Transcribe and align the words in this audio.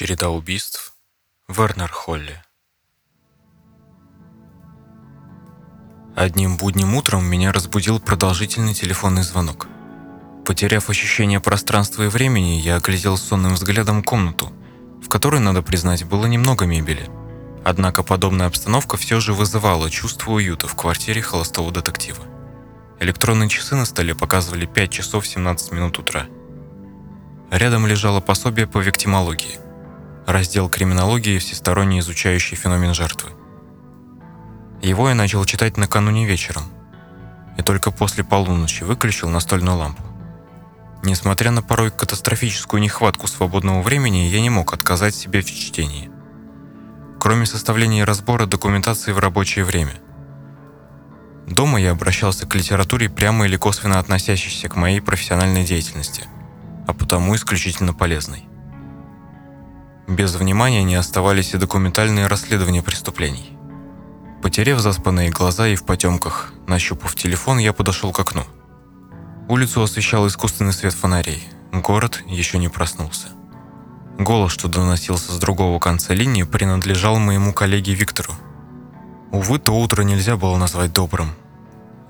Череда 0.00 0.30
убийств. 0.30 0.94
Вернер 1.46 1.92
Холли. 1.92 2.42
Одним 6.16 6.56
будним 6.56 6.94
утром 6.94 7.26
меня 7.26 7.52
разбудил 7.52 8.00
продолжительный 8.00 8.72
телефонный 8.72 9.24
звонок. 9.24 9.68
Потеряв 10.46 10.88
ощущение 10.88 11.38
пространства 11.38 12.04
и 12.04 12.08
времени, 12.08 12.62
я 12.62 12.76
оглядел 12.76 13.18
сонным 13.18 13.52
взглядом 13.52 14.02
комнату, 14.02 14.50
в 15.04 15.10
которой, 15.10 15.42
надо 15.42 15.60
признать, 15.60 16.04
было 16.04 16.24
немного 16.24 16.64
мебели. 16.64 17.10
Однако 17.62 18.02
подобная 18.02 18.46
обстановка 18.46 18.96
все 18.96 19.20
же 19.20 19.34
вызывала 19.34 19.90
чувство 19.90 20.30
уюта 20.32 20.66
в 20.66 20.76
квартире 20.76 21.20
холостого 21.20 21.70
детектива. 21.70 22.24
Электронные 23.00 23.50
часы 23.50 23.76
на 23.76 23.84
столе 23.84 24.14
показывали 24.14 24.64
5 24.64 24.90
часов 24.90 25.26
17 25.26 25.72
минут 25.72 25.98
утра. 25.98 26.24
Рядом 27.50 27.86
лежало 27.86 28.20
пособие 28.20 28.66
по 28.66 28.78
виктимологии– 28.78 29.58
раздел 30.32 30.68
криминологии, 30.68 31.38
всесторонне 31.38 32.00
изучающий 32.00 32.56
феномен 32.56 32.94
жертвы. 32.94 33.30
Его 34.82 35.08
я 35.08 35.14
начал 35.14 35.44
читать 35.44 35.76
накануне 35.76 36.26
вечером, 36.26 36.64
и 37.58 37.62
только 37.62 37.90
после 37.90 38.24
полуночи 38.24 38.82
выключил 38.82 39.28
настольную 39.28 39.76
лампу. 39.76 40.02
Несмотря 41.02 41.50
на 41.50 41.62
порой 41.62 41.90
катастрофическую 41.90 42.82
нехватку 42.82 43.26
свободного 43.26 43.82
времени, 43.82 44.28
я 44.28 44.40
не 44.40 44.50
мог 44.50 44.74
отказать 44.74 45.14
себе 45.14 45.40
в 45.40 45.46
чтении. 45.46 46.10
Кроме 47.18 47.46
составления 47.46 48.04
разбора 48.04 48.46
документации 48.46 49.12
в 49.12 49.18
рабочее 49.18 49.64
время. 49.64 49.94
Дома 51.46 51.80
я 51.80 51.92
обращался 51.92 52.46
к 52.46 52.54
литературе 52.54 53.08
прямо 53.08 53.46
или 53.46 53.56
косвенно 53.56 53.98
относящейся 53.98 54.68
к 54.68 54.76
моей 54.76 55.00
профессиональной 55.00 55.64
деятельности, 55.64 56.24
а 56.86 56.92
потому 56.92 57.34
исключительно 57.34 57.92
полезной. 57.92 58.49
Без 60.10 60.34
внимания 60.34 60.82
не 60.82 60.96
оставались 60.96 61.54
и 61.54 61.56
документальные 61.56 62.26
расследования 62.26 62.82
преступлений. 62.82 63.56
Потерев 64.42 64.80
заспанные 64.80 65.30
глаза 65.30 65.68
и 65.68 65.76
в 65.76 65.84
потемках, 65.84 66.52
нащупав 66.66 67.14
телефон, 67.14 67.58
я 67.58 67.72
подошел 67.72 68.10
к 68.10 68.18
окну. 68.18 68.42
Улицу 69.48 69.82
освещал 69.82 70.26
искусственный 70.26 70.72
свет 70.72 70.94
фонарей. 70.94 71.48
Город 71.70 72.24
еще 72.26 72.58
не 72.58 72.68
проснулся. 72.68 73.28
Голос, 74.18 74.50
что 74.50 74.66
доносился 74.66 75.30
с 75.30 75.38
другого 75.38 75.78
конца 75.78 76.12
линии, 76.12 76.42
принадлежал 76.42 77.20
моему 77.20 77.52
коллеге 77.52 77.94
Виктору. 77.94 78.34
Увы, 79.30 79.60
то 79.60 79.78
утро 79.78 80.02
нельзя 80.02 80.36
было 80.36 80.56
назвать 80.56 80.92
добрым. 80.92 81.30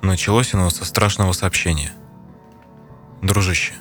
Началось 0.00 0.54
оно 0.54 0.70
со 0.70 0.86
страшного 0.86 1.32
сообщения. 1.32 1.92
«Дружище, 3.20 3.74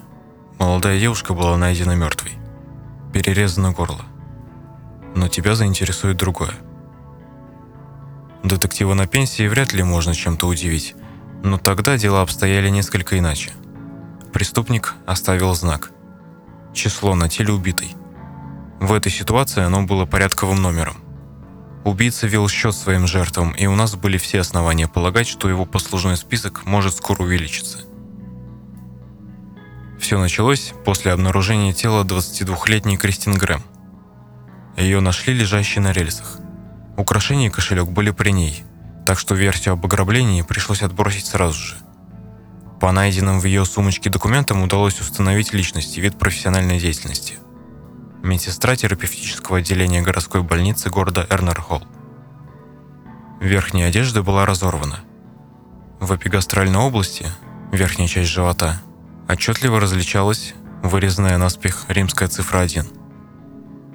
молодая 0.58 1.00
девушка 1.00 1.34
была 1.34 1.56
найдена 1.56 1.96
мертвой. 1.96 2.34
Перерезано 3.14 3.72
горло 3.72 4.04
но 5.16 5.28
тебя 5.28 5.56
заинтересует 5.56 6.18
другое. 6.18 6.54
Детектива 8.44 8.94
на 8.94 9.08
пенсии 9.08 9.48
вряд 9.48 9.74
ли 9.74 9.84
можно 9.84 10.14
чем-то 10.14 10.48
удивить, 10.48 10.96
но 11.44 11.58
тогда 11.58 11.98
дела 11.98 12.22
обстояли 12.22 12.70
несколько 12.70 13.18
иначе. 13.18 13.52
Преступник 14.32 14.96
оставил 15.06 15.54
знак. 15.54 15.92
Число 16.74 17.16
на 17.16 17.30
теле 17.30 17.54
убитой. 17.54 17.96
В 18.80 18.94
этой 18.94 19.12
ситуации 19.12 19.64
оно 19.64 19.84
было 19.84 20.06
порядковым 20.06 20.62
номером. 20.62 20.98
Убийца 21.84 22.28
вел 22.28 22.48
счет 22.48 22.76
своим 22.76 23.08
жертвам, 23.08 23.52
и 23.52 23.66
у 23.66 23.76
нас 23.76 23.96
были 23.96 24.18
все 24.18 24.40
основания 24.40 24.88
полагать, 24.88 25.28
что 25.28 25.50
его 25.50 25.66
послужной 25.66 26.18
список 26.18 26.66
может 26.66 26.96
скоро 26.96 27.24
увеличиться. 27.24 27.80
Все 30.00 30.18
началось 30.20 30.74
после 30.86 31.12
обнаружения 31.12 31.74
тела 31.74 32.04
22-летней 32.04 32.98
Кристин 32.98 33.34
Грэм– 33.34 33.64
ее 34.82 35.02
нашли 35.02 35.34
лежащей 35.34 35.82
на 35.82 35.92
рельсах. 35.92 36.40
Украшения 36.98 37.48
и 37.48 37.52
кошелек 37.52 37.88
были 37.88 38.12
при 38.12 38.32
ней, 38.32 38.64
так 39.06 39.20
что 39.20 39.36
версию 39.36 39.74
об 39.74 39.86
ограблении 39.86 40.42
пришлось 40.42 40.82
отбросить 40.82 41.26
сразу 41.26 41.58
же. 41.58 41.76
По 42.80 42.92
найденным 42.92 43.40
в 43.40 43.46
ее 43.46 43.66
сумочке 43.66 44.10
документам 44.10 44.62
удалось 44.62 45.02
установить 45.02 45.54
личность 45.54 45.98
и 45.98 46.02
вид 46.02 46.18
профессиональной 46.18 46.80
деятельности. 46.80 47.36
Медсестра 48.24 48.76
терапевтического 48.76 49.60
отделения 49.60 50.02
городской 50.02 50.44
больницы 50.44 50.90
города 50.90 51.26
Эрнер-Холл. 51.30 51.84
Верхняя 53.42 53.90
одежда 53.90 54.24
была 54.24 54.46
разорвана. 54.46 55.00
В 56.00 56.16
эпигастральной 56.16 56.80
области, 56.80 57.26
верхняя 57.72 58.08
часть 58.08 58.30
живота, 58.30 58.82
отчетливо 59.28 59.80
различалась 59.80 60.54
вырезанная 60.84 61.38
наспех 61.38 61.86
римская 61.90 62.30
цифра 62.30 62.60
1– 62.60 62.88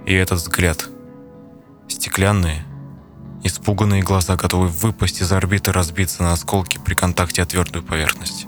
и 0.06 0.14
этот 0.14 0.38
взгляд. 0.38 0.88
Стеклянные, 1.88 2.64
испуганные 3.42 4.02
глаза, 4.02 4.36
готовы 4.36 4.68
выпасть 4.68 5.20
из 5.20 5.32
орбиты, 5.32 5.72
разбиться 5.72 6.22
на 6.22 6.32
осколки 6.32 6.78
при 6.78 6.94
контакте 6.94 7.42
о 7.42 7.46
твердую 7.46 7.82
поверхность. 7.82 8.46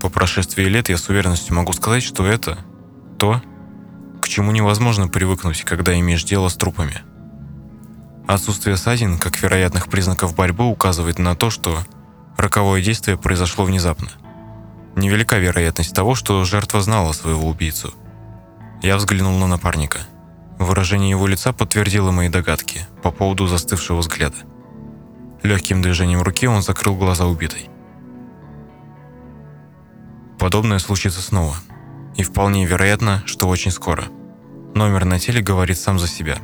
По 0.00 0.08
прошествии 0.08 0.64
лет 0.64 0.88
я 0.88 0.96
с 0.96 1.08
уверенностью 1.08 1.54
могу 1.54 1.72
сказать, 1.72 2.02
что 2.02 2.26
это 2.26 2.58
то, 3.18 3.42
к 4.22 4.28
чему 4.28 4.50
невозможно 4.52 5.08
привыкнуть, 5.08 5.62
когда 5.62 5.98
имеешь 5.98 6.24
дело 6.24 6.48
с 6.48 6.54
трупами. 6.54 7.02
Отсутствие 8.26 8.76
ссадин, 8.76 9.18
как 9.18 9.40
вероятных 9.42 9.88
признаков 9.88 10.34
борьбы, 10.34 10.66
указывает 10.66 11.18
на 11.18 11.34
то, 11.34 11.50
что 11.50 11.78
роковое 12.36 12.82
действие 12.82 13.18
произошло 13.18 13.64
внезапно. 13.64 14.08
Невелика 14.96 15.38
вероятность 15.38 15.94
того, 15.94 16.14
что 16.14 16.44
жертва 16.44 16.80
знала 16.80 17.12
своего 17.12 17.48
убийцу. 17.48 17.92
Я 18.82 18.96
взглянул 18.96 19.36
на 19.38 19.46
напарника– 19.46 19.98
Выражение 20.60 21.08
его 21.08 21.26
лица 21.26 21.54
подтвердило 21.54 22.10
мои 22.10 22.28
догадки 22.28 22.86
по 23.02 23.10
поводу 23.10 23.46
застывшего 23.46 24.00
взгляда. 24.00 24.36
Легким 25.42 25.80
движением 25.80 26.20
руки 26.20 26.46
он 26.46 26.60
закрыл 26.60 26.96
глаза 26.96 27.24
убитой. 27.24 27.70
Подобное 30.38 30.78
случится 30.78 31.22
снова. 31.22 31.56
И 32.14 32.22
вполне 32.22 32.66
вероятно, 32.66 33.22
что 33.24 33.48
очень 33.48 33.70
скоро. 33.70 34.04
Номер 34.74 35.06
на 35.06 35.18
теле 35.18 35.40
говорит 35.40 35.78
сам 35.78 35.98
за 35.98 36.06
себя. 36.06 36.36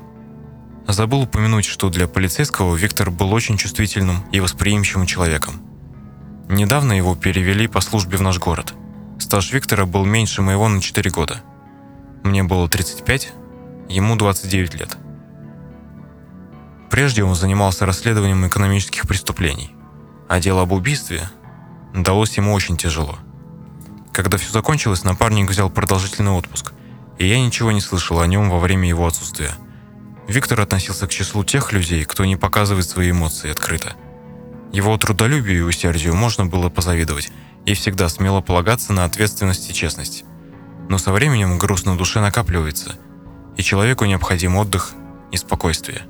Забыл 0.88 1.24
упомянуть, 1.24 1.66
что 1.66 1.90
для 1.90 2.08
полицейского 2.08 2.74
Виктор 2.74 3.10
был 3.10 3.34
очень 3.34 3.58
чувствительным 3.58 4.24
и 4.32 4.40
восприимчивым 4.40 5.04
человеком. 5.04 5.60
Недавно 6.48 6.94
его 6.94 7.14
перевели 7.16 7.66
по 7.66 7.82
службе 7.82 8.16
в 8.16 8.22
наш 8.22 8.38
город. 8.38 8.72
Стаж 9.18 9.52
Виктора 9.52 9.84
был 9.84 10.06
меньше 10.06 10.40
моего 10.40 10.68
на 10.68 10.80
4 10.80 11.10
года. 11.10 11.42
Мне 12.22 12.44
было 12.44 12.66
35, 12.66 13.34
ему 13.88 14.16
29 14.16 14.74
лет. 14.74 14.96
Прежде 16.90 17.24
он 17.24 17.34
занимался 17.34 17.86
расследованием 17.86 18.46
экономических 18.46 19.06
преступлений, 19.06 19.74
а 20.28 20.40
дело 20.40 20.62
об 20.62 20.72
убийстве 20.72 21.28
далось 21.94 22.36
ему 22.36 22.52
очень 22.52 22.76
тяжело. 22.76 23.18
Когда 24.12 24.38
все 24.38 24.50
закончилось, 24.50 25.04
напарник 25.04 25.50
взял 25.50 25.68
продолжительный 25.68 26.32
отпуск, 26.32 26.72
и 27.18 27.26
я 27.26 27.40
ничего 27.40 27.72
не 27.72 27.80
слышал 27.80 28.20
о 28.20 28.26
нем 28.26 28.50
во 28.50 28.58
время 28.58 28.88
его 28.88 29.06
отсутствия. 29.06 29.52
Виктор 30.28 30.60
относился 30.60 31.06
к 31.06 31.10
числу 31.10 31.44
тех 31.44 31.72
людей, 31.72 32.04
кто 32.04 32.24
не 32.24 32.36
показывает 32.36 32.88
свои 32.88 33.10
эмоции 33.10 33.50
открыто. 33.50 33.94
Его 34.72 34.96
трудолюбию 34.98 35.58
и 35.58 35.68
усердию 35.68 36.14
можно 36.14 36.46
было 36.46 36.68
позавидовать 36.68 37.30
и 37.64 37.74
всегда 37.74 38.08
смело 38.08 38.40
полагаться 38.40 38.92
на 38.92 39.04
ответственность 39.04 39.70
и 39.70 39.74
честность. 39.74 40.24
Но 40.88 40.98
со 40.98 41.12
временем 41.12 41.58
груз 41.58 41.84
на 41.84 41.96
душе 41.96 42.20
накапливается– 42.20 42.96
и 43.56 43.62
человеку 43.62 44.04
необходим 44.04 44.56
отдых 44.56 44.94
и 45.32 45.36
спокойствие. 45.36 46.02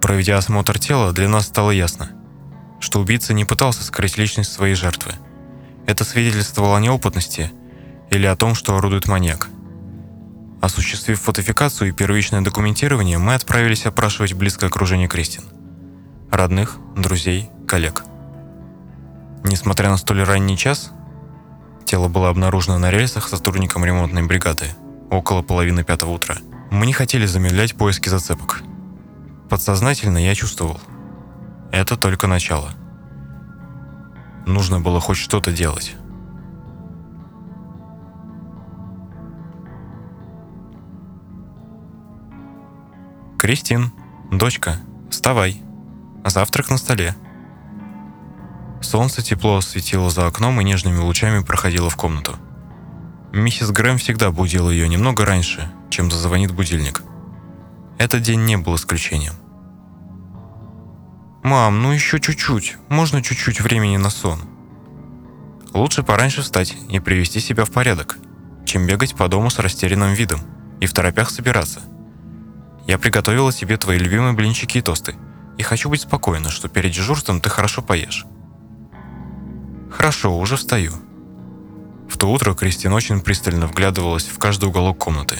Проведя 0.00 0.38
осмотр 0.38 0.78
тела, 0.78 1.12
для 1.12 1.28
нас 1.28 1.46
стало 1.46 1.70
ясно, 1.70 2.10
что 2.80 3.00
убийца 3.00 3.32
не 3.34 3.44
пытался 3.44 3.82
скрыть 3.82 4.18
личность 4.18 4.52
своей 4.52 4.74
жертвы. 4.74 5.12
Это 5.86 6.04
свидетельствовало 6.04 6.76
о 6.76 6.80
неопытности 6.80 7.50
или 8.10 8.26
о 8.26 8.36
том, 8.36 8.54
что 8.54 8.76
орудует 8.76 9.08
маньяк. 9.08 9.48
Осуществив 10.60 11.20
фотофикацию 11.20 11.88
и 11.88 11.92
первичное 11.92 12.40
документирование, 12.40 13.18
мы 13.18 13.34
отправились 13.34 13.86
опрашивать 13.86 14.34
близкое 14.34 14.66
окружение 14.66 15.08
Кристин. 15.08 15.44
Родных, 16.30 16.78
друзей, 16.96 17.50
коллег. 17.66 18.04
Несмотря 19.44 19.88
на 19.88 19.96
столь 19.96 20.24
ранний 20.24 20.58
час, 20.58 20.90
тело 21.84 22.08
было 22.08 22.28
обнаружено 22.28 22.78
на 22.78 22.90
рельсах 22.90 23.28
сотрудником 23.28 23.84
ремонтной 23.84 24.24
бригады– 24.24 24.66
около 25.10 25.42
половины 25.42 25.84
пятого 25.84 26.10
утра. 26.10 26.36
Мы 26.70 26.86
не 26.86 26.92
хотели 26.92 27.26
замедлять 27.26 27.74
поиски 27.74 28.08
зацепок. 28.08 28.62
Подсознательно 29.48 30.18
я 30.18 30.34
чувствовал. 30.34 30.80
Это 31.72 31.96
только 31.96 32.26
начало. 32.26 32.70
Нужно 34.46 34.80
было 34.80 35.00
хоть 35.00 35.16
что-то 35.16 35.52
делать. 35.52 35.94
«Кристин, 43.38 43.92
дочка, 44.32 44.80
вставай. 45.10 45.62
Завтрак 46.24 46.70
на 46.70 46.76
столе». 46.76 47.14
Солнце 48.80 49.22
тепло 49.22 49.60
светило 49.60 50.10
за 50.10 50.26
окном 50.26 50.60
и 50.60 50.64
нежными 50.64 50.98
лучами 50.98 51.42
проходило 51.42 51.88
в 51.88 51.96
комнату. 51.96 52.36
Миссис 53.32 53.70
Грэм 53.70 53.98
всегда 53.98 54.30
будила 54.30 54.70
ее 54.70 54.88
немного 54.88 55.24
раньше, 55.24 55.70
чем 55.90 56.10
зазвонит 56.10 56.52
будильник. 56.52 57.02
Этот 57.98 58.22
день 58.22 58.44
не 58.44 58.56
был 58.56 58.76
исключением. 58.76 59.34
«Мам, 61.42 61.82
ну 61.82 61.92
еще 61.92 62.20
чуть-чуть. 62.20 62.76
Можно 62.88 63.22
чуть-чуть 63.22 63.60
времени 63.60 63.96
на 63.96 64.10
сон?» 64.10 64.40
Лучше 65.74 66.02
пораньше 66.02 66.42
встать 66.42 66.76
и 66.88 66.98
привести 66.98 67.40
себя 67.40 67.64
в 67.64 67.70
порядок, 67.70 68.18
чем 68.64 68.86
бегать 68.86 69.14
по 69.14 69.28
дому 69.28 69.50
с 69.50 69.58
растерянным 69.58 70.12
видом 70.12 70.40
и 70.80 70.86
в 70.86 70.92
торопях 70.92 71.30
собираться. 71.30 71.82
Я 72.86 72.98
приготовила 72.98 73.52
тебе 73.52 73.76
твои 73.76 73.98
любимые 73.98 74.32
блинчики 74.32 74.78
и 74.78 74.82
тосты, 74.82 75.14
и 75.58 75.62
хочу 75.62 75.90
быть 75.90 76.00
спокойна, 76.00 76.50
что 76.50 76.68
перед 76.68 76.92
дежурством 76.92 77.40
ты 77.40 77.50
хорошо 77.50 77.82
поешь. 77.82 78.24
Хорошо, 79.90 80.38
уже 80.38 80.56
встаю. 80.56 80.92
В 82.08 82.16
то 82.16 82.32
утро 82.32 82.54
Кристин 82.54 82.92
очень 82.92 83.20
пристально 83.20 83.66
вглядывалась 83.66 84.24
в 84.24 84.38
каждый 84.38 84.66
уголок 84.66 84.98
комнаты. 84.98 85.38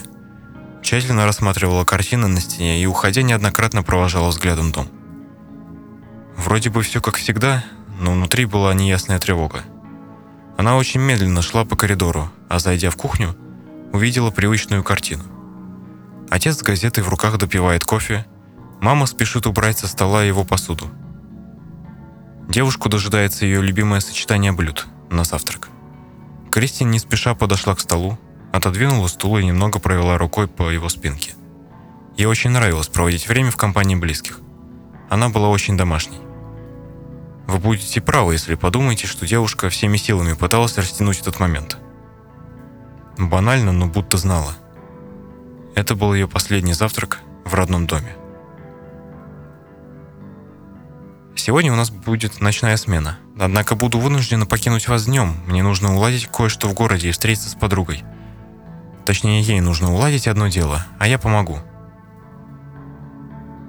Тщательно 0.82 1.24
рассматривала 1.24 1.84
картины 1.84 2.28
на 2.28 2.40
стене 2.40 2.80
и, 2.82 2.86
уходя, 2.86 3.22
неоднократно 3.22 3.82
провожала 3.82 4.28
взглядом 4.28 4.70
дом. 4.70 4.88
Вроде 6.36 6.70
бы 6.70 6.82
все 6.82 7.00
как 7.00 7.16
всегда, 7.16 7.64
но 7.98 8.12
внутри 8.12 8.44
была 8.44 8.72
неясная 8.74 9.18
тревога. 9.18 9.64
Она 10.56 10.76
очень 10.76 11.00
медленно 11.00 11.42
шла 11.42 11.64
по 11.64 11.76
коридору, 11.76 12.30
а 12.48 12.58
зайдя 12.58 12.90
в 12.90 12.96
кухню, 12.96 13.36
увидела 13.92 14.30
привычную 14.30 14.84
картину. 14.84 15.24
Отец 16.30 16.58
с 16.58 16.62
газетой 16.62 17.02
в 17.02 17.08
руках 17.08 17.38
допивает 17.38 17.84
кофе, 17.84 18.26
мама 18.80 19.06
спешит 19.06 19.46
убрать 19.46 19.78
со 19.78 19.88
стола 19.88 20.22
его 20.22 20.44
посуду. 20.44 20.90
Девушку 22.48 22.88
дожидается 22.88 23.44
ее 23.44 23.62
любимое 23.62 24.00
сочетание 24.00 24.52
блюд 24.52 24.86
на 25.10 25.24
завтрак. 25.24 25.68
Кристин 26.58 26.90
не 26.90 26.99
спеша 26.99 27.37
подошла 27.37 27.76
к 27.76 27.81
столу, 27.81 28.19
отодвинула 28.52 29.06
стул 29.06 29.38
и 29.38 29.44
немного 29.44 29.78
провела 29.78 30.19
рукой 30.19 30.49
по 30.49 30.70
его 30.70 30.88
спинке. 30.88 31.34
Ей 32.16 32.26
очень 32.26 32.50
нравилось 32.50 32.88
проводить 32.88 33.28
время 33.28 33.52
в 33.52 33.56
компании 33.56 33.94
близких. 33.94 34.40
Она 35.08 35.28
была 35.28 35.50
очень 35.50 35.76
домашней. 35.76 36.19
Вы 37.46 37.58
будете 37.60 38.00
правы, 38.00 38.32
если 38.32 38.56
подумаете, 38.56 39.06
что 39.06 39.25
девушка 39.25 39.69
всеми 39.69 39.99
силами 39.99 40.32
пыталась 40.32 40.76
растянуть 40.76 41.20
этот 41.20 41.38
момент. 41.38 41.78
Банально, 43.16 43.70
но 43.70 43.87
будто 43.87 44.16
знала. 44.16 44.56
Это 45.76 45.94
был 45.94 46.12
ее 46.12 46.26
последний 46.26 46.72
завтрак 46.72 47.20
в 47.44 47.54
родном 47.54 47.87
доме. 47.87 48.16
Сегодня 51.38 51.73
у 51.73 51.76
нас 51.76 51.90
будет 51.90 52.40
ночная 52.40 52.76
смена. 52.76 53.17
Однако 53.38 53.76
буду 53.76 54.00
вынуждена 54.00 54.44
покинуть 54.44 54.88
вас 54.88 55.06
днем. 55.06 55.37
Мне 55.46 55.62
нужно 55.62 55.94
уладить 55.94 56.26
кое-что 56.26 56.69
в 56.69 56.75
городе 56.75 57.08
и 57.08 57.12
встретиться 57.12 57.49
с 57.49 57.55
подругой. 57.55 58.02
Точнее, 59.06 59.40
ей 59.40 59.61
нужно 59.61 59.94
уладить 59.94 60.26
одно 60.26 60.49
дело, 60.49 60.85
а 60.99 61.06
я 61.06 61.17
помогу. 61.17 61.61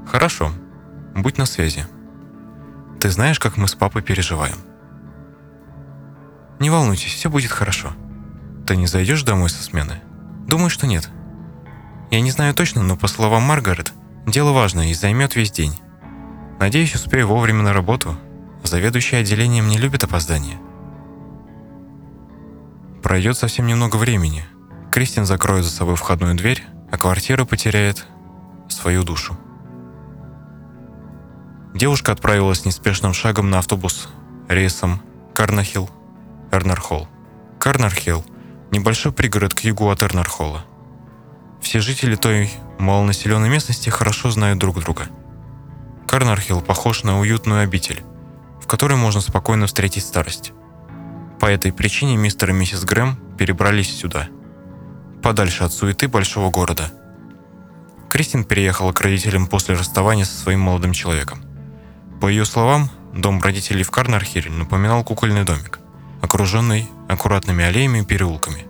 Хорошо. 0.07 0.51
Будь 1.15 1.37
на 1.37 1.45
связи. 1.45 1.85
Ты 2.99 3.11
знаешь, 3.11 3.39
как 3.39 3.55
мы 3.55 3.67
с 3.67 3.75
папой 3.75 4.01
переживаем. 4.01 4.57
Не 6.59 6.71
волнуйтесь, 6.71 7.13
все 7.13 7.29
будет 7.29 7.51
хорошо. 7.51 7.91
Ты 8.65 8.77
не 8.77 8.87
зайдешь 8.87 9.21
домой 9.21 9.51
со 9.51 9.61
смены? 9.61 10.01
Думаю, 10.47 10.71
что 10.71 10.87
нет. 10.87 11.07
Я 12.09 12.19
не 12.21 12.31
знаю 12.31 12.55
точно, 12.55 12.81
но 12.81 12.97
по 12.97 13.07
словам 13.07 13.43
Маргарет, 13.43 13.93
дело 14.25 14.53
важное 14.53 14.87
и 14.87 14.95
займет 14.95 15.35
весь 15.35 15.51
день. 15.51 15.79
Надеюсь, 16.59 16.93
успею 16.93 17.27
вовремя 17.27 17.63
на 17.63 17.73
работу. 17.73 18.17
Заведующий 18.63 19.15
отделением 19.15 19.69
не 19.69 19.77
любит 19.77 20.03
опоздания. 20.03 20.59
Пройдет 23.01 23.37
совсем 23.37 23.65
немного 23.65 23.95
времени. 23.95 24.45
Кристин 24.91 25.25
закроет 25.25 25.63
за 25.63 25.71
собой 25.71 25.95
входную 25.95 26.35
дверь, 26.35 26.63
а 26.91 26.97
квартира 26.97 27.45
потеряет 27.45 28.05
свою 28.67 29.03
душу. 29.03 29.37
Девушка 31.73 32.11
отправилась 32.11 32.65
неспешным 32.65 33.13
шагом 33.13 33.49
на 33.49 33.59
автобус 33.59 34.09
рейсом 34.49 35.01
Карнахилл, 35.33 35.89
Эрнерхолл. 36.51 37.07
Карнархилл– 37.57 38.25
небольшой 38.71 39.11
пригород 39.13 39.53
к 39.53 39.61
югу 39.61 39.89
от 39.89 40.03
Эрнерхолла. 40.03 40.65
Все 41.61 41.79
жители 41.79 42.15
той 42.15 42.51
малонаселенной 42.79 43.49
местности 43.49 43.89
хорошо 43.89 44.31
знают 44.31 44.59
друг 44.59 44.79
друга. 44.79 45.07
Карнархилл 46.09 46.61
похож 46.61 47.03
на 47.03 47.19
уютную 47.19 47.61
обитель, 47.61 48.01
в 48.59 48.65
которой 48.65 48.95
можно 48.97 49.21
спокойно 49.21 49.67
встретить 49.67 50.03
старость. 50.03 50.53
По 51.39 51.45
этой 51.45 51.71
причине 51.71 52.17
мистер 52.17 52.49
и 52.49 52.53
миссис 52.53 52.83
Грэм 52.83 53.15
перебрались 53.37 53.95
сюда, 53.95 54.27
подальше 55.21 55.65
от 55.65 55.71
суеты 55.71 56.07
большого 56.07 56.49
города. 56.49 56.91
Кристин 58.09 58.43
переехала 58.43 58.91
к 58.91 59.01
родителям 59.01 59.45
после 59.45 59.75
расставания 59.75 60.25
со 60.25 60.35
своим 60.35 60.61
молодым 60.61 60.93
человеком. 60.93 61.43
По 62.19 62.27
ее 62.27 62.43
словам, 62.43 62.89
дом 63.13 63.39
родителей 63.39 63.83
в 63.83 63.91
Карнархире 63.91 64.49
напоминал 64.49 65.03
кукольный 65.03 65.43
домик, 65.43 65.77
окруженный 66.23 66.89
аккуратными 67.07 67.63
аллеями 67.63 67.99
и 67.99 68.03
переулками. 68.03 68.65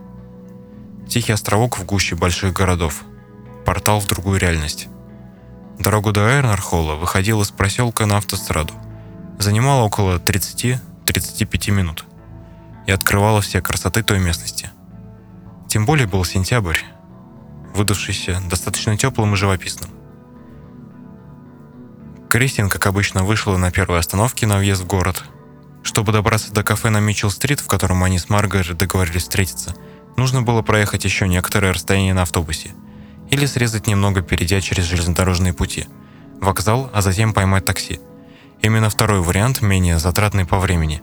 Тихий 1.08 1.32
островок 1.32 1.78
в 1.80 1.86
гуще 1.86 2.16
больших 2.18 2.52
городов. 2.52 3.04
Портал 3.66 4.02
в 4.02 4.08
другую 4.08 4.42
реальность. 4.42 4.90
Дорога 5.80 6.12
до 6.12 6.28
Эрнархолла 6.28 6.96
выходила 6.96 7.42
из 7.42 7.52
проселка 7.52 8.06
на 8.06 8.18
автостраду. 8.18 8.74
Занимала 9.40 9.84
около 9.84 10.18
30-35 10.20 11.72
минут. 11.72 12.04
И 12.86 12.92
открывала 12.92 13.40
все 13.40 13.62
красоты 13.62 14.04
той 14.04 14.20
местности. 14.20 14.72
Тем 15.70 15.86
более 15.86 16.06
был 16.06 16.26
сентябрь, 16.26 16.80
выдавшийся 17.74 18.42
достаточно 18.50 18.98
теплым 18.98 19.36
и 19.36 19.38
живописным. 19.38 19.90
Кристин, 22.30 22.68
как 22.68 22.86
обычно, 22.86 23.24
вышла 23.24 23.56
на 23.56 23.72
первой 23.72 24.00
остановке 24.00 24.48
на 24.48 24.58
въезд 24.58 24.82
в 24.82 24.88
город. 24.88 25.24
Чтобы 25.82 26.12
добраться 26.12 26.52
до 26.52 26.62
кафе 26.62 26.90
на 26.90 27.00
Митчелл-стрит, 27.00 27.62
в 27.62 27.68
котором 27.68 28.04
они 28.04 28.20
с 28.20 28.28
Маргарет 28.28 28.78
договорились 28.78 29.24
встретиться, 29.24 29.76
нужно 30.18 30.42
было 30.42 30.62
проехать 30.62 31.06
еще 31.06 31.26
некоторое 31.26 31.72
расстояние 31.72 32.14
на 32.14 32.24
автобусе 32.24 32.72
или 33.30 33.46
срезать 33.46 33.88
немного, 33.88 34.22
перейдя 34.22 34.62
через 34.62 34.86
железнодорожные 34.86 35.54
пути, 35.54 35.88
вокзал, 36.42 36.90
а 36.94 37.02
затем 37.02 37.34
поймать 37.34 37.66
такси. 37.66 38.00
Именно 38.62 38.90
второй 38.90 39.22
вариант, 39.22 39.62
менее 39.62 40.00
затратный 40.00 40.46
по 40.46 40.60
времени, 40.60 41.02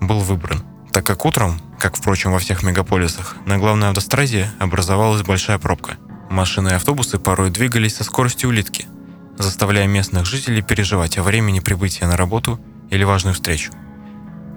был 0.00 0.20
выбран, 0.20 0.62
так 0.92 1.06
как 1.06 1.24
утром, 1.24 1.60
как, 1.78 1.96
впрочем, 1.96 2.32
во 2.32 2.38
всех 2.38 2.62
мегаполисах, 2.62 3.36
на 3.46 3.58
главной 3.58 3.88
автостраде 3.88 4.50
образовалась 4.58 5.22
большая 5.22 5.58
пробка. 5.58 5.96
Машины 6.30 6.70
и 6.70 6.74
автобусы 6.74 7.18
порой 7.18 7.50
двигались 7.50 7.96
со 7.96 8.04
скоростью 8.04 8.48
улитки– 8.48 8.86
заставляя 9.38 9.86
местных 9.86 10.26
жителей 10.26 10.62
переживать 10.62 11.18
о 11.18 11.22
времени 11.22 11.60
прибытия 11.60 12.06
на 12.06 12.16
работу 12.16 12.60
или 12.90 13.04
важную 13.04 13.34
встречу. 13.34 13.72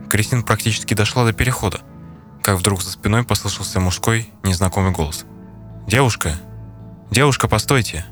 Кристин 0.09 0.43
практически 0.43 0.93
дошла 0.93 1.25
до 1.25 1.33
перехода, 1.33 1.81
как 2.41 2.57
вдруг 2.57 2.81
за 2.81 2.91
спиной 2.91 3.24
послышался 3.24 3.79
мужской, 3.79 4.29
незнакомый 4.43 4.91
голос. 4.91 5.25
«Девушка! 5.88 6.39
Девушка, 7.11 7.47
постойте! 7.47 8.05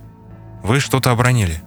Вы 0.64 0.80
что-то 0.80 1.12
обронили!» 1.12 1.62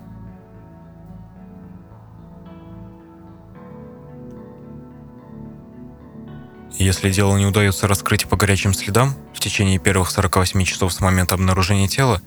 Если 6.79 7.11
дело 7.11 7.37
не 7.37 7.45
удается 7.45 7.89
раскрыть 7.89 8.27
по 8.27 8.37
горячим 8.37 8.73
следам 8.73 9.15
в 9.35 9.41
течение 9.41 9.81
первых 9.81 10.11
48 10.11 10.63
часов 10.65 10.93
с 10.93 11.01
момента 11.01 11.35
обнаружения 11.35 11.89
тела, 11.89 12.23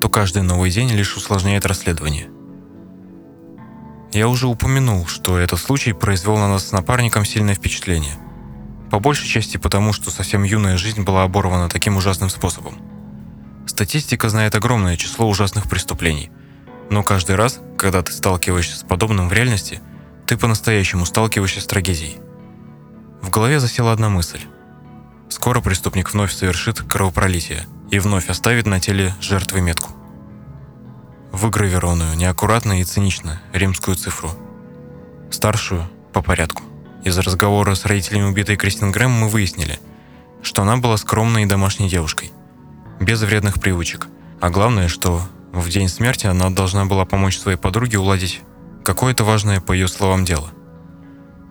то 0.00 0.10
каждый 0.10 0.42
новый 0.42 0.70
день 0.70 0.90
лишь 0.90 1.16
усложняет 1.16 1.64
расследование. 1.64 2.28
Я 4.12 4.28
уже 4.28 4.46
упомянул, 4.46 5.06
что 5.06 5.38
этот 5.38 5.58
случай 5.58 5.94
произвел 5.94 6.36
на 6.36 6.48
нас 6.48 6.68
с 6.68 6.72
напарником 6.72 7.24
сильное 7.24 7.54
впечатление. 7.54 8.14
По 8.90 8.98
большей 8.98 9.26
части 9.26 9.56
потому, 9.56 9.94
что 9.94 10.10
совсем 10.10 10.42
юная 10.42 10.76
жизнь 10.76 11.02
была 11.02 11.22
оборвана 11.22 11.70
таким 11.70 11.96
ужасным 11.96 12.28
способом. 12.28 12.91
Статистика 13.66 14.28
знает 14.28 14.54
огромное 14.54 14.96
число 14.96 15.28
ужасных 15.28 15.68
преступлений, 15.68 16.30
но 16.90 17.02
каждый 17.02 17.36
раз, 17.36 17.60
когда 17.78 18.02
ты 18.02 18.12
сталкиваешься 18.12 18.76
с 18.76 18.82
подобным 18.82 19.28
в 19.28 19.32
реальности, 19.32 19.80
ты 20.26 20.36
по-настоящему 20.36 21.06
сталкиваешься 21.06 21.60
с 21.60 21.66
трагедией. 21.66 22.18
В 23.20 23.30
голове 23.30 23.60
засела 23.60 23.92
одна 23.92 24.08
мысль. 24.08 24.40
Скоро 25.28 25.60
преступник 25.60 26.12
вновь 26.12 26.32
совершит 26.32 26.80
кровопролитие– 26.80 27.66
и 27.92 27.98
вновь 27.98 28.30
оставит 28.30 28.66
на 28.66 28.80
теле 28.80 29.14
жертвы 29.20 29.60
метку. 29.60 29.90
Выгравированную, 31.30 32.16
неаккуратно 32.16 32.80
и 32.80 32.84
цинично, 32.84 33.40
римскую 33.52 33.96
цифру. 33.96 34.30
Старшую 35.30 35.86
по 36.12 36.22
порядку. 36.22 36.62
Из 37.04 37.18
разговора 37.18 37.74
с 37.74 37.84
родителями 37.84 38.24
убитой 38.24 38.56
Кристин 38.56 38.92
Грэм 38.92 39.10
мы 39.10 39.28
выяснили, 39.28 39.78
что 40.40 40.62
она 40.62 40.78
была 40.78 40.96
скромной 40.96 41.42
и 41.42 41.46
домашней 41.46 41.90
девушкой, 41.90 42.32
без 43.04 43.22
вредных 43.22 43.60
привычек. 43.60 44.08
А 44.40 44.50
главное, 44.50 44.88
что 44.88 45.22
в 45.52 45.68
день 45.68 45.88
смерти 45.88 46.26
она 46.26 46.50
должна 46.50 46.84
была 46.84 47.04
помочь 47.04 47.38
своей 47.38 47.58
подруге 47.58 47.98
уладить 47.98 48.42
какое-то 48.84 49.24
важное, 49.24 49.60
по 49.60 49.72
ее 49.72 49.88
словам, 49.88 50.24
дело. 50.24 50.50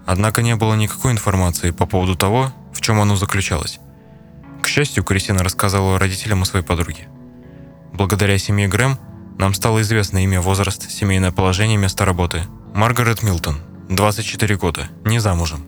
Однако 0.06 0.42
не 0.42 0.56
было 0.56 0.74
никакой 0.74 1.12
информации 1.12 1.72
по 1.72 1.86
поводу 1.86 2.16
того, 2.16 2.52
в 2.74 2.82
чем 2.82 3.00
оно 3.00 3.16
заключалось. 3.16 3.80
К 4.62 4.68
счастью, 4.68 5.04
Кристина 5.04 5.44
рассказала 5.44 6.00
родителям 6.00 6.42
о 6.42 6.46
своей 6.46 6.66
подруге. 6.66 7.08
Благодаря 7.94 8.38
семье 8.38 8.68
Грэм 8.68 8.98
нам 9.38 9.54
стало 9.54 9.82
известно 9.82 10.24
имя, 10.24 10.42
возраст, 10.42 10.90
семейное 10.90 11.32
положение, 11.32 11.78
место 11.78 12.06
работы. 12.06 12.44
Маргарет 12.74 13.24
Милтон, 13.24 13.58
24 13.90 14.56
года, 14.58 14.88
не 15.04 15.20
замужем. 15.20 15.66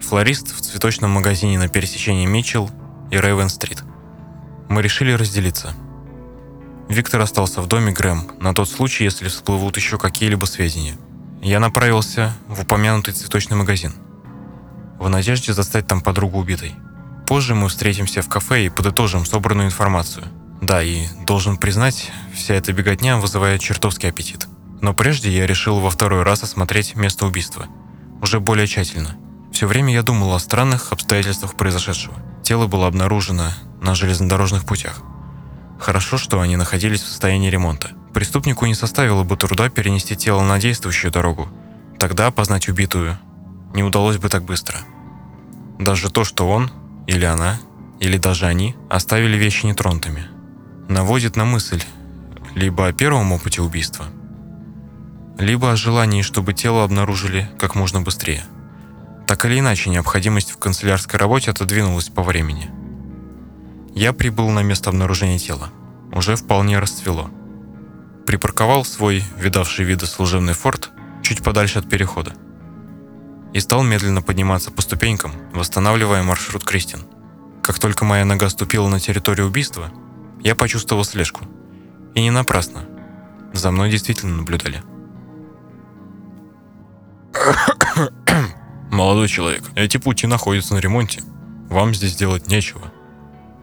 Флорист 0.00 0.54
в 0.54 0.60
цветочном 0.60 1.10
магазине 1.12 1.58
на 1.58 1.68
пересечении 1.68 2.26
Митчелл 2.26 2.70
и 3.10 3.16
Рейвен-стрит. 3.16 3.84
Мы 4.74 4.82
решили 4.82 5.12
разделиться. 5.12 5.72
Виктор 6.88 7.20
остался 7.20 7.60
в 7.62 7.68
доме 7.68 7.92
Грэм 7.92 8.32
на 8.40 8.52
тот 8.52 8.68
случай, 8.68 9.04
если 9.04 9.28
всплывут 9.28 9.76
еще 9.76 9.98
какие-либо 9.98 10.46
сведения. 10.46 10.96
Я 11.40 11.60
направился 11.60 12.34
в 12.48 12.62
упомянутый 12.62 13.14
цветочный 13.14 13.56
магазин 13.56 13.94
в 14.98 15.08
надежде 15.08 15.52
застать 15.52 15.86
там 15.86 16.00
подругу 16.00 16.40
убитой. 16.40 16.74
Позже 17.28 17.54
мы 17.54 17.68
встретимся 17.68 18.20
в 18.20 18.28
кафе 18.28 18.66
и 18.66 18.68
подытожим 18.68 19.24
собранную 19.24 19.68
информацию. 19.68 20.24
Да, 20.60 20.82
и 20.82 21.06
должен 21.24 21.56
признать, 21.56 22.10
вся 22.34 22.54
эта 22.54 22.72
беготня 22.72 23.18
вызывает 23.18 23.60
чертовский 23.60 24.08
аппетит. 24.08 24.48
Но 24.80 24.92
прежде 24.92 25.30
я 25.30 25.46
решил 25.46 25.78
во 25.78 25.90
второй 25.90 26.24
раз 26.24 26.42
осмотреть 26.42 26.96
место 26.96 27.26
убийства. 27.26 27.66
Уже 28.20 28.40
более 28.40 28.66
тщательно. 28.66 29.14
Все 29.54 29.68
время 29.68 29.94
я 29.94 30.02
думал 30.02 30.34
о 30.34 30.40
странных 30.40 30.90
обстоятельствах 30.90 31.54
произошедшего. 31.54 32.16
Тело 32.42 32.66
было 32.66 32.88
обнаружено 32.88 33.52
на 33.80 33.94
железнодорожных 33.94 34.64
путях. 34.64 35.00
Хорошо, 35.78 36.18
что 36.18 36.40
они 36.40 36.56
находились 36.56 37.02
в 37.02 37.06
состоянии 37.06 37.50
ремонта. 37.50 37.92
Преступнику 38.12 38.66
не 38.66 38.74
составило 38.74 39.22
бы 39.22 39.36
труда 39.36 39.68
перенести 39.68 40.16
тело 40.16 40.42
на 40.42 40.58
действующую 40.58 41.12
дорогу. 41.12 41.48
Тогда 42.00 42.26
опознать 42.26 42.68
убитую 42.68 43.16
не 43.74 43.84
удалось 43.84 44.16
бы 44.16 44.28
так 44.28 44.42
быстро. 44.42 44.78
Даже 45.78 46.10
то, 46.10 46.24
что 46.24 46.48
он, 46.48 46.72
или 47.06 47.24
она, 47.24 47.60
или 48.00 48.16
даже 48.16 48.46
они 48.46 48.74
оставили 48.90 49.36
вещи 49.36 49.66
нетронутыми, 49.66 50.26
наводит 50.88 51.36
на 51.36 51.44
мысль 51.44 51.80
либо 52.56 52.88
о 52.88 52.92
первом 52.92 53.30
опыте 53.30 53.62
убийства, 53.62 54.06
либо 55.38 55.70
о 55.70 55.76
желании, 55.76 56.22
чтобы 56.22 56.54
тело 56.54 56.82
обнаружили 56.82 57.48
как 57.56 57.76
можно 57.76 58.00
быстрее. 58.00 58.42
Так 59.26 59.46
или 59.46 59.58
иначе, 59.58 59.90
необходимость 59.90 60.50
в 60.50 60.58
канцелярской 60.58 61.18
работе 61.18 61.50
отодвинулась 61.50 62.08
по 62.08 62.22
времени. 62.22 62.70
Я 63.94 64.12
прибыл 64.12 64.50
на 64.50 64.62
место 64.62 64.90
обнаружения 64.90 65.38
тела. 65.38 65.70
Уже 66.12 66.36
вполне 66.36 66.78
расцвело. 66.78 67.30
Припарковал 68.26 68.84
свой 68.84 69.22
видавший 69.38 69.84
виды 69.84 70.06
служебный 70.06 70.54
форт 70.54 70.90
чуть 71.22 71.42
подальше 71.42 71.78
от 71.78 71.88
перехода 71.88 72.34
и 73.54 73.60
стал 73.60 73.84
медленно 73.84 74.20
подниматься 74.20 74.72
по 74.72 74.82
ступенькам, 74.82 75.32
восстанавливая 75.52 76.22
маршрут 76.24 76.64
Кристин. 76.64 77.04
Как 77.62 77.78
только 77.78 78.04
моя 78.04 78.24
нога 78.24 78.48
ступила 78.50 78.88
на 78.88 78.98
территорию 78.98 79.46
убийства, 79.46 79.90
я 80.42 80.56
почувствовал 80.56 81.04
слежку. 81.04 81.46
И 82.14 82.20
не 82.20 82.30
напрасно. 82.30 82.84
За 83.52 83.70
мной 83.70 83.90
действительно 83.90 84.36
наблюдали. 84.36 84.82
«Молодой 89.04 89.28
человек, 89.28 89.64
эти 89.74 89.98
пути 89.98 90.26
находятся 90.26 90.72
на 90.72 90.78
ремонте. 90.78 91.22
Вам 91.68 91.94
здесь 91.94 92.16
делать 92.16 92.46
нечего». 92.46 92.90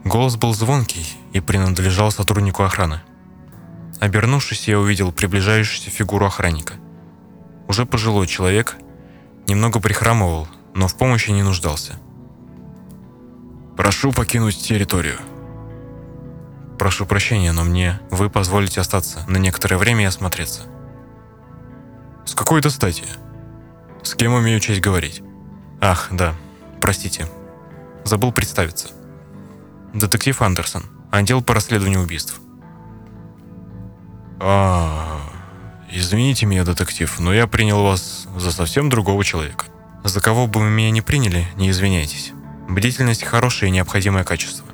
Голос 0.03 0.35
был 0.35 0.53
звонкий 0.53 1.17
и 1.33 1.39
принадлежал 1.39 2.11
сотруднику 2.11 2.61
охраны. 2.61 3.01
Обернувшись, 3.99 4.67
я 4.67 4.79
увидел 4.79 5.11
приближающуюся 5.11 5.89
фигуру 5.89 6.27
охранника. 6.27 6.75
Уже 7.67 7.87
пожилой 7.87 8.27
человек– 8.27 8.75
Немного 9.47 9.79
прихрамывал, 9.79 10.47
но 10.75 10.87
в 10.87 10.95
помощи 10.95 11.31
не 11.31 11.41
нуждался. 11.41 11.99
«Прошу 13.75 14.11
покинуть 14.11 14.61
территорию». 14.61 15.17
«Прошу 16.77 17.07
прощения, 17.07 17.51
но 17.51 17.63
мне 17.63 17.99
вы 18.11 18.29
позволите 18.29 18.79
остаться 18.79 19.25
на 19.27 19.37
некоторое 19.37 19.77
время 19.77 20.03
и 20.03 20.05
осмотреться». 20.05 20.61
«С 22.25 22.35
какой-то 22.35 22.69
стати? 22.69 23.05
С 24.03 24.13
кем 24.13 24.39
имею 24.39 24.59
честь 24.59 24.81
говорить?» 24.81 25.23
«Ах, 25.81 26.09
да, 26.11 26.35
простите. 26.79 27.27
Забыл 28.03 28.31
представиться. 28.31 28.89
Детектив 29.93 30.39
Андерсон, 30.41 30.83
отдел 31.09 31.41
по 31.41 31.55
расследованию 31.55 32.01
убийств». 32.01 32.39
«А, 34.39 35.19
«Извините 35.91 36.45
меня, 36.45 36.63
детектив, 36.63 37.19
но 37.19 37.33
я 37.33 37.47
принял 37.47 37.83
вас 37.83 38.27
за 38.37 38.51
совсем 38.51 38.89
другого 38.89 39.23
человека. 39.25 39.65
За 40.03 40.21
кого 40.21 40.47
бы 40.47 40.61
вы 40.61 40.69
меня 40.69 40.91
не 40.91 41.01
приняли, 41.01 41.47
не 41.57 41.69
извиняйтесь. 41.69 42.31
Бдительность– 42.69 43.23
хорошее 43.25 43.69
и 43.69 43.73
необходимое 43.73 44.23
качество. 44.23 44.65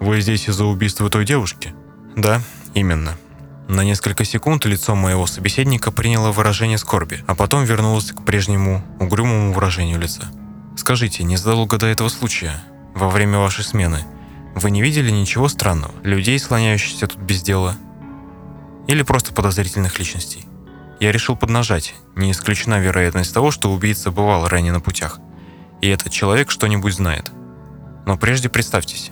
Вы 0.00 0.20
здесь 0.20 0.48
из-за 0.48 0.64
убийства 0.64 1.10
той 1.10 1.24
девушки?» 1.24 1.74
«Да, 2.16 2.40
именно». 2.72 3.18
На 3.68 3.84
несколько 3.84 4.24
секунд 4.24 4.64
лицо 4.64 4.94
моего 4.94 5.26
собеседника 5.26 5.90
приняло 5.90 6.30
выражение 6.32 6.78
скорби, 6.78 7.24
а 7.26 7.34
потом 7.34 7.64
вернулось 7.64 8.12
к 8.12 8.24
прежнему 8.24 8.84
угрюмому 9.00 9.52
выражению 9.52 9.98
лица. 9.98 10.30
«Скажите, 10.76 11.24
незадолго 11.24 11.78
до 11.78 11.86
этого 11.86 12.08
случая, 12.08 12.62
во 12.94 13.08
время 13.08 13.38
вашей 13.38 13.64
смены, 13.64 14.04
вы 14.54 14.70
не 14.70 14.82
видели 14.82 15.10
ничего 15.10 15.48
странного? 15.48 15.94
Людей, 16.02 16.38
слоняющихся 16.38 17.06
тут 17.06 17.18
без 17.18 17.42
дела? 17.42 17.76
Или 18.86 19.02
просто 19.02 19.32
подозрительных 19.32 19.98
личностей?» 19.98 20.46
Я 21.02 21.10
решил 21.10 21.34
поднажать. 21.34 21.96
Не 22.14 22.30
исключена 22.30 22.78
вероятность 22.78 23.34
того, 23.34 23.50
что 23.50 23.72
убийца 23.72 24.12
бывал 24.12 24.46
ранее 24.46 24.72
на 24.72 24.80
путях. 24.80 25.18
И 25.80 25.88
этот 25.88 26.12
человек 26.12 26.48
что-нибудь 26.48 26.94
знает. 26.94 27.32
Но 28.06 28.16
прежде 28.16 28.48
представьтесь. 28.48 29.10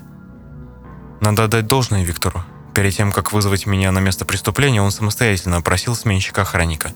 Надо 1.21 1.43
отдать 1.43 1.67
должное 1.67 2.05
Виктору. 2.05 2.45
Перед 2.77 2.95
тем, 2.95 3.11
как 3.11 3.33
вызвать 3.33 3.67
меня 3.67 3.91
на 3.91 3.99
место 3.99 4.25
преступления, 4.25 4.81
он 4.81 4.93
самостоятельно 4.93 5.57
опросил 5.57 5.97
сменщика-охранника 5.97 6.93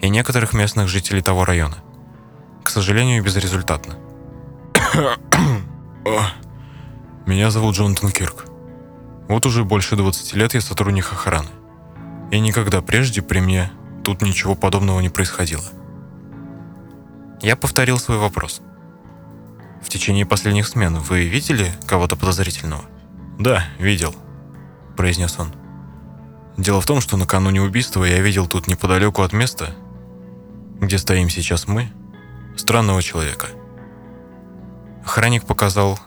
и 0.00 0.08
некоторых 0.08 0.52
местных 0.52 0.86
жителей 0.86 1.22
того 1.22 1.44
района. 1.44 1.78
К 2.62 2.70
сожалению, 2.70 3.24
безрезультатно. 3.24 3.96
Меня 7.26 7.50
зовут 7.50 7.74
Джонатан 7.74 8.10
Кирк. 8.10 8.46
Вот 9.28 9.44
уже 9.46 9.64
больше 9.64 9.96
20 9.96 10.34
лет 10.34 10.54
я 10.54 10.60
сотрудник 10.60 11.12
охраны. 11.12 11.48
И 12.30 12.38
никогда 12.38 12.80
прежде 12.82 13.22
при 13.22 13.40
мне 13.40 13.70
тут 14.04 14.22
ничего 14.22 14.54
подобного 14.54 15.00
не 15.00 15.08
происходило. 15.08 15.64
Я 17.42 17.56
повторил 17.56 17.98
свой 17.98 18.18
вопрос. 18.18 18.62
В 19.82 19.88
течение 19.88 20.26
последних 20.26 20.66
смен 20.68 20.98
вы 20.98 21.26
видели 21.26 21.72
кого-то 21.86 22.16
подозрительного? 22.16 22.84
Да, 23.38 23.64
видел, 23.78 24.14
произнес 24.96 25.38
он. 25.38 25.52
Дело 26.56 26.80
в 26.80 26.86
том, 26.86 27.00
что 27.00 27.16
накануне 27.16 27.60
убийства 27.60 28.04
я 28.04 28.20
видел 28.20 28.46
тут 28.46 28.66
неподалеку 28.66 29.22
от 29.22 29.32
места, 29.32 29.74
где 30.80 30.98
стоим 30.98 31.28
сейчас 31.28 31.68
мы, 31.68 31.92
странного 32.56 33.02
человека. 33.02 33.48
Охранник 35.06 35.46
показал 35.46 36.00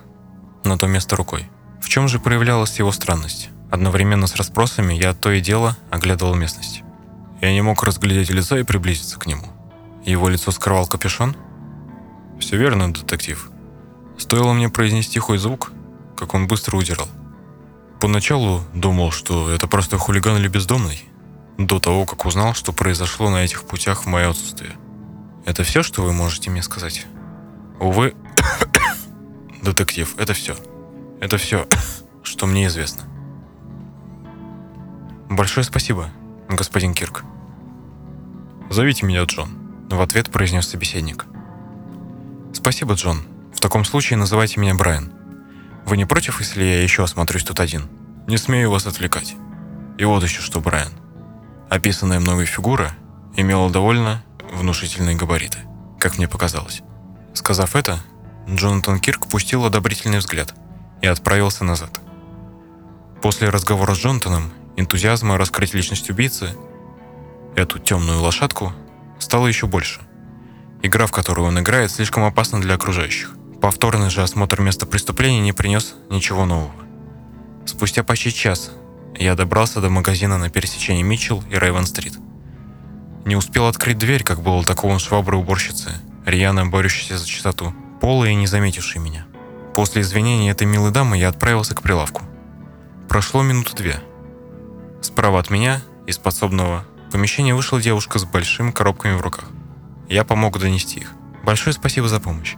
на 0.66 0.78
то 0.78 0.86
место 0.86 1.16
рукой. 1.16 1.50
В 1.82 1.88
чем 1.88 2.10
же 2.10 2.20
проявлялась 2.20 2.78
его 2.80 2.92
странность? 2.92 3.50
Одновременно 3.72 4.28
с 4.28 4.36
расспросами 4.36 4.94
я 4.94 5.14
то 5.14 5.32
и 5.32 5.40
дело 5.40 5.78
оглядывал 5.90 6.36
местность. 6.36 6.84
Я 7.40 7.54
не 7.54 7.62
мог 7.62 7.82
разглядеть 7.82 8.30
лица 8.30 8.60
и 8.60 8.64
приблизиться 8.64 9.18
к 9.18 9.26
нему. 9.26 9.48
Его 10.04 10.28
лицо 10.28 10.52
скрывал 10.52 10.86
капюшон? 10.86 11.38
Все 12.42 12.58
верно, 12.58 12.94
детектив. 12.94 13.50
Стоило 14.18 14.52
мне 14.52 14.68
произнести 14.68 15.18
хоть 15.18 15.40
звук, 15.40 15.72
как 16.18 16.34
он 16.34 16.48
быстро 16.48 16.76
удирал. 16.76 17.08
Поначалу 18.02 18.64
думал, 18.74 19.12
что 19.12 19.50
это 19.50 19.68
просто 19.68 19.98
хулиган 19.98 20.38
или 20.38 20.50
бездомный, 20.50 21.06
до 21.58 21.80
того, 21.80 22.06
как 22.06 22.26
узнал, 22.26 22.54
что 22.54 22.74
произошло 22.74 23.30
на 23.30 23.46
этих 23.46 23.64
путях 23.64 24.04
в 24.04 24.08
мое 24.08 24.30
отсутствие. 24.30 24.74
Это 25.46 25.64
все, 25.64 25.84
что 25.84 26.04
вы 26.04 26.12
можете 26.12 26.50
мне 26.50 26.62
сказать? 26.62 27.08
Увы, 27.80 28.14
детектив, 29.62 30.14
это 30.18 30.34
все. 30.34 30.56
Это 31.20 31.38
все, 31.38 31.68
что 32.24 32.46
мне 32.46 32.68
известно. 32.68 33.04
Большое 35.30 35.64
спасибо, 35.64 36.10
господин 36.48 36.94
Кирк. 36.94 37.24
«Зовите 38.70 39.06
меня 39.06 39.24
Джон»,— 39.24 39.50
в 39.90 40.00
ответ 40.02 40.30
произнес 40.30 40.68
собеседник. 40.68 41.26
«Спасибо, 42.54 42.94
Джон. 42.94 43.24
В 43.54 43.60
таком 43.60 43.84
случае 43.84 44.18
называйте 44.18 44.60
меня 44.60 44.76
Брайан. 44.76 45.12
Вы 45.86 45.98
не 45.98 46.06
против, 46.06 46.40
если 46.40 46.64
я 46.64 46.84
еще 46.84 47.04
осмотрюсь 47.04 47.44
тут 47.44 47.60
один? 47.60 47.90
Не 48.28 48.38
смею 48.38 48.70
вас 48.70 48.86
отвлекать. 48.86 49.36
И 49.98 50.06
вот 50.06 50.24
еще 50.24 50.42
что, 50.42 50.60
Брайан. 50.60 50.92
Описанная 51.70 52.20
мной 52.20 52.46
фигура 52.46 52.92
имела 53.36 53.70
довольно 53.70 54.24
внушительные 54.54 55.16
габариты, 55.16 55.60
как 56.00 56.18
мне 56.18 56.28
показалось. 56.28 56.82
Сказав 57.34 57.76
это, 57.76 58.00
Джонатан 58.56 59.00
Кирк 59.00 59.28
пустил 59.28 59.66
одобрительный 59.66 60.20
взгляд 60.20 60.56
и 61.02 61.08
отправился 61.08 61.64
назад. 61.64 62.00
После 63.22 63.50
разговора 63.50 63.94
с 63.94 64.00
Джонатаном 64.00 64.52
энтузиазма 64.76 65.38
раскрыть 65.38 65.74
личность 65.74 66.10
убийцы, 66.10 66.56
эту 67.56 67.80
темную 67.80 68.22
лошадку, 68.22 68.74
стало 69.20 69.48
еще 69.48 69.68
больше. 69.68 70.02
Игра, 70.82 71.06
в 71.06 71.12
которую 71.12 71.48
он 71.48 71.60
играет, 71.60 71.92
слишком 71.92 72.24
опасна 72.24 72.60
для 72.60 72.76
окружающих. 72.76 73.36
Повторный 73.62 74.10
же 74.10 74.24
осмотр 74.24 74.62
места 74.62 74.86
преступления 74.86 75.42
не 75.42 75.52
принес 75.52 75.96
ничего 76.10 76.46
нового. 76.46 76.72
Спустя 77.66 78.04
почти 78.04 78.34
час 78.34 78.72
я 79.16 79.36
добрался 79.36 79.82
до 79.82 79.90
магазина 79.90 80.38
на 80.38 80.50
пересечении 80.50 81.04
Митчелл 81.04 81.44
и 81.52 81.56
Рейвен-стрит. 81.56 82.18
Не 83.26 83.36
успел 83.36 83.68
открыть 83.68 83.98
дверь, 83.98 84.24
как 84.24 84.42
был 84.42 84.60
атакован 84.62 84.98
шваброй 84.98 85.40
уборщицы, 85.40 85.92
рьяно 86.26 86.66
борющейся 86.66 87.18
за 87.18 87.28
чистоту, 87.28 87.74
пола 88.10 88.26
и 88.26 88.34
не 88.34 88.48
заметившей 88.48 89.00
меня. 89.00 89.28
После 89.76 90.02
извинений 90.02 90.50
этой 90.50 90.66
милой 90.66 90.90
дамы 90.90 91.20
я 91.20 91.30
отправился 91.30 91.76
к 91.76 91.84
прилавку. 91.84 92.24
Прошло 93.08 93.44
минуты 93.44 93.76
две. 93.76 94.02
Справа 95.00 95.40
от 95.40 95.52
меня, 95.52 95.80
из 96.08 96.18
подсобного 96.18 96.86
помещения, 97.12 97.54
вышла 97.54 97.80
девушка 97.80 98.18
с 98.18 98.26
большими 98.26 98.72
коробками 98.72 99.14
в 99.14 99.22
руках. 99.22 99.52
Я 100.08 100.24
помог 100.24 100.58
донести 100.58 101.02
их. 101.02 101.12
Большое 101.44 101.72
спасибо 101.76 102.08
за 102.08 102.20
помощь. 102.20 102.56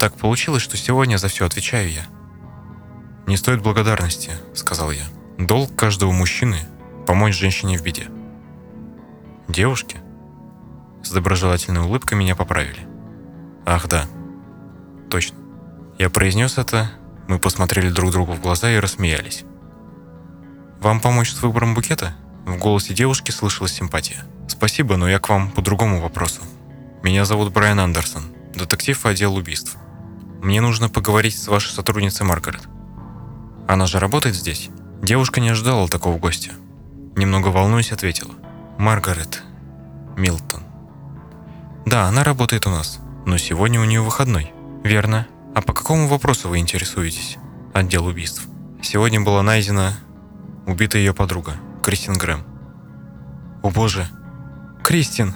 Так 0.00 0.16
получилось, 0.16 0.64
что 0.64 0.76
сегодня 0.76 1.16
за 1.16 1.28
все 1.28 1.46
отвечаю 1.46 1.88
я. 1.88 2.02
«Не 3.28 3.36
стоит 3.36 3.62
благодарности»,— 3.62 4.32
сказал 4.52 4.90
я. 4.90 5.04
«Долг 5.38 5.76
каждого 5.76 6.10
мужчины— 6.10 6.58
помочь 7.06 7.38
женщине 7.38 7.78
в 7.78 7.84
беде». 7.84 8.08
«Девушки?» 9.46 9.98
С 11.04 11.12
доброжелательной 11.12 11.82
улыбкой 11.82 12.18
меня 12.18 12.34
поправили. 12.34 12.80
«Ах, 13.64 13.86
да. 13.86 14.06
Точно. 15.12 15.36
Я 15.98 16.08
произнес 16.08 16.56
это, 16.56 16.90
мы 17.28 17.38
посмотрели 17.38 17.90
друг 17.90 18.12
другу 18.12 18.32
в 18.32 18.40
глаза 18.40 18.70
и 18.70 18.78
рассмеялись. 18.78 19.44
«Вам 20.80 21.00
помочь 21.00 21.32
с 21.32 21.42
выбором 21.42 21.74
букета?» 21.74 22.16
В 22.46 22.56
голосе 22.56 22.94
девушки 22.94 23.30
слышалась 23.30 23.74
симпатия. 23.74 24.24
«Спасибо, 24.48 24.96
но 24.96 25.06
я 25.06 25.18
к 25.18 25.28
вам 25.28 25.50
по 25.50 25.60
другому 25.60 26.00
вопросу. 26.00 26.40
Меня 27.02 27.26
зовут 27.26 27.52
Брайан 27.52 27.80
Андерсон, 27.80 28.22
детектив 28.54 29.04
отдел 29.04 29.36
убийств. 29.36 29.76
Мне 30.40 30.62
нужно 30.62 30.88
поговорить 30.88 31.36
с 31.36 31.46
вашей 31.46 31.72
сотрудницей 31.74 32.24
Маргарет. 32.24 32.62
Она 33.68 33.84
же 33.84 33.98
работает 33.98 34.34
здесь?» 34.34 34.70
Девушка 35.02 35.42
не 35.42 35.50
ожидала 35.50 35.88
такого 35.88 36.16
гостя. 36.16 36.52
Немного 37.16 37.48
волнуясь, 37.48 37.92
ответила. 37.92 38.32
«Маргарет 38.78 39.42
Милтон». 40.16 40.62
«Да, 41.84 42.04
она 42.08 42.24
работает 42.24 42.66
у 42.66 42.70
нас, 42.70 42.98
но 43.26 43.36
сегодня 43.36 43.78
у 43.78 43.84
нее 43.84 44.00
выходной». 44.00 44.54
«Верно. 44.84 45.26
А 45.54 45.60
по 45.60 45.72
какому 45.72 46.08
вопросу 46.08 46.48
вы 46.48 46.58
интересуетесь?» 46.58 47.38
«Отдел 47.72 48.06
убийств». 48.06 48.46
Сегодня 48.82 49.20
была 49.20 49.42
найдена 49.42 49.94
убита 50.66 50.98
ее 50.98 51.14
подруга, 51.14 51.54
Кристин 51.82 52.14
Грэм. 52.14 52.42
«О 53.62 53.70
боже! 53.70 54.06
Кристин!» 54.82 55.34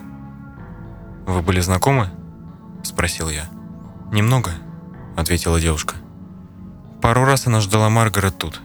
«Вы 1.26 1.42
были 1.42 1.60
знакомы?»– 1.60 2.10
спросил 2.82 3.28
я. 3.28 3.48
«Немного»,– 4.12 4.52
ответила 5.16 5.60
девушка. 5.60 5.96
«Пару 7.00 7.24
раз 7.24 7.46
она 7.46 7.60
ждала 7.60 7.88
Маргарет 7.88 8.38
тут. 8.38 8.60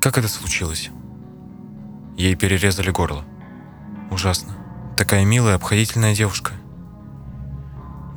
Как 0.00 0.18
это 0.18 0.28
случилось?» 0.28 0.90
Ей 2.16 2.34
перерезали 2.36 2.90
горло. 2.90 3.24
Ужасно. 4.10 4.54
Такая 4.96 5.24
милая, 5.24 5.56
обходительная 5.56 6.14
девушка. 6.14 6.52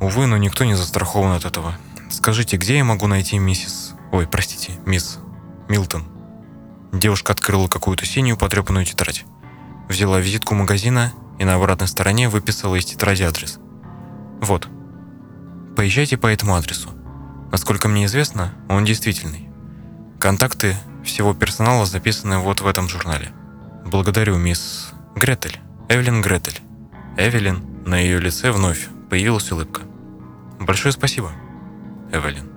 Увы, 0.00 0.26
но 0.26 0.36
никто 0.36 0.64
не 0.64 0.74
застрахован 0.74 1.32
от 1.32 1.44
этого. 1.44 1.74
Скажите, 2.10 2.56
где 2.56 2.78
я 2.78 2.84
могу 2.84 3.06
найти 3.06 3.38
миссис... 3.38 3.94
Ой, 4.12 4.26
простите, 4.26 4.72
мисс 4.86 5.18
Милтон?» 5.68 6.04
Девушка 6.92 7.32
открыла 7.32 7.68
какую-то 7.68 8.06
синюю 8.06 8.36
потрепанную 8.36 8.86
тетрадь. 8.86 9.24
Взяла 9.88 10.20
визитку 10.20 10.54
магазина 10.54 11.12
и 11.38 11.44
на 11.44 11.54
обратной 11.54 11.88
стороне 11.88 12.28
выписала 12.28 12.76
из 12.76 12.86
тетради 12.86 13.22
адрес. 13.22 13.58
Вот. 14.40 14.68
Поезжайте 15.76 16.16
по 16.16 16.26
этому 16.26 16.54
адресу. 16.56 16.90
Насколько 17.52 17.88
мне 17.88 18.06
известно, 18.06 18.54
он 18.68 18.84
действительный. 18.84 19.48
Контакты 20.18 20.76
всего 21.04 21.34
персонала 21.34 21.86
записаны 21.86 22.38
вот 22.38 22.60
в 22.60 22.66
этом 22.66 22.88
журнале. 22.88 23.32
Благодарю, 23.84 24.36
мисс 24.36 24.92
Гретель. 25.14 25.60
Эвелин 25.88 26.20
Гретель. 26.20 26.60
Эвелин, 27.16 27.62
на 27.86 27.98
ее 27.98 28.20
лице 28.20 28.50
вновь 28.50 28.88
появилась 29.08 29.50
улыбка. 29.52 29.82
Большое 30.58 30.92
спасибо, 30.92 31.32
Эвелин. 32.10 32.50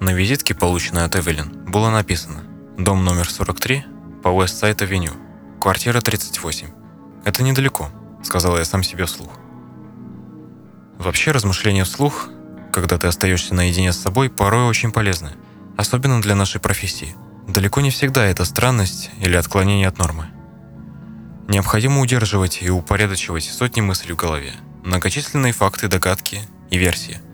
На 0.00 0.10
визитке, 0.10 0.54
полученной 0.54 1.04
от 1.04 1.16
Эвелин, 1.16 1.64
было 1.66 1.90
написано 1.90 2.44
«Дом 2.78 3.04
номер 3.04 3.28
43 3.28 3.84
по 4.22 4.28
Уэст-Сайд-Авеню, 4.28 5.12
квартира 5.60 6.00
38». 6.00 6.68
«Это 7.24 7.42
недалеко»,— 7.42 7.90
сказала 8.22 8.58
я 8.58 8.64
сам 8.64 8.82
себе 8.82 9.04
вслух. 9.04 9.30
Вообще, 10.98 11.32
размышления 11.32 11.84
вслух, 11.84 12.28
когда 12.72 12.96
ты 12.96 13.06
остаешься 13.06 13.54
наедине 13.54 13.92
с 13.92 14.00
собой, 14.00 14.30
порой 14.30 14.64
очень 14.64 14.90
полезны, 14.90 15.32
особенно 15.76 16.22
для 16.22 16.34
нашей 16.34 16.60
профессии. 16.60 17.14
Далеко 17.46 17.82
не 17.82 17.90
всегда 17.90 18.24
это 18.24 18.46
странность 18.46 19.10
или 19.20 19.36
отклонение 19.36 19.88
от 19.88 19.98
нормы. 19.98 20.28
Необходимо 21.48 22.00
удерживать 22.00 22.62
и 22.62 22.70
упорядочивать 22.70 23.44
сотни 23.44 23.82
мыслей 23.82 24.14
в 24.14 24.16
голове, 24.16 24.54
многочисленные 24.82 25.52
факты, 25.52 25.88
догадки 25.88 26.40
и 26.70 26.78
версии– 26.78 27.20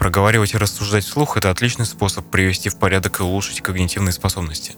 Проговаривать 0.00 0.54
и 0.54 0.56
рассуждать 0.56 1.04
вслух– 1.04 1.36
это 1.36 1.50
отличный 1.50 1.84
способ 1.84 2.24
привести 2.24 2.70
в 2.70 2.78
порядок 2.78 3.20
и 3.20 3.22
улучшить 3.22 3.60
когнитивные 3.60 4.14
способности. 4.14 4.76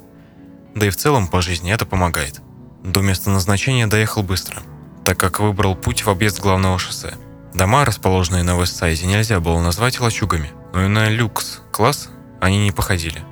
Да 0.75 0.85
и 0.85 0.91
в 0.91 0.97
целом 0.97 1.29
по 1.29 1.41
жизни 1.41 1.73
это 1.73 1.87
помогает. 1.87 2.41
До 2.83 3.03
места 3.03 3.31
назначения 3.31 3.87
доехал 3.87 4.25
быстро, 4.25 4.65
так 5.05 5.19
как 5.19 5.39
выбрал 5.39 5.77
путь 5.77 6.05
в 6.05 6.11
объезд 6.11 6.41
главного 6.41 6.77
шоссе. 6.77 7.15
Дома, 7.55 7.85
расположенные 7.85 8.43
на 8.43 8.61
Вестсайде, 8.61 9.07
нельзя 9.07 9.39
было 9.39 9.61
назвать 9.61 10.01
лачугами, 10.01 10.51
но 10.75 10.87
и 10.87 10.89
на 10.89 11.09
люкс-класс 11.09 12.09
они 12.41 12.59
не 12.65 12.73
походили. 12.73 13.23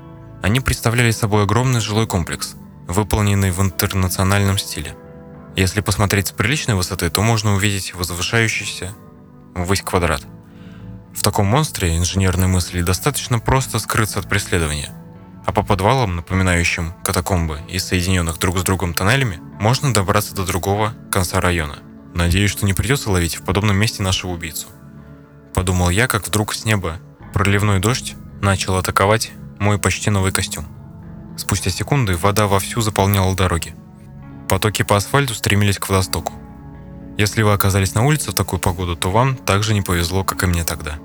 Они 0.42 0.60
представляли 0.60 1.10
собой 1.10 1.42
огромный 1.42 1.80
жилой 1.80 2.06
комплекс, 2.06 2.54
выполненный 2.86 3.50
в 3.50 3.60
интернациональном 3.60 4.58
стиле. 4.58 4.94
Если 5.56 5.80
посмотреть 5.80 6.28
с 6.28 6.30
приличной 6.30 6.76
высоты, 6.76 7.10
то 7.10 7.20
можно 7.20 7.56
увидеть 7.56 7.94
возвышающийся 7.94 8.94
ввысь 9.56 9.82
квадрат– 9.82 10.22
в 11.14 11.22
таком 11.22 11.46
монстре 11.46 11.96
инженерной 11.96 12.46
мысли 12.46 12.82
достаточно 12.82 13.38
просто 13.38 13.78
скрыться 13.78 14.18
от 14.20 14.28
преследования. 14.28 14.90
А 15.44 15.52
по 15.52 15.62
подвалам, 15.62 16.16
напоминающим 16.16 16.94
катакомбы 17.02 17.60
и 17.68 17.78
соединенных 17.78 18.38
друг 18.38 18.58
с 18.58 18.62
другом 18.62 18.94
тоннелями, 18.94 19.40
можно 19.58 19.92
добраться 19.92 20.34
до 20.34 20.46
другого 20.46 20.94
конца 21.10 21.40
района. 21.40 21.78
Надеюсь, 22.14 22.50
что 22.50 22.66
не 22.66 22.72
придется 22.72 23.10
ловить 23.10 23.36
в 23.36 23.44
подобном 23.44 23.76
месте 23.76 24.02
нашего 24.02 24.32
убийцу. 24.32 24.68
Подумал 25.54 25.90
я, 25.90 26.06
как 26.06 26.26
вдруг 26.26 26.54
с 26.54 26.64
неба 26.64 26.98
проливной 27.32 27.80
дождь 27.80 28.14
начал 28.40 28.76
атаковать 28.76 29.32
мой 29.58 29.78
почти 29.78 30.10
новый 30.10 30.32
костюм. 30.32 30.66
Спустя 31.36 31.70
секунды 31.70 32.16
вода 32.16 32.46
вовсю 32.46 32.80
заполняла 32.80 33.34
дороги. 33.34 33.74
Потоки 34.48 34.82
по 34.82 34.96
асфальту 34.96 35.34
стремились 35.34 35.78
к 35.78 35.88
водостоку. 35.88 36.32
Если 37.20 37.42
вы 37.42 37.52
оказались 37.52 37.94
на 37.94 38.06
улице 38.06 38.30
в 38.30 38.34
такую 38.34 38.60
погоду, 38.60 38.96
то 38.96 39.10
вам 39.10 39.36
также 39.36 39.74
не 39.74 39.82
повезло, 39.82 40.24
как 40.24 40.42
и 40.42 40.46
мне 40.46 40.64
тогда. 40.64 40.98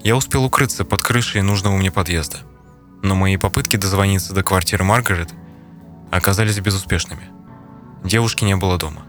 Я 0.00 0.14
успел 0.14 0.44
укрыться 0.44 0.84
под 0.84 1.02
крышей 1.02 1.42
нужного 1.42 1.76
мне 1.76 1.90
подъезда. 1.90 2.38
Но 3.02 3.16
мои 3.16 3.36
попытки 3.36 3.76
дозвониться 3.76 4.32
до 4.32 4.44
квартиры 4.44 4.84
Маргарет 4.84 5.34
оказались 6.12 6.60
безуспешными. 6.60 7.30
Девушки 8.04 8.44
не 8.44 8.54
было 8.54 8.78
дома. 8.78 9.02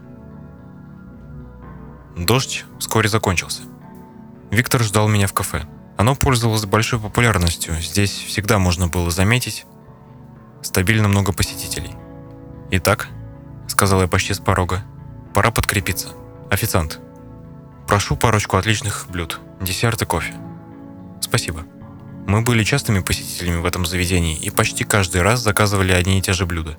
Дождь 2.16 2.64
вскоре 2.80 3.08
закончился. 3.08 3.62
Виктор 4.50 4.82
ждал 4.82 5.06
меня 5.06 5.28
в 5.28 5.32
кафе. 5.32 5.62
Оно 5.96 6.16
пользовалось 6.16 6.66
большой 6.66 6.98
популярностью. 6.98 7.80
Здесь 7.80 8.10
всегда 8.10 8.58
можно 8.58 8.88
было 8.88 9.12
заметить 9.12 9.64
стабильно 10.62 11.06
много 11.06 11.32
посетителей. 11.32 11.94
«Итак»,— 12.72 13.10
сказал 13.68 14.00
я 14.00 14.08
почти 14.08 14.34
с 14.34 14.40
порога,— 14.40 14.82
«пора 15.34 15.52
подкрепиться». 15.52 16.17
Официант. 16.50 16.98
Прошу 17.86 18.16
парочку 18.16 18.56
отличных 18.56 19.06
блюд, 19.10 19.38
десерт 19.60 20.00
и 20.00 20.06
кофе. 20.06 20.32
Спасибо. 21.20 21.64
Мы 22.26 22.40
были 22.40 22.64
частыми 22.64 23.00
посетителями 23.00 23.60
в 23.60 23.66
этом 23.66 23.84
заведении 23.84 24.36
и 24.36 24.48
почти 24.48 24.84
каждый 24.84 25.20
раз 25.20 25.40
заказывали 25.40 25.92
одни 25.92 26.18
и 26.18 26.22
те 26.22 26.32
же 26.32 26.46
блюда. 26.46 26.78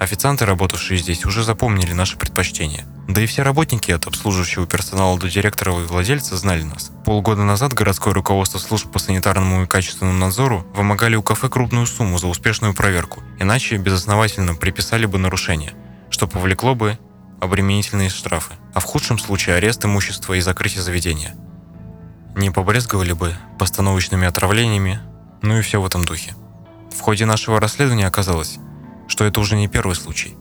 Официанты, 0.00 0.44
работавшие 0.44 0.98
здесь, 0.98 1.24
уже 1.24 1.44
запомнили 1.44 1.92
наши 1.92 2.16
предпочтения. 2.16 2.84
Да 3.08 3.20
и 3.20 3.26
все 3.26 3.42
работники 3.42 3.92
от 3.92 4.06
обслуживающего 4.08 4.66
персонала 4.66 5.16
до 5.16 5.30
директора 5.30 5.72
и 5.80 5.84
владельца 5.84 6.36
знали 6.36 6.62
нас. 6.62 6.90
Полгода 7.04 7.44
назад 7.44 7.72
городское 7.72 8.12
руководство 8.12 8.58
служб 8.58 8.90
по 8.90 8.98
санитарному 8.98 9.62
и 9.62 9.66
качественному 9.66 10.18
надзору 10.18 10.66
вымогали 10.74 11.14
у 11.14 11.22
кафе 11.22 11.48
крупную 11.48 11.86
сумму 11.86 12.18
за 12.18 12.26
успешную 12.26 12.74
проверку, 12.74 13.22
иначе 13.38 13.76
безосновательно 13.76 14.56
приписали 14.56 15.06
бы 15.06 15.18
нарушение, 15.18 15.74
что 16.10 16.26
повлекло 16.26 16.74
бы 16.74 16.98
обременительные 17.44 18.10
штрафы, 18.10 18.54
а 18.74 18.80
в 18.80 18.84
худшем 18.84 19.18
случае 19.18 19.56
арест 19.56 19.84
имущества 19.84 20.34
и 20.34 20.40
закрытие 20.40 20.82
заведения. 20.82 21.34
Не 22.36 22.50
побрезговали 22.50 23.12
бы 23.12 23.34
постановочными 23.58 24.26
отравлениями, 24.26 25.00
ну 25.42 25.58
и 25.58 25.62
все 25.62 25.80
в 25.80 25.86
этом 25.86 26.04
духе. 26.04 26.34
В 26.90 27.00
ходе 27.00 27.26
нашего 27.26 27.60
расследования 27.60 28.06
оказалось, 28.06 28.58
что 29.06 29.24
это 29.24 29.40
уже 29.40 29.56
не 29.56 29.68
первый 29.68 29.94
случай. 29.94 30.36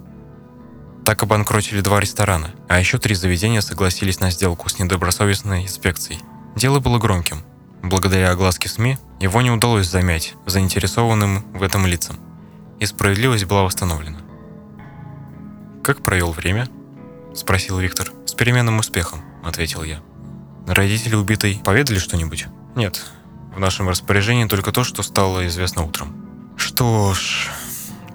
Так 1.06 1.22
обанкротили 1.22 1.82
два 1.82 2.00
ресторана, 2.00 2.52
а 2.70 2.80
еще 2.80 2.98
три 2.98 3.13
заведения 3.13 3.62
согласились 3.62 4.20
на 4.20 4.32
сделку 4.32 4.70
с 4.70 4.80
недобросовестной 4.80 5.63
инспекцией. 5.63 6.22
Дело 6.56 6.80
было 6.80 6.98
громким. 6.98 7.44
Благодаря 7.82 8.32
огласке 8.32 8.70
СМИ 8.70 8.98
его 9.20 9.42
не 9.42 9.52
удалось 9.52 9.89
замять 9.89 10.36
заинтересованным 10.46 11.46
в 11.54 11.62
этом 11.63 11.86
лицам. 11.86 12.18
и 12.80 12.86
справедливость 12.86 13.46
была 13.46 13.63
восстановлена. 13.63 14.20
«Как 15.84 16.04
провел 16.04 16.32
время?»– 16.32 16.68
спросил 17.36 17.80
Виктор. 17.80 18.12
«С 18.26 18.34
переменным 18.34 18.80
успехом»,– 18.80 19.22
ответил 19.43 19.84
я. 19.84 20.00
«Родители 20.67 21.15
убитой 21.15 21.62
поведали 21.63 22.00
что-нибудь?» 22.00 22.48
«Нет. 22.76 23.06
В 23.56 23.60
нашем 23.60 23.89
распоряжении 23.89 24.46
только 24.46 24.72
то, 24.72 24.84
что 24.84 25.04
стало 25.04 25.48
известно 25.48 25.84
утром». 25.84 26.54
«Что 26.58 27.13
ж, 27.13 27.50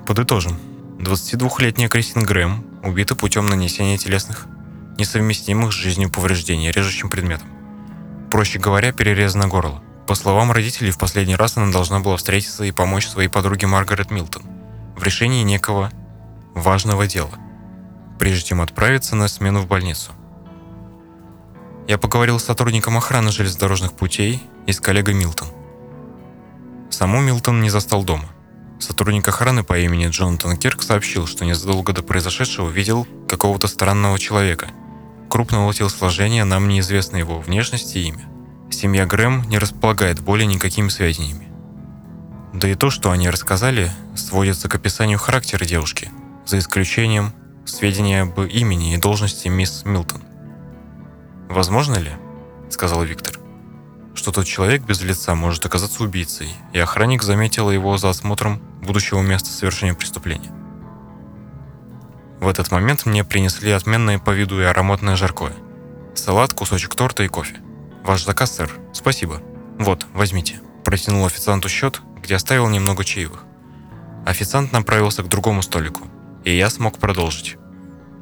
подытожим. 0.07 0.59
22-летняя 0.99 1.89
Кристин 1.89 2.25
Грэм 2.25 2.65
убита 2.83 3.15
путем 3.15 3.47
нанесения 3.47 3.99
телесных, 3.99 4.47
несовместимых 4.97 5.73
с 5.73 5.77
жизнью 5.77 6.11
повреждений 6.11 6.71
режущим 6.71 7.09
предметом. 7.09 7.49
Проще 8.31 8.59
говоря, 8.59 8.93
перерезано 8.93 9.49
горло. 9.49 9.83
По 10.07 10.15
словам 10.15 10.51
родителей, 10.53 10.91
в 10.91 10.99
последний 10.99 11.37
раз 11.37 11.57
она 11.57 11.71
должна 11.71 12.01
была 12.01 12.17
встретиться 12.17 12.65
и 12.65 12.73
помочь 12.73 13.07
своей 13.07 13.29
подруге 13.29 13.67
Маргарет 13.67 14.11
Милтон 14.11 14.43
в 14.97 15.03
решении 15.03 15.45
некого 15.45 15.93
важного 16.55 17.07
дела– 17.07 17.31
прежде 18.19 18.49
чем 18.49 18.61
отправиться 18.61 19.17
на 19.17 19.29
смену 19.29 19.61
в 19.61 19.67
больницу. 19.67 20.13
Я 21.87 21.97
поговорил 21.97 22.39
с 22.39 22.45
сотрудником 22.45 22.97
охраны 22.99 23.33
железнодорожных 23.33 23.93
путей 23.93 24.43
и 24.67 24.73
с 24.73 24.81
коллегой 24.81 25.15
Милтон. 25.15 25.49
Саму 26.91 27.21
Милтон 27.21 27.63
не 27.63 27.71
застал 27.71 28.05
дома. 28.05 28.29
Сотрудник 28.79 29.27
охраны 29.27 29.65
по 29.65 29.79
имени 29.79 30.09
Джонатан 30.09 30.57
Кирк 30.57 30.83
сообщил, 30.83 31.27
что 31.27 31.45
незадолго 31.45 31.93
до 31.93 32.03
произошедшего 32.03 32.69
видел 32.69 33.07
какого-то 33.27 33.67
странного 33.69 34.19
человека, 34.19 34.69
крупного 35.29 35.73
телосложения, 35.75 36.45
нам 36.45 36.69
неизвестно 36.69 37.17
его 37.17 37.41
внешность 37.41 37.97
и 37.97 38.03
имя. 38.03 38.29
Семья 38.71 39.07
Грэм 39.07 39.49
не 39.49 39.59
располагает 39.59 40.21
более 40.21 40.47
никакими 40.47 40.89
сведениями. 40.89 41.49
Да 42.53 42.69
и 42.69 42.75
то, 42.75 42.91
что 42.91 43.11
они 43.11 43.31
рассказали, 43.31 43.91
сводится 44.15 44.69
к 44.69 44.75
описанию 44.75 45.19
характера 45.19 45.65
девушки, 45.65 46.11
за 46.47 46.59
исключением 46.59 47.33
сведения 47.69 48.23
об 48.23 48.41
имени 48.41 48.95
и 48.95 48.99
должности 48.99 49.49
мисс 49.49 49.85
Милтон. 49.85 50.23
«Возможно 51.49 51.97
ли,— 51.97 52.13
сказал 52.71 53.03
Виктор,— 53.05 53.39
что 54.15 54.33
тот 54.33 54.47
человек 54.47 54.83
без 54.83 55.01
лица 55.03 55.35
может 55.35 55.65
оказаться 55.65 56.03
убийцей, 56.03 56.55
и 56.73 56.79
охранник 56.79 57.23
заметил 57.23 57.71
его 57.71 57.97
за 57.99 58.11
осмотром 58.11 58.61
будущего 58.83 59.21
места 59.21 59.51
совершения 59.51 59.95
преступления?» 59.95 60.53
В 62.41 62.47
этот 62.47 62.71
момент 62.71 63.07
мне 63.07 63.25
принесли 63.25 63.73
отменное 63.73 64.19
по 64.19 64.31
виду 64.31 64.61
и 64.61 64.65
ароматное 64.65 65.17
жаркое. 65.17 65.55
Салат, 66.15 66.55
кусочек 66.55 66.95
торта 66.95 67.25
и 67.25 67.29
кофе. 67.29 67.57
«Ваш 68.05 68.25
заказ, 68.25 68.57
сэр. 68.57 68.73
Спасибо. 68.93 69.41
Вот, 69.79 70.07
возьмите». 70.15 70.61
Протянул 70.85 71.27
официанту 71.27 71.69
счет, 71.69 72.01
где 72.23 72.37
оставил 72.37 72.69
немного 72.69 73.05
чаевых. 73.05 73.45
Официант 74.25 74.73
направился 74.73 75.23
к 75.23 75.29
другому 75.29 75.63
столику, 75.63 76.03
и 76.49 76.57
я 76.57 76.71
смог 76.71 76.99
продолжить. 76.99 77.59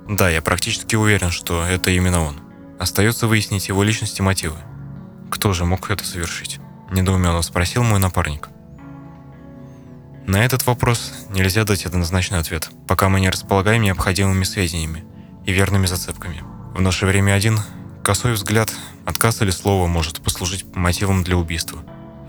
Да, 0.09 0.29
я 0.29 0.43
практически 0.43 0.97
уверен, 0.97 1.31
что 1.31 1.65
это 1.65 1.93
именно 1.93 2.23
он. 2.23 2.41
Остается 2.77 3.29
выяснить 3.29 3.69
его 3.69 3.85
личность 3.85 4.19
и 4.19 4.23
мотивы. 4.23 4.57
Кто 5.31 5.53
же 5.53 5.65
мог 5.65 5.89
это 5.93 6.05
совершить? 6.05 6.59
Недоуменно 6.91 7.41
спросил 7.43 7.85
мой 7.85 8.01
напарник. 8.01 8.49
На 10.27 10.45
этот 10.45 10.67
вопрос 10.67 11.12
нельзя 11.31 11.62
дать 11.62 11.87
однозначный 11.87 12.41
ответ, 12.41 12.69
пока 12.89 13.09
мы 13.09 13.21
не 13.21 13.31
располагаем 13.31 13.83
необходимыми 13.83 14.43
сведениями 14.43 15.05
и 15.45 15.53
верными 15.53 15.87
зацепками. 15.87 16.43
В 16.75 16.81
наше 16.81 17.07
время 17.07 17.33
один 17.33 17.61
косой 18.03 18.33
взгляд, 18.33 18.73
отказ 19.05 19.41
или 19.43 19.51
слово 19.51 19.87
может 19.87 20.21
послужить 20.21 20.67
мотивом 20.75 21.23
для 21.23 21.37
убийства. 21.37 21.79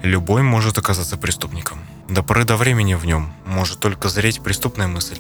Любой 0.04 0.44
может 0.44 0.78
оказаться 0.78 1.18
преступником. 1.18 1.80
До 2.08 2.22
поры 2.22 2.44
до 2.44 2.56
времени 2.56 2.94
в 2.94 3.06
нем 3.06 3.34
может 3.48 3.80
только 3.80 4.10
зреть 4.10 4.42
преступная 4.42 4.88
мысль, 4.88 5.18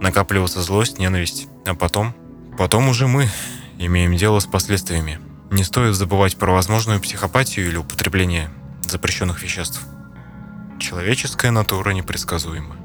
накапливаться 0.00 0.62
злость, 0.62 0.98
ненависть, 0.98 1.48
а 1.66 1.74
потом... 1.74 2.14
Потом 2.56 2.88
уже 2.88 3.06
мы 3.06 3.28
имеем 3.78 4.16
дело 4.16 4.40
с 4.40 4.46
последствиями. 4.46 5.20
Не 5.50 5.62
стоит 5.62 5.94
забывать 5.94 6.36
про 6.36 6.52
возможную 6.52 7.00
психопатию 7.00 7.68
или 7.68 7.76
употребление 7.76 8.50
запрещенных 8.82 9.42
веществ. 9.42 9.86
Человеческая 10.80 11.52
натура 11.52 11.90
непредсказуема. 11.90 12.76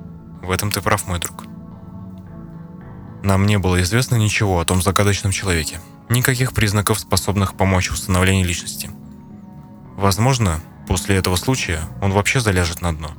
В 0.43 0.51
этом 0.51 0.71
ты 0.71 0.81
прав, 0.81 1.07
мой 1.07 1.19
друг. 1.19 1.45
Нам 3.23 3.45
не 3.45 3.57
было 3.57 3.81
известно 3.81 4.15
ничего 4.15 4.59
о 4.59 4.65
том 4.65 4.81
загадочном 4.81 5.31
человеке. 5.31 5.79
Никаких 6.09 6.53
признаков, 6.53 6.99
способных 6.99 7.55
помочь 7.55 7.89
в 7.89 7.93
установлении 7.93 8.43
личности. 8.43 8.91
Возможно, 9.95 10.59
после 10.87 11.15
этого 11.15 11.35
случая 11.35 11.81
он 12.01 12.11
вообще 12.11 12.39
заляжет 12.41 12.81
на 12.81 12.95
дно. 12.95 13.11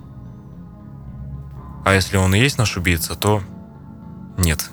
А 1.84 1.94
если 1.94 2.16
он 2.16 2.34
и 2.34 2.38
есть 2.38 2.58
наш 2.58 2.76
убийца, 2.76 3.14
то 3.14 3.42
нет. 4.36 4.70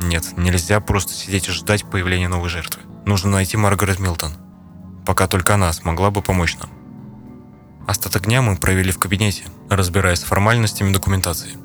Нет, 0.00 0.36
нельзя 0.36 0.80
просто 0.80 1.12
сидеть 1.12 1.48
и 1.48 1.52
ждать 1.52 1.84
появления 1.84 2.28
новой 2.28 2.48
жертвы. 2.48 2.82
Нужно 3.04 3.30
найти 3.30 3.56
Маргарет 3.56 4.00
Милтон. 4.00 4.32
Пока 5.06 5.26
только 5.26 5.54
она 5.54 5.72
смогла 5.72 6.10
бы 6.10 6.22
помочь 6.22 6.56
нам. 6.58 6.70
Остаток 7.86 8.24
дня 8.24 8.42
мы 8.42 8.56
провели 8.56 8.90
в 8.92 8.98
кабинете, 8.98 9.44
разбираясь 9.68 10.20
с 10.20 10.24
формальностями 10.24 10.92
документации. 10.92 11.58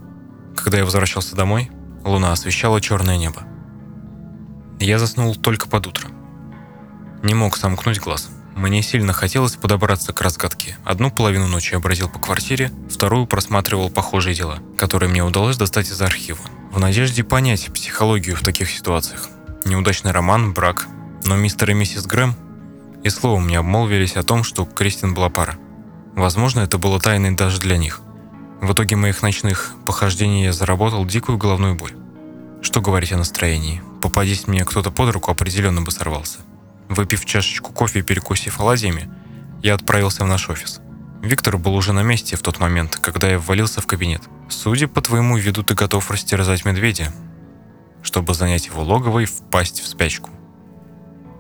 Когда 0.56 0.80
я 0.80 0.86
возвращался 0.86 1.36
домой, 1.36 1.72
луна 2.04 2.32
освещала 2.32 2.82
черное 2.82 3.18
небо. 3.18 3.44
Я 4.80 5.00
заснул 5.00 5.36
только 5.36 5.68
под 5.68 5.88
утро. 5.88 6.10
Не 7.24 7.34
мог 7.34 7.56
сомкнуть 7.56 8.00
глаз. 8.00 8.30
Мне 8.58 8.82
сильно 8.82 9.14
хотелось 9.14 9.56
подобраться 9.56 10.14
к 10.14 10.22
разгадке. 10.22 10.78
Одну 10.84 11.12
половину 11.12 11.48
ночи 11.48 11.74
я 11.74 11.80
бродил 11.80 12.10
по 12.10 12.18
квартире, 12.18 12.72
вторую 12.90 13.28
просматривал 13.28 13.92
похожие 13.92 14.34
дела, 14.34 14.58
которые 14.80 15.12
мне 15.12 15.24
удалось 15.24 15.58
достать 15.58 15.92
из 15.92 16.02
архива 16.02 16.40
в 16.72 16.80
надежде 16.80 17.24
понять 17.24 17.72
психологию 17.72 18.36
в 18.36 18.42
таких 18.42 18.72
ситуациях. 18.72 19.30
Неудачный 19.64 20.12
роман, 20.12 20.54
брак. 20.54 20.88
Но 21.24 21.36
мистер 21.36 21.70
и 21.70 21.74
миссис 21.76 22.08
Грэм 22.08 22.36
и 23.04 23.10
словом 23.10 23.48
не 23.48 23.58
обмолвились 23.58 24.16
о 24.16 24.24
том, 24.24 24.44
что 24.44 24.66
Кристин 24.66 25.14
была 25.14 25.30
пара. 25.30 25.60
Возможно, 26.16 26.62
это 26.62 26.80
было 26.80 27.00
тайной 27.00 27.36
даже 27.36 27.60
для 27.60 27.78
них. 27.78 28.02
В 28.60 28.74
итоге 28.74 28.96
моих 28.96 29.22
ночных 29.22 29.74
похождений 29.86 30.46
я 30.46 30.52
заработал 30.52 31.06
дикую 31.06 31.38
головную 31.38 31.76
боль. 31.76 31.94
Что 32.64 32.82
говорить 32.82 33.12
о 33.12 33.18
настроении? 33.18 33.84
Попадись 34.02 34.48
мне 34.48 34.66
кто-то 34.66 34.90
под 34.90 35.14
руку, 35.14 35.30
определенно 35.30 35.84
бы 35.84 35.92
сорвался. 35.92 36.40
Выпив 36.90 37.26
чашечку 37.26 37.72
кофе 37.72 38.00
и 38.00 38.04
перекусив 38.04 38.60
оладьями, 38.60 39.10
я 39.62 39.76
отправился 39.76 40.24
в 40.24 40.28
наш 40.28 40.50
офис. 40.50 40.80
Виктор 41.22 41.58
был 41.58 41.76
уже 41.76 41.94
на 41.94 42.04
месте 42.04 42.36
в 42.36 42.42
тот 42.42 42.60
момент, 42.60 42.96
когда 42.98 43.30
я 43.30 43.40
ввалился 43.40 43.82
в 43.82 43.88
кабинет– 43.88 44.22
Судя 44.50 44.88
по 44.88 45.02
твоему 45.02 45.38
виду, 45.38 45.64
ты 45.64 45.76
готов 45.76 46.10
растерзать 46.10 46.64
медведя, 46.64 47.12
чтобы 48.02 48.34
занять 48.34 48.68
его 48.68 48.82
логово 48.82 49.20
и 49.20 49.26
впасть 49.26 49.82
в 49.82 49.88
спячку. 49.88 50.30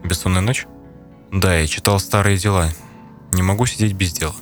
Бессонная 0.03 0.41
ночь? 0.41 0.67
Да, 1.31 1.55
я 1.55 1.67
читал 1.67 1.99
старые 1.99 2.37
дела. 2.37 2.69
Не 3.31 3.41
могу 3.41 3.65
сидеть 3.65 3.93
без 3.93 4.11
дела. 4.11 4.35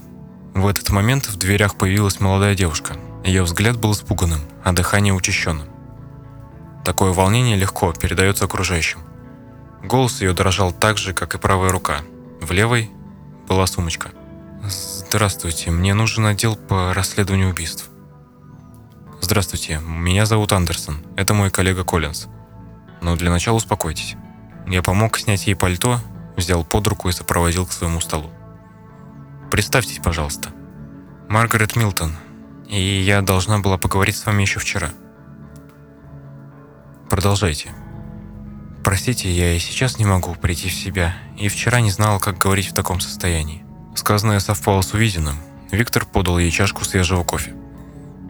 В 0.54 0.68
этот 0.68 0.90
момент 0.90 1.28
в 1.28 1.38
дверях 1.38 1.76
появилась 1.76 2.20
молодая 2.20 2.56
девушка. 2.56 2.96
Ее 3.24 3.44
взгляд 3.44 3.78
был 3.78 3.92
испуганным, 3.92 4.42
а 4.64 4.74
дыхание 4.74 5.14
учащенным. 5.14 5.68
Такое 6.84 7.12
волнение 7.12 7.56
легко 7.56 7.94
передается 7.94 8.46
окружающим. 8.46 9.00
Голос 9.86 10.22
ее 10.22 10.34
дрожал 10.34 10.72
так 10.72 10.98
же, 10.98 11.14
как 11.14 11.36
и 11.36 11.38
правая 11.38 11.70
рука. 11.70 12.02
В 12.42 12.52
левой 12.52 12.90
была 13.48 13.68
сумочка. 13.68 14.10
«Здравствуйте, 14.64 15.70
мне 15.70 15.94
нужен 15.94 16.26
отдел 16.26 16.56
по 16.56 16.92
расследованию 16.94 17.50
убийств». 17.50 17.90
«Здравствуйте, 19.22 19.80
меня 19.86 20.26
зовут 20.26 20.54
Андерсон. 20.54 21.06
Это 21.16 21.36
мой 21.36 21.52
коллега 21.52 21.84
Коллинз. 21.84 22.28
Но 23.02 23.16
для 23.16 23.30
начала 23.30 23.58
успокойтесь. 23.58 24.16
Я 24.66 24.82
помог 24.82 25.20
снять 25.20 25.46
ей 25.46 25.56
пальто, 25.56 26.00
взял 26.36 26.64
под 26.64 26.88
руку 26.88 27.10
и 27.10 27.12
сопроводил 27.12 27.68
к 27.68 27.72
своему 27.72 28.02
столу. 28.02 28.32
Представьтесь, 29.52 30.00
пожалуйста. 30.04 30.50
Маргарет 31.30 31.76
Милтон. 31.76 32.16
И 32.68 32.82
я 32.82 33.22
должна 33.22 33.60
была 33.60 33.78
поговорить 33.78 34.18
с 34.18 34.26
вами 34.26 34.42
еще 34.42 34.60
вчера. 34.60 34.90
Продолжайте. 37.08 37.72
Простите, 38.86 39.32
я 39.32 39.56
и 39.56 39.60
сейчас 39.60 39.98
не 39.98 40.06
могу 40.06 40.36
прийти 40.36 40.70
в 40.70 40.74
себя, 40.74 41.18
и 41.40 41.48
вчера 41.48 41.82
не 41.82 41.90
знала, 41.90 42.20
как 42.20 42.38
говорить 42.38 42.68
в 42.68 42.74
таком 42.76 43.00
состоянии. 43.00 43.66
Сказанное 43.96 44.40
совпало 44.40 44.82
с 44.82 44.94
увиденным. 44.94 45.38
Виктор 45.72 46.06
подал 46.06 46.38
ей 46.38 46.52
чашку 46.52 46.86
свежего 46.86 47.24
кофе. 47.24 47.56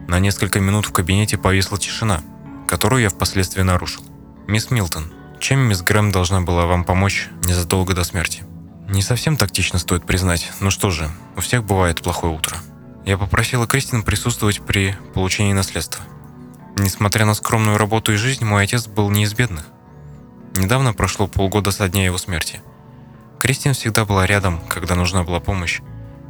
На 0.08 0.18
несколько 0.18 0.58
минут 0.58 0.86
в 0.86 0.92
кабинете 0.92 1.36
повисла 1.36 1.76
тишина, 1.76 2.22
которую 2.66 3.02
я 3.02 3.10
впоследствии 3.10 3.60
нарушил. 3.60 4.02
«Мисс 4.46 4.70
Милтон, 4.70 5.12
чем 5.40 5.60
мисс 5.60 5.82
Грэм 5.82 6.10
должна 6.10 6.40
была 6.40 6.64
вам 6.64 6.84
помочь 6.84 7.28
незадолго 7.44 7.92
до 7.92 8.04
смерти?» 8.04 8.42
Не 8.88 9.02
совсем 9.02 9.36
тактично 9.36 9.78
стоит 9.78 10.06
признать. 10.06 10.50
Ну 10.60 10.70
что 10.70 10.88
же, 10.88 11.10
у 11.36 11.42
всех 11.42 11.64
бывает 11.64 12.00
плохое 12.00 12.32
утро. 12.32 12.56
Я 13.04 13.18
попросила 13.18 13.66
Кристин 13.66 14.02
присутствовать 14.02 14.62
при 14.62 14.96
получении 15.12 15.52
наследства. 15.52 16.02
Несмотря 16.78 17.26
на 17.26 17.34
скромную 17.34 17.76
работу 17.76 18.14
и 18.14 18.16
жизнь, 18.16 18.46
мой 18.46 18.64
отец 18.64 18.86
был 18.86 19.10
не 19.10 19.24
из 19.24 19.34
бедных. 19.34 19.66
Недавно 20.56 20.92
прошло 20.92 21.26
полгода 21.26 21.70
со 21.70 21.88
дня 21.88 22.04
его 22.04 22.18
смерти. 22.18 22.60
Кристин 23.38 23.74
всегда 23.74 24.04
была 24.04 24.26
рядом, 24.26 24.60
когда 24.68 24.94
нужна 24.94 25.22
была 25.22 25.40
помощь. 25.40 25.80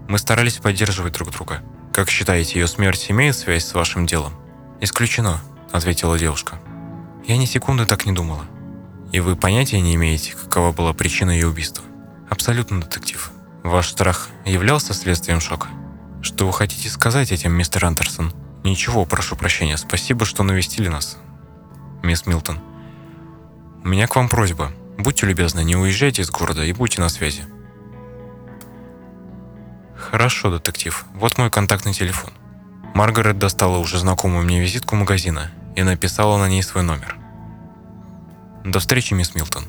Мы 0.09 0.19
старались 0.19 0.59
поддерживать 0.59 1.15
друг 1.15 1.31
друга– 1.31 1.63
как 1.97 2.11
считаете, 2.11 2.61
ее 2.61 2.67
смерть 2.69 3.07
имеет 3.09 3.35
связь 3.39 3.65
с 3.65 3.73
вашим 3.73 4.05
делом? 4.05 4.35
«Исключено»,— 4.83 5.41
ответила 5.73 6.19
девушка. 6.19 6.61
«Я 7.27 7.39
ни 7.39 7.47
секунды 7.47 7.87
так 7.87 8.05
не 8.05 8.13
думала. 8.13 8.45
И 9.13 9.21
вы 9.21 9.35
понятия 9.35 9.81
не 9.81 9.95
имеете, 9.95 10.35
какова 10.35 10.73
была 10.73 10.93
причина 10.93 11.31
ее 11.31 11.49
убийства?» 11.49 11.83
«Абсолютно, 12.29 12.83
детектив. 12.83 13.31
Ваш 13.63 13.89
страх 13.89 14.29
являлся 14.45 14.93
следствием 14.93 15.41
шока?» 15.41 15.69
«Что 16.21 16.47
вы 16.47 16.53
хотите 16.53 16.91
сказать 16.91 17.33
этим, 17.33 17.55
мистер 17.55 17.87
Андерсон?» 17.87 18.35
«Ничего, 18.63 19.07
прошу 19.07 19.35
прощения. 19.35 19.79
Спасибо, 19.79 20.27
что 20.27 20.43
навестили 20.43 20.89
нас, 20.89 21.17
мисс 22.03 22.27
Милтон. 22.27 22.59
У 23.87 23.89
меня 23.89 24.09
к 24.09 24.17
вам 24.17 24.29
просьба. 24.29 24.73
Будьте 24.99 25.27
любезны, 25.27 25.63
не 25.63 25.77
уезжайте 25.77 26.23
из 26.23 26.29
города 26.29 26.65
и 26.65 26.73
будьте 26.73 27.01
на 27.01 27.09
связи». 27.09 27.45
«Хорошо, 29.97 30.51
детектив. 30.51 31.05
Вот 31.15 31.39
мой 31.39 31.53
контактный 31.53 31.93
телефон». 31.93 32.33
Маргарет 32.97 33.39
достала 33.39 33.79
уже 33.79 33.99
знакомую 33.99 34.45
мне 34.45 34.61
визитку 34.61 34.97
магазина 34.97 35.53
и 35.77 35.85
написала 35.85 36.37
на 36.37 36.49
ней 36.49 36.65
свой 36.65 36.83
номер. 36.83 37.17
«До 38.65 38.81
встречи, 38.81 39.15
мисс 39.15 39.37
Милтон». 39.37 39.67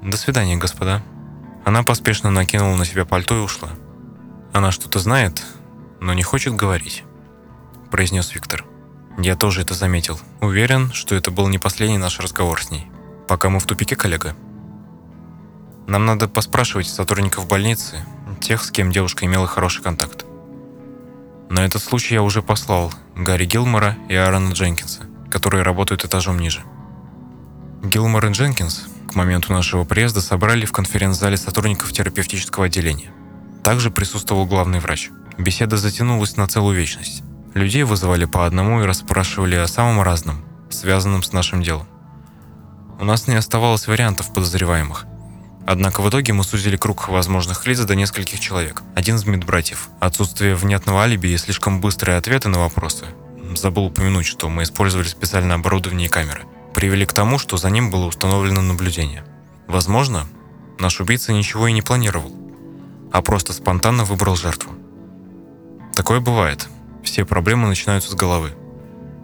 «До 0.00 0.16
свидания, 0.16 0.56
господа». 0.56 1.02
Она 1.66 1.82
поспешно 1.82 2.30
накинула 2.30 2.76
на 2.76 2.86
себя 2.86 3.04
пальто 3.04 3.36
и 3.36 3.40
ушла. 3.40 3.68
Она 4.54 4.70
что-то 4.70 5.00
знает, 5.00 5.44
но 6.00 6.14
не 6.14 6.22
хочет 6.22 6.56
говорить, 6.56 7.04
произнес 7.90 8.34
Виктор. 8.34 8.64
Я 9.18 9.36
тоже 9.36 9.62
это 9.62 9.74
заметил. 9.74 10.18
Уверен, 10.40 10.92
что 10.92 11.14
это 11.14 11.30
был 11.30 11.48
не 11.48 11.58
последний 11.58 11.98
наш 11.98 12.18
разговор 12.18 12.62
с 12.62 12.70
ней. 12.70 12.86
Пока 13.28 13.48
мы 13.48 13.60
в 13.60 13.64
тупике, 13.64 13.96
коллега. 13.96 14.34
Нам 15.86 16.06
надо 16.06 16.28
поспрашивать 16.28 16.88
сотрудников 16.88 17.46
больницы, 17.46 18.04
тех, 18.40 18.64
с 18.64 18.70
кем 18.70 18.90
девушка 18.90 19.24
имела 19.26 19.46
хороший 19.46 19.82
контакт. 19.82 20.24
На 21.50 21.64
этот 21.64 21.82
случай 21.82 22.14
я 22.14 22.22
уже 22.22 22.42
послал 22.42 22.92
Гарри 23.14 23.44
Гилмора 23.44 23.96
и 24.08 24.14
Аарона 24.14 24.52
Дженкинса, 24.52 25.02
которые 25.30 25.62
работают 25.62 26.04
этажом 26.04 26.38
ниже. 26.38 26.62
Гилмор 27.82 28.26
и 28.26 28.30
Дженкинс 28.30 28.86
к 29.08 29.14
моменту 29.14 29.52
нашего 29.52 29.84
приезда 29.84 30.20
собрали 30.20 30.64
в 30.64 30.72
конференц-зале 30.72 31.36
сотрудников 31.36 31.92
терапевтического 31.92 32.66
отделения. 32.66 33.12
Также 33.62 33.90
присутствовал 33.90 34.46
главный 34.46 34.80
врач. 34.80 35.10
Беседа 35.38 35.76
затянулась 35.76 36.36
на 36.36 36.46
целую 36.46 36.76
вечность. 36.76 37.22
Людей 37.54 37.84
вызывали 37.84 38.24
по 38.24 38.46
одному 38.46 38.82
и 38.82 38.84
расспрашивали 38.84 39.54
о 39.54 39.68
самом 39.68 40.02
разном, 40.02 40.44
связанном 40.70 41.22
с 41.22 41.32
нашим 41.32 41.62
делом. 41.62 41.86
У 42.98 43.04
нас 43.04 43.28
не 43.28 43.36
оставалось 43.36 43.86
вариантов 43.86 44.32
подозреваемых. 44.32 45.06
Однако 45.64 46.02
в 46.02 46.08
итоге 46.08 46.32
мы 46.32 46.42
сузили 46.42 46.76
круг 46.76 47.08
возможных 47.08 47.64
лиц 47.66 47.78
до 47.78 47.94
нескольких 47.94 48.40
человек. 48.40 48.82
Один 48.96 49.16
из 49.16 49.24
медбратьев. 49.24 49.88
Отсутствие 50.00 50.56
внятного 50.56 51.02
алиби 51.02 51.28
и 51.28 51.38
слишком 51.38 51.80
быстрые 51.80 52.18
ответы 52.18 52.48
на 52.48 52.58
вопросы. 52.58 53.06
Забыл 53.54 53.84
упомянуть, 53.84 54.26
что 54.26 54.48
мы 54.48 54.64
использовали 54.64 55.06
специальное 55.06 55.56
оборудование 55.56 56.08
и 56.08 56.10
камеры. 56.10 56.42
Привели 56.74 57.06
к 57.06 57.12
тому, 57.12 57.38
что 57.38 57.56
за 57.56 57.70
ним 57.70 57.90
было 57.90 58.06
установлено 58.06 58.62
наблюдение. 58.62 59.24
Возможно, 59.68 60.26
наш 60.80 61.00
убийца 61.00 61.32
ничего 61.32 61.68
и 61.68 61.72
не 61.72 61.82
планировал, 61.82 62.34
а 63.12 63.22
просто 63.22 63.52
спонтанно 63.52 64.04
выбрал 64.04 64.34
жертву. 64.34 64.72
Такое 65.94 66.18
бывает. 66.18 66.68
Все 67.04 67.24
проблемы 67.24 67.68
начинаются 67.68 68.10
с 68.10 68.14
головы. 68.14 68.54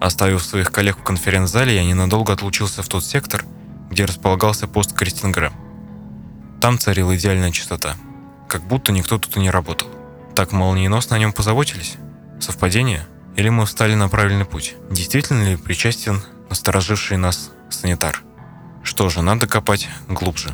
Оставив 0.00 0.42
своих 0.42 0.70
коллег 0.70 0.98
в 0.98 1.02
конференц-зале, 1.02 1.74
я 1.74 1.84
ненадолго 1.84 2.32
отлучился 2.32 2.82
в 2.82 2.88
тот 2.88 3.04
сектор, 3.04 3.44
где 3.90 4.04
располагался 4.04 4.68
пост 4.68 4.92
Кристин 4.92 5.32
Грэм. 5.32 5.52
Там 6.60 6.78
царила 6.78 7.16
идеальная 7.16 7.50
чистота. 7.50 7.96
Как 8.48 8.62
будто 8.62 8.92
никто 8.92 9.18
тут 9.18 9.36
и 9.36 9.40
не 9.40 9.50
работал. 9.50 9.88
Так 10.34 10.52
молниеносно 10.52 11.16
о 11.16 11.18
нем 11.18 11.32
позаботились? 11.32 11.96
Совпадение? 12.38 13.06
Или 13.36 13.48
мы 13.48 13.66
встали 13.66 13.94
на 13.94 14.08
правильный 14.08 14.44
путь? 14.44 14.74
Действительно 14.90 15.42
ли 15.42 15.56
причастен 15.56 16.22
настороживший 16.48 17.16
нас 17.16 17.50
санитар? 17.70 18.22
Что 18.82 19.08
же, 19.08 19.22
надо 19.22 19.46
копать 19.46 19.88
глубже. 20.08 20.50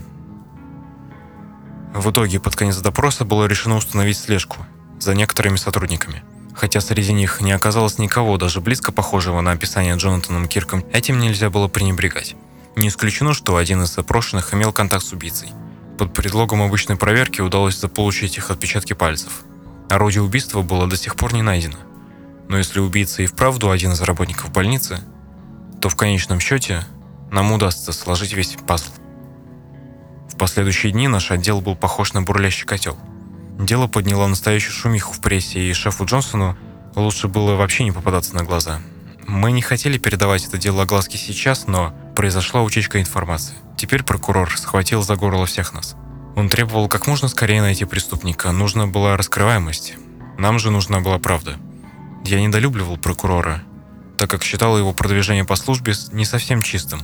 В 1.94 2.10
итоге, 2.10 2.40
под 2.40 2.54
конец 2.54 2.76
допроса 2.78 3.24
было 3.24 3.46
решено 3.46 3.76
установить 3.76 4.18
слежку 4.18 4.66
за 5.00 5.14
некоторыми 5.14 5.56
сотрудниками. 5.56 6.22
Хотя 6.56 6.80
среди 6.80 7.12
них 7.12 7.40
не 7.40 7.52
оказалось 7.52 7.98
никого, 7.98 8.36
даже 8.38 8.60
близко 8.60 8.90
похожего 8.90 9.40
на 9.42 9.52
описание 9.52 9.94
Джонатаном 9.96 10.48
Кирком, 10.48 10.84
этим 10.92 11.20
нельзя 11.20 11.50
было 11.50 11.68
пренебрегать. 11.68 12.34
Не 12.74 12.88
исключено, 12.88 13.34
что 13.34 13.56
один 13.56 13.82
из 13.82 13.96
опрошенных 13.96 14.52
имел 14.54 14.72
контакт 14.72 15.04
с 15.04 15.12
убийцей– 15.12 15.50
под 15.98 16.12
предлогом 16.12 16.60
обычной 16.60 16.96
проверки 16.96 17.40
удалось 17.40 17.78
заполучить 17.78 18.36
их 18.36 18.50
отпечатки 18.50 18.92
пальцев. 18.92 19.44
Орудие 19.88 20.22
убийства 20.22 20.60
было 20.60 20.86
до 20.86 20.96
сих 20.96 21.16
пор 21.16 21.32
не 21.32 21.40
найдено. 21.40 21.78
Но 22.48 22.58
если 22.58 22.80
убийца 22.80 23.22
и 23.22 23.26
вправду 23.26 23.70
один 23.70 23.92
из 23.92 24.02
работников 24.02 24.52
больницы, 24.52 25.00
то 25.80 25.88
в 25.88 25.96
конечном 25.96 26.38
счете 26.38 26.84
нам 27.30 27.50
удастся 27.50 27.92
сложить 27.92 28.34
весь 28.34 28.56
пазл. 28.66 28.90
В 30.30 30.36
последующие 30.36 30.92
дни 30.92 31.08
наш 31.08 31.30
отдел 31.30 31.62
был 31.62 31.76
похож 31.76 32.12
на 32.12 32.20
бурлящий 32.20 32.66
котел. 32.66 32.98
Дело 33.58 33.86
подняло 33.86 34.26
настоящую 34.26 34.72
шумиху 34.72 35.12
в 35.14 35.20
прессе, 35.20 35.60
и 35.60 35.72
шефу 35.72 36.04
Джонсону 36.04 36.56
лучше 36.94 37.28
было 37.28 37.54
вообще 37.54 37.84
не 37.84 37.92
попадаться 37.92 38.34
на 38.34 38.44
глаза. 38.44 38.80
Мы 39.26 39.50
не 39.50 39.62
хотели 39.62 39.98
передавать 39.98 40.46
это 40.46 40.58
дело 40.58 40.82
огласке 40.82 41.18
сейчас, 41.18 41.66
но 41.66 41.94
произошла 42.14 42.62
утечка 42.62 43.00
информации. 43.00 43.54
Теперь 43.76 44.02
прокурор 44.02 44.56
схватил 44.56 45.02
за 45.02 45.16
горло 45.16 45.46
всех 45.46 45.72
нас. 45.72 45.96
Он 46.36 46.50
требовал 46.50 46.88
как 46.88 47.06
можно 47.06 47.28
скорее 47.28 47.62
найти 47.62 47.86
преступника. 47.86 48.52
Нужна 48.52 48.86
была 48.86 49.16
раскрываемость. 49.16 49.94
Нам 50.38 50.58
же 50.58 50.70
нужна 50.70 51.00
была 51.00 51.18
правда. 51.18 51.56
Я 52.24 52.40
недолюбливал 52.40 52.98
прокурора, 52.98 53.62
так 54.18 54.30
как 54.30 54.42
считал 54.42 54.76
его 54.78 54.92
продвижение 54.92 55.44
по 55.44 55.56
службе 55.56 55.94
не 56.12 56.26
совсем 56.26 56.62
чистым. 56.62 57.00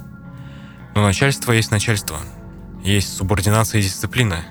Но 0.94 1.02
начальство 1.02 1.52
есть 1.52 1.70
начальство. 1.70 2.18
Есть 2.84 3.16
субординация 3.16 3.80
и 3.80 3.84
дисциплина. 3.84 4.44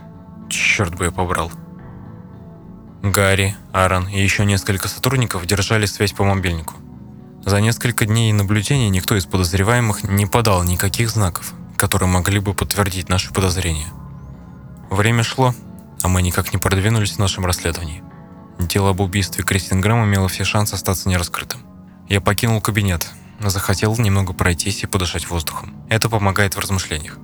Черт 0.50 0.96
бы 0.96 1.06
я 1.06 1.12
побрал. 1.12 1.52
Гарри, 3.04 3.56
Аарон 3.74 4.08
и 4.08 4.22
еще 4.22 4.46
несколько 4.46 4.88
сотрудников 4.88 5.48
держали 5.48 5.88
связь 5.88 6.14
по 6.14 6.24
мобильнику. 6.24 6.76
За 7.44 7.60
несколько 7.60 8.06
дней 8.06 8.32
наблюдения 8.32 8.90
никто 8.90 9.16
из 9.18 9.26
подозреваемых 9.26 10.04
не 10.04 10.28
подал 10.28 10.64
никаких 10.64 11.10
знаков, 11.10 11.54
которые 11.78 12.08
могли 12.08 12.40
бы 12.40 12.54
подтвердить 12.54 13.10
наши 13.10 13.34
подозрения. 13.34 13.88
Время 14.92 15.24
шло, 15.24 15.56
а 16.04 16.08
мы 16.08 16.22
никак 16.22 16.54
не 16.54 16.60
продвинулись 16.60 17.14
в 17.14 17.20
нашем 17.20 17.44
расследовании. 17.44 18.04
Дело 18.60 18.92
об 18.92 19.00
убийстве 19.00 19.44
Кристин 19.44 19.82
Грэм 19.82 20.06
имело 20.06 20.28
все 20.28 20.44
шансы 20.44 20.76
остаться 20.76 21.10
нераскрытым. 21.10 21.62
Я 22.08 22.22
покинул 22.22 22.62
кабинет, 22.62 23.10
захотел 23.40 23.98
немного 23.98 24.34
пройтись 24.34 24.84
и 24.84 24.88
подышать 24.88 25.28
воздухом. 25.28 25.74
Это 25.90 26.08
помогает 26.08 26.56
в 26.56 26.60
размышлениях. 26.60 27.18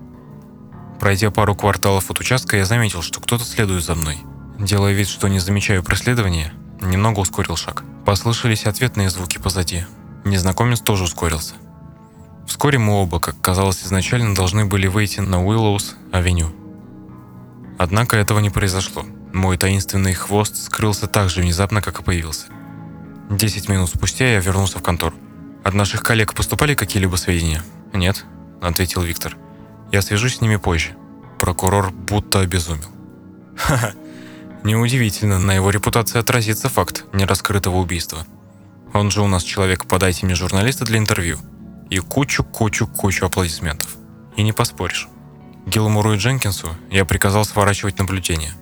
Пройдя 1.00 1.30
пару 1.30 1.54
кварталов 1.56 2.10
от 2.10 2.20
участка, 2.20 2.58
я 2.58 2.66
заметил, 2.66 3.04
что 3.04 3.22
кто-то 3.22 3.44
следует 3.44 3.84
за 3.84 3.94
мной. 3.94 4.18
Делая 4.60 4.93
вид, 4.93 5.08
что 5.08 5.28
не 5.28 5.39
замечаю 5.39 5.84
преследования, 5.84 6.54
немного 6.82 7.20
ускорил 7.20 7.56
шаг. 7.56 7.84
Послышались 8.06 8.65
ответные 8.65 9.10
звуки 9.10 9.38
позади, 9.38 9.86
Незнакомец 10.28 10.82
тоже 10.82 11.06
ускорился. 11.06 11.56
Вскоре 12.48 12.78
мы 12.78 12.93
оба, 12.93 13.20
как 13.20 13.39
казалось 13.39 13.84
изначально, 13.84 14.36
должны 14.36 14.65
были 14.65 14.88
выйти 14.88 15.22
на 15.22 15.41
Уиллоус-авеню. 15.41 16.54
Однако 17.78 18.17
этого 18.17 18.39
не 18.39 18.50
произошло. 18.50 19.06
Мой 19.34 19.58
таинственный 19.58 20.13
хвост 20.13 20.56
скрылся 20.58 21.08
так 21.08 21.30
же 21.30 21.41
внезапно, 21.41 21.82
как 21.82 22.00
и 22.00 22.04
появился. 22.04 22.48
Десять 23.30 23.70
минут 23.70 23.89
спустя 23.89 24.28
я 24.28 24.39
вернулся 24.39 24.80
в 24.80 24.84
контору. 24.84 25.15
От 25.63 25.74
наших 25.74 26.04
коллег 26.04 26.34
поступали 26.34 26.76
какие-либо 26.76 27.15
сведения? 27.15 27.63
Нет, 27.93 28.26
ответил 28.62 29.04
Виктор. 29.04 29.38
Я 29.91 30.02
свяжусь 30.02 30.38
с 30.38 30.41
ними 30.41 30.58
позже. 30.58 30.96
Прокурор 31.39 31.91
будто 31.91 32.41
обезумел. 32.41 32.89
Ха-ха. 33.56 33.93
Неудивительно, 34.63 35.39
на 35.39 35.52
его 35.52 35.70
репутации 35.70 36.20
отразится 36.20 36.70
факт 36.70 37.06
нераскрытого 37.13 37.78
убийства. 37.78 38.26
Он 38.93 39.12
же 39.12 39.22
у 39.22 39.28
нас 39.28 39.43
человек, 39.43 39.86
подайте 39.86 40.26
мне 40.26 40.36
журналиста 40.36 40.86
для 40.86 40.98
интервью. 40.98 41.38
И 41.89 42.00
кучу-кучу-кучу 42.00 43.26
аплодисментов. 43.26 43.96
И 44.36 44.43
не 44.43 44.52
поспоришь. 44.52 45.08
Гилмору 45.65 46.13
и 46.13 46.17
Дженкинсу 46.17 46.76
я 46.89 47.06
приказал 47.06 47.46
сворачивать 47.46 48.00
наблюдение. 48.00 48.54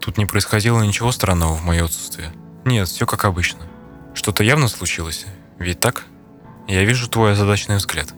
Тут 0.00 0.18
не 0.18 0.26
происходило 0.26 0.82
ничего 0.82 1.12
странного 1.12 1.54
в 1.54 1.64
мое 1.64 1.84
отсутствие. 1.84 2.32
Нет, 2.64 2.88
все 2.88 3.06
как 3.06 3.24
обычно. 3.24 3.60
Что-то 4.14 4.44
явно 4.44 4.68
случилось, 4.68 5.26
ведь 5.58 5.80
так? 5.80 6.04
Я 6.68 6.84
вижу 6.84 7.08
твой 7.08 7.32
озадаченный 7.32 7.76
взгляд. 7.76 8.12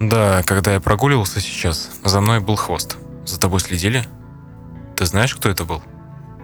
Да, 0.00 0.42
когда 0.44 0.74
я 0.74 0.80
прогуливался 0.80 1.40
сейчас, 1.40 1.90
за 2.04 2.20
мной 2.20 2.40
был 2.40 2.56
хвост. 2.56 2.96
За 3.24 3.38
тобой 3.38 3.60
следили? 3.60 4.06
Ты 4.96 5.06
знаешь, 5.06 5.34
кто 5.34 5.48
это 5.48 5.64
был? 5.64 5.82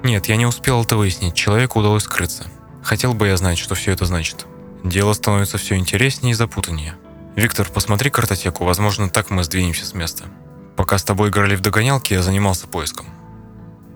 Нет, 0.04 0.26
я 0.26 0.36
не 0.36 0.44
успел 0.44 0.82
это 0.82 0.98
выяснить, 0.98 1.34
человеку 1.34 1.80
удалось 1.80 2.02
скрыться. 2.02 2.44
Хотел 2.82 3.14
бы 3.14 3.28
я 3.28 3.38
знать, 3.38 3.56
что 3.56 3.74
все 3.74 3.90
это 3.92 4.04
значит. 4.04 4.46
Дело 4.84 5.14
становится 5.14 5.56
все 5.56 5.76
интереснее 5.76 6.32
и 6.32 6.34
запутаннее. 6.34 6.94
Виктор, 7.36 7.66
посмотри 7.66 8.10
картотеку, 8.10 8.64
возможно, 8.64 9.08
так 9.08 9.30
мы 9.30 9.42
сдвинемся 9.44 9.86
с 9.86 9.94
места. 9.94 10.24
Пока 10.76 10.98
с 10.98 11.04
тобой 11.04 11.30
играли 11.30 11.56
в 11.56 11.62
догонялки, 11.62 12.12
я 12.12 12.22
занимался 12.22 12.66
поиском. 12.66 13.06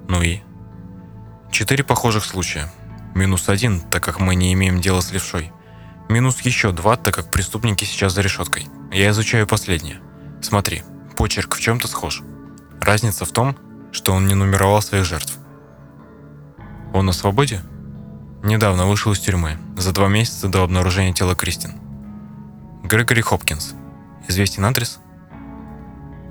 Ну 0.08 0.22
и? 0.22 0.40
Четыре 1.52 1.84
похожих 1.84 2.24
случая. 2.24 2.72
Минус 3.14 3.50
один, 3.50 3.80
так 3.80 4.02
как 4.02 4.18
мы 4.18 4.34
не 4.34 4.54
имеем 4.54 4.80
дела 4.80 5.02
с 5.02 5.12
левшой. 5.12 5.52
Минус 6.08 6.40
еще 6.40 6.72
два, 6.72 6.96
так 6.96 7.14
как 7.14 7.30
преступники 7.30 7.84
сейчас 7.84 8.14
за 8.14 8.22
решеткой. 8.22 8.66
Я 8.90 9.10
изучаю 9.10 9.46
последнее. 9.46 10.00
Смотри, 10.40 10.84
почерк 11.16 11.54
в 11.54 11.60
чем-то 11.60 11.86
схож. 11.86 12.22
Разница 12.80 13.26
в 13.26 13.30
том, 13.30 13.58
что 13.92 14.14
он 14.14 14.26
не 14.26 14.34
нумеровал 14.34 14.80
своих 14.80 15.04
жертв. 15.04 15.37
Он 16.92 17.06
на 17.06 17.12
свободе? 17.12 17.60
Недавно 18.42 18.86
вышел 18.86 19.12
из 19.12 19.18
тюрьмы, 19.18 19.58
за 19.76 19.92
два 19.92 20.08
месяца 20.08 20.48
до 20.48 20.62
обнаружения 20.62 21.12
тела 21.12 21.34
Кристин. 21.34 21.74
Грегори 22.82 23.20
Хопкинс. 23.20 23.74
Известен 24.28 24.64
адрес? 24.64 24.98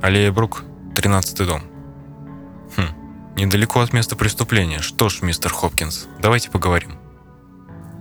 Аллея 0.02 0.32
Брук, 0.32 0.64
13 0.96 1.46
дом. 1.46 1.62
Хм, 2.76 3.36
недалеко 3.36 3.82
от 3.82 3.94
места 3.94 4.16
преступления. 4.16 4.80
Что 4.80 5.10
ж, 5.10 5.22
мистер 5.22 5.52
Хопкинс, 5.52 6.08
давайте 6.20 6.50
поговорим. 6.50 6.98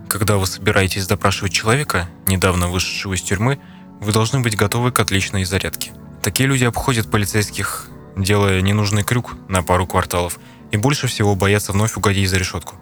Когда 0.09 0.37
вы 0.37 0.47
собираетесь 0.47 1.05
допрашивать 1.05 1.51
человека, 1.51 2.07
недавно 2.27 2.69
вышедшего 2.69 3.13
из 3.13 3.21
тюрьмы, 3.21 3.59
вы 3.99 4.11
должны 4.13 4.39
быть 4.39 4.55
готовы 4.55 4.91
к 4.91 4.99
отличной 4.99 5.43
зарядке. 5.43 5.91
Такие 6.23 6.47
люди 6.47 6.63
обходят 6.63 7.11
полицейских, 7.11 7.87
делая 8.15 8.61
ненужный 8.61 9.03
крюк 9.03 9.35
на 9.47 9.63
пару 9.63 9.85
кварталов, 9.85 10.39
и 10.71 10.77
больше 10.77 11.07
всего 11.07 11.35
боятся 11.35 11.71
вновь 11.71 11.97
угодить 11.97 12.29
за 12.29 12.37
решетку. 12.37 12.75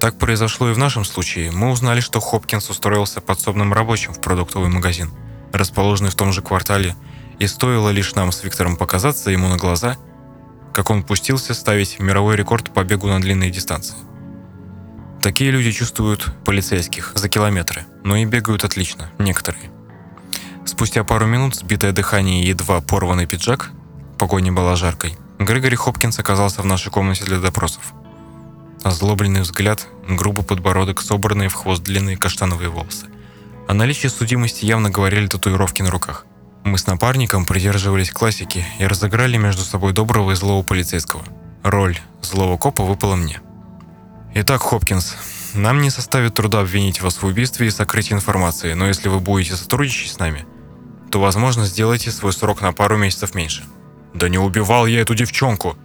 Так 0.00 0.18
произошло 0.18 0.70
и 0.70 0.74
в 0.74 0.78
нашем 0.78 1.04
случае. 1.04 1.50
Мы 1.50 1.70
узнали, 1.70 2.00
что 2.00 2.20
Хопкинс 2.20 2.68
устроился 2.68 3.20
подсобным 3.20 3.72
рабочим 3.72 4.12
в 4.12 4.20
продуктовый 4.20 4.68
магазин, 4.68 5.10
расположенный 5.52 6.10
в 6.10 6.14
том 6.14 6.32
же 6.32 6.42
квартале, 6.42 6.94
и 7.38 7.46
стоило 7.46 7.90
лишь 7.90 8.14
нам 8.14 8.32
с 8.32 8.44
Виктором 8.44 8.76
показаться 8.76 9.30
ему 9.30 9.48
на 9.48 9.56
глаза, 9.56 9.96
как 10.72 10.90
он 10.90 11.02
пустился 11.02 11.54
ставить 11.54 11.98
мировой 11.98 12.36
рекорд 12.36 12.72
по 12.72 12.84
бегу 12.84 13.08
на 13.08 13.20
длинные 13.20 13.50
дистанции. 13.50 13.96
Такие 15.22 15.50
люди 15.50 15.72
чувствуют 15.72 16.32
полицейских 16.44 17.12
за 17.14 17.28
километры, 17.28 17.86
но 18.04 18.16
и 18.16 18.26
бегают 18.26 18.64
отлично, 18.64 19.10
некоторые. 19.18 19.70
Спустя 20.66 21.04
пару 21.04 21.26
минут 21.26 21.56
сбитое 21.56 21.92
дыхание 21.92 22.42
и 22.42 22.48
едва 22.48 22.80
порванный 22.80 23.26
пиджак, 23.26 23.70
погоня 24.18 24.52
была 24.52 24.76
жаркой, 24.76 25.16
Грегори 25.38 25.76
Хопкинс 25.76 26.18
оказался 26.18 26.62
в 26.62 26.66
нашей 26.66 26.90
комнате 26.90 27.24
для 27.24 27.38
допросов. 27.38 27.92
Озлобленный 28.82 29.42
взгляд, 29.42 29.86
грубый 30.08 30.44
подбородок, 30.44 31.00
собранные 31.00 31.48
в 31.48 31.54
хвост 31.54 31.82
длинные 31.82 32.16
каштановые 32.16 32.70
волосы. 32.70 33.06
О 33.68 33.74
наличии 33.74 34.08
судимости 34.08 34.64
явно 34.64 34.90
говорили 34.90 35.26
татуировки 35.26 35.82
на 35.82 35.90
руках. 35.90 36.24
Мы 36.64 36.78
с 36.78 36.86
напарником 36.86 37.44
придерживались 37.44 38.10
классики 38.10 38.64
и 38.78 38.86
разыграли 38.86 39.36
между 39.36 39.62
собой 39.62 39.92
доброго 39.92 40.32
и 40.32 40.34
злого 40.34 40.62
полицейского. 40.62 41.22
Роль 41.62 41.98
злого 42.22 42.56
копа 42.56 42.84
выпала 42.84 43.16
мне. 43.16 43.40
Итак, 44.34 44.62
Хопкинс, 44.62 45.16
нам 45.54 45.80
не 45.80 45.90
составит 45.90 46.34
труда 46.34 46.60
обвинить 46.60 47.02
вас 47.02 47.22
в 47.22 47.26
убийстве 47.26 47.66
и 47.66 47.70
сокрытии 47.70 48.14
информации, 48.14 48.72
но 48.74 48.86
если 48.86 49.08
вы 49.08 49.20
будете 49.20 49.56
сотрудничать 49.56 50.12
с 50.12 50.18
нами, 50.18 50.46
то, 51.10 51.20
возможно, 51.20 51.66
сделаете 51.66 52.10
свой 52.10 52.32
срок 52.32 52.60
на 52.62 52.72
пару 52.72 52.96
месяцев 52.96 53.34
меньше. 53.34 53.64
Да 54.16 54.30
не 54.30 54.38
убивал 54.38 54.86
я 54.86 55.02
эту 55.02 55.14
девчонку! 55.14 55.76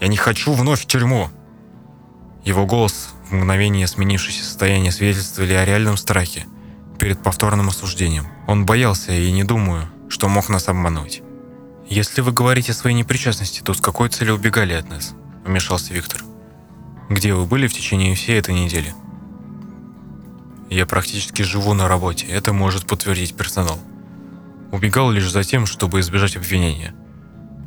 Я 0.00 0.08
не 0.08 0.16
хочу 0.16 0.52
вновь 0.52 0.82
в 0.82 0.86
тюрьму! 0.86 1.28
Его 2.44 2.66
голос, 2.66 3.14
в 3.30 3.34
мгновение 3.34 3.86
сменившееся 3.86 4.44
состояние, 4.44 4.90
свидетельствовали 4.90 5.52
о 5.52 5.64
реальном 5.64 5.96
страхе 5.96 6.46
перед 6.98 7.22
повторным 7.22 7.68
осуждением. 7.68 8.26
Он 8.48 8.66
боялся 8.66 9.12
и 9.12 9.30
не 9.30 9.44
думаю, 9.44 9.88
что 10.08 10.28
мог 10.28 10.48
нас 10.48 10.68
обмануть. 10.68 11.22
«Если 11.88 12.20
вы 12.20 12.32
говорите 12.32 12.72
о 12.72 12.74
своей 12.74 12.96
непричастности, 12.96 13.60
то 13.60 13.72
с 13.74 13.80
какой 13.80 14.08
целью 14.08 14.34
убегали 14.34 14.72
от 14.72 14.90
нас?»– 14.90 15.14
вмешался 15.44 15.94
Виктор. 15.94 16.22
Где 17.08 17.32
вы 17.32 17.46
были 17.46 17.68
в 17.68 17.72
течение 17.72 18.14
всей 18.14 18.38
этой 18.38 18.54
недели? 18.54 18.92
Я 20.68 20.84
практически 20.84 21.40
живу 21.40 21.72
на 21.72 21.88
работе, 21.88 22.26
это 22.26 22.52
может 22.52 22.86
подтвердить 22.86 23.34
персонал. 23.34 23.78
Убегал 24.72 25.10
лишь 25.10 25.30
за 25.30 25.42
тем, 25.44 25.64
чтобы 25.64 26.00
избежать 26.00 26.36
обвинения. 26.36 26.94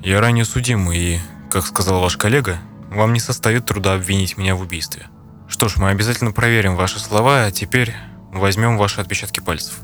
Я 0.04 0.20
ранее 0.20 0.46
судим, 0.46 0.92
и, 0.92 1.20
как 1.52 1.66
сказал 1.66 2.02
ваш 2.02 2.18
коллега, 2.18 2.58
вам 2.90 3.14
не 3.14 3.20
составит 3.20 3.68
труда 3.68 3.94
обвинить 3.94 4.36
меня 4.36 4.56
в 4.56 4.62
убийстве. 4.62 5.08
Что 5.48 5.68
ж, 5.68 5.78
мы 5.78 5.90
обязательно 5.90 6.32
проверим 6.32 6.76
ваши 6.76 7.00
слова, 7.00 7.44
а 7.46 7.52
теперь 7.52 7.94
возьмем 8.32 8.78
ваши 8.78 9.00
отпечатки 9.00 9.42
пальцев. 9.42 9.76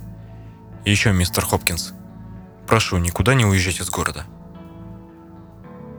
И 0.86 0.91
еще, 0.91 1.12
мистер 1.12 1.45
Хопкинс, 1.45 1.93
прошу, 2.65 2.97
никуда 2.97 3.36
не 3.36 3.45
уезжать 3.45 3.80
из 3.80 3.89
города. 3.91 4.25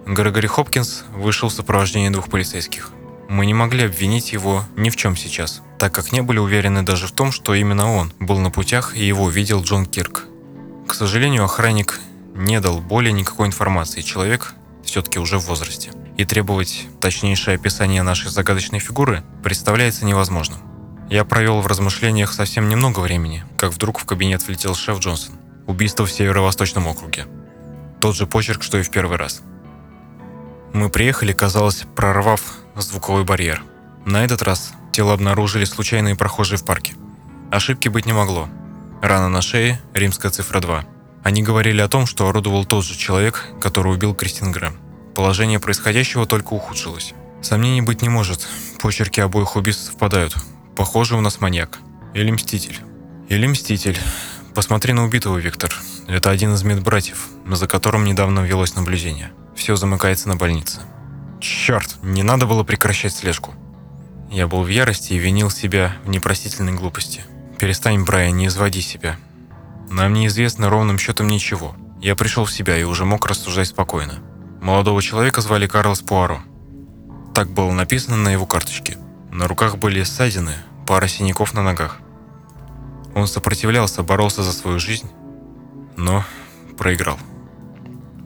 Грегори 0.04 0.48
Хопкинс 0.48 1.04
вышел 1.14 1.48
в 1.48 1.52
сопровождении 1.52 2.08
двух 2.08 2.28
полицейских. 2.28 2.90
Мы 3.28 3.46
не 3.46 3.54
могли 3.54 3.84
обвинить 3.84 4.32
его 4.32 4.64
ни 4.74 4.90
в 4.90 4.96
чем 4.96 5.14
сейчас, 5.16 5.62
так 5.78 5.94
как 5.94 6.10
не 6.10 6.22
были 6.22 6.38
уверены 6.38 6.82
даже 6.82 7.06
в 7.06 7.12
том, 7.12 7.30
что 7.30 7.54
именно 7.54 7.92
он 7.92 8.12
был 8.18 8.38
на 8.38 8.50
путях 8.50 8.96
и 8.96 9.06
его 9.06 9.28
видел 9.28 9.62
Джон 9.62 9.86
Кирк. 9.86 10.24
К 10.88 10.94
сожалению, 10.94 11.44
охранник 11.44 12.00
не 12.38 12.60
дал 12.60 12.80
более 12.80 13.12
никакой 13.12 13.48
информации, 13.48 14.00
человек 14.00 14.54
все-таки 14.84 15.18
уже 15.18 15.38
в 15.38 15.46
возрасте. 15.46 15.90
И 16.16 16.24
требовать 16.24 16.86
точнейшее 17.00 17.56
описание 17.56 18.02
нашей 18.02 18.30
загадочной 18.30 18.78
фигуры 18.78 19.22
представляется 19.42 20.06
невозможным. 20.06 20.60
Я 21.10 21.24
провел 21.24 21.60
в 21.60 21.66
размышлениях 21.66 22.32
совсем 22.32 22.68
немного 22.68 23.00
времени, 23.00 23.44
как 23.56 23.72
вдруг 23.72 23.98
в 23.98 24.04
кабинет 24.04 24.46
влетел 24.46 24.74
шеф 24.74 25.00
Джонсон. 25.00 25.34
Убийство 25.66 26.06
в 26.06 26.12
Северо-Восточном 26.12 26.86
округе. 26.86 27.26
Тот 28.00 28.16
же 28.16 28.26
почерк, 28.26 28.62
что 28.62 28.78
и 28.78 28.82
в 28.82 28.90
первый 28.90 29.18
раз. 29.18 29.42
Мы 30.72 30.90
приехали, 30.90 31.32
казалось, 31.32 31.84
прорвав 31.96 32.40
звуковой 32.76 33.24
барьер. 33.24 33.62
На 34.04 34.24
этот 34.24 34.42
раз 34.42 34.72
тело 34.92 35.12
обнаружили 35.12 35.64
случайные 35.64 36.14
прохожие 36.14 36.58
в 36.58 36.64
парке. 36.64 36.94
Ошибки 37.50 37.88
быть 37.88 38.06
не 38.06 38.12
могло. 38.12 38.48
Рана 39.02 39.28
на 39.28 39.42
шее, 39.42 39.80
римская 39.94 40.30
цифра 40.30 40.60
2. 40.60 40.84
Они 41.28 41.42
говорили 41.42 41.82
о 41.82 41.88
том, 41.88 42.06
что 42.06 42.26
орудовал 42.26 42.64
тот 42.64 42.86
же 42.86 42.96
человек, 42.96 43.48
который 43.60 43.92
убил 43.92 44.14
Кристин 44.14 44.50
Грэм. 44.50 44.78
Положение 45.14 45.60
происходящего 45.60 46.24
только 46.24 46.54
ухудшилось. 46.54 47.12
Сомнений 47.42 47.82
быть 47.82 48.00
не 48.00 48.08
может. 48.08 48.48
Почерки 48.80 49.20
обоих 49.20 49.54
убийств 49.54 49.84
совпадают. 49.84 50.34
Похоже, 50.74 51.16
у 51.16 51.20
нас 51.20 51.42
маньяк. 51.42 51.80
Или 52.14 52.30
мститель. 52.30 52.78
Или 53.28 53.46
мститель. 53.46 53.98
Посмотри 54.54 54.94
на 54.94 55.04
убитого, 55.04 55.36
Виктор. 55.36 55.70
Это 56.06 56.30
один 56.30 56.54
из 56.54 56.62
медбратьев, 56.62 57.28
за 57.46 57.66
которым 57.66 58.06
недавно 58.06 58.40
велось 58.40 58.74
наблюдение. 58.74 59.30
Все 59.54 59.76
замыкается 59.76 60.30
на 60.30 60.36
больнице. 60.36 60.80
Черт, 61.42 61.96
не 62.02 62.22
надо 62.22 62.46
было 62.46 62.64
прекращать 62.64 63.12
слежку. 63.12 63.54
Я 64.30 64.48
был 64.48 64.62
в 64.62 64.68
ярости 64.68 65.12
и 65.12 65.18
винил 65.18 65.50
себя 65.50 65.94
в 66.06 66.08
непростительной 66.08 66.72
глупости. 66.72 67.22
Перестань, 67.58 68.02
Брайан, 68.04 68.34
не 68.34 68.46
изводи 68.46 68.80
себя. 68.80 69.18
Нам 69.90 70.12
неизвестно 70.12 70.68
ровным 70.68 70.98
счетом 70.98 71.28
ничего. 71.28 71.74
Я 72.00 72.14
пришел 72.14 72.44
в 72.44 72.52
себя 72.52 72.76
и 72.76 72.84
уже 72.84 73.04
мог 73.04 73.26
рассуждать 73.26 73.68
спокойно. 73.68 74.20
Молодого 74.60 75.02
человека 75.02 75.40
звали 75.40 75.66
Карлос 75.66 76.00
Пуаро. 76.00 76.40
Так 77.34 77.50
было 77.50 77.72
написано 77.72 78.16
на 78.16 78.30
его 78.30 78.46
карточке. 78.46 78.98
На 79.30 79.46
руках 79.46 79.78
были 79.78 80.02
ссадины, 80.02 80.54
пара 80.86 81.06
синяков 81.06 81.54
на 81.54 81.62
ногах. 81.62 81.98
Он 83.14 83.26
сопротивлялся, 83.26 84.02
боролся 84.02 84.42
за 84.42 84.52
свою 84.52 84.78
жизнь, 84.78 85.10
но 85.96 86.24
проиграл. 86.76 87.18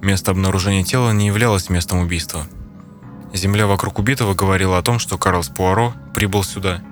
Место 0.03 0.31
обнаружения 0.31 0.85
тела 0.85 1.12
не 1.12 1.27
являлось 1.29 1.70
местом 1.70 1.98
убийства– 1.98 2.46
Земля 3.33 3.66
вокруг 3.66 3.98
убитого 3.98 4.35
говорила 4.35 4.77
о 4.77 4.83
том, 4.83 4.98
что 4.98 5.16
Карлс 5.16 5.48
Пуаро 5.48 5.94
прибыл 6.14 6.44
сюда, 6.44 6.83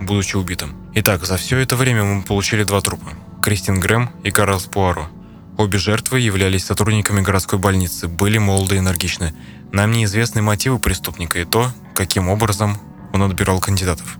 будучи 0.00 0.36
убитым. 0.36 0.76
Итак, 0.94 1.24
за 1.24 1.36
все 1.36 1.58
это 1.58 1.76
время 1.76 2.02
мы 2.02 2.22
получили 2.22 2.64
два 2.64 2.80
трупа. 2.80 3.12
Кристин 3.42 3.78
Грэм 3.80 4.10
и 4.24 4.30
Карлс 4.30 4.64
Пуаро. 4.64 5.08
Обе 5.56 5.78
жертвы 5.78 6.20
являлись 6.20 6.64
сотрудниками 6.64 7.20
городской 7.20 7.58
больницы, 7.58 8.08
были 8.08 8.38
молоды 8.38 8.76
и 8.76 8.78
энергичны. 8.78 9.34
Нам 9.72 9.92
неизвестны 9.92 10.42
мотивы 10.42 10.78
преступника 10.78 11.38
и 11.40 11.44
то, 11.44 11.70
каким 11.94 12.28
образом 12.28 12.78
он 13.12 13.22
отбирал 13.22 13.60
кандидатов. 13.60 14.18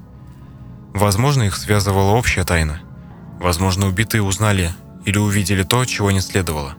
Возможно, 0.95 1.45
их 1.45 1.57
связывала 1.57 2.13
общая 2.13 2.45
тайна. 2.45 2.81
Возможно, 3.41 3.87
убитые 3.87 4.23
узнали 4.23 4.73
или 5.05 5.19
увидели 5.19 5.63
то, 5.63 5.85
чего 5.85 6.11
не 6.11 6.21
следовало. 6.21 6.75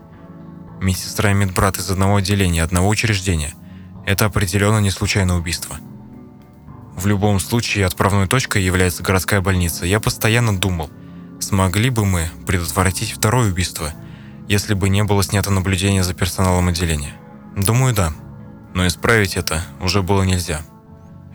Медсестра 0.81 1.31
и 1.31 1.33
медбрат 1.33 1.77
из 1.77 1.89
одного 1.89 2.17
отделения, 2.17 2.63
одного 2.63 2.89
учреждения– 2.89 3.53
это 4.05 4.25
определенно 4.25 4.79
не 4.79 4.91
случайное 4.91 5.35
убийство. 5.35 5.77
В 6.95 7.05
любом 7.05 7.39
случае, 7.39 7.85
отправной 7.85 8.27
точкой 8.27 8.63
является 8.63 9.03
городская 9.03 9.39
больница. 9.39 9.85
Я 9.85 9.99
постоянно 9.99 10.57
думал, 10.57 10.89
смогли 11.39 11.89
бы 11.89 12.05
мы 12.05 12.29
предотвратить 12.45 13.11
второе 13.11 13.49
убийство, 13.49 13.91
если 14.47 14.73
бы 14.73 14.89
не 14.89 15.03
было 15.03 15.23
снято 15.23 15.51
наблюдение 15.51 16.03
за 16.03 16.13
персоналом 16.13 16.67
отделения. 16.67 17.13
Думаю, 17.55 17.93
да. 17.93 18.13
Но 18.73 18.85
исправить 18.87 19.35
это 19.35 19.63
уже 19.81 20.01
было 20.01 20.23
нельзя. 20.23 20.61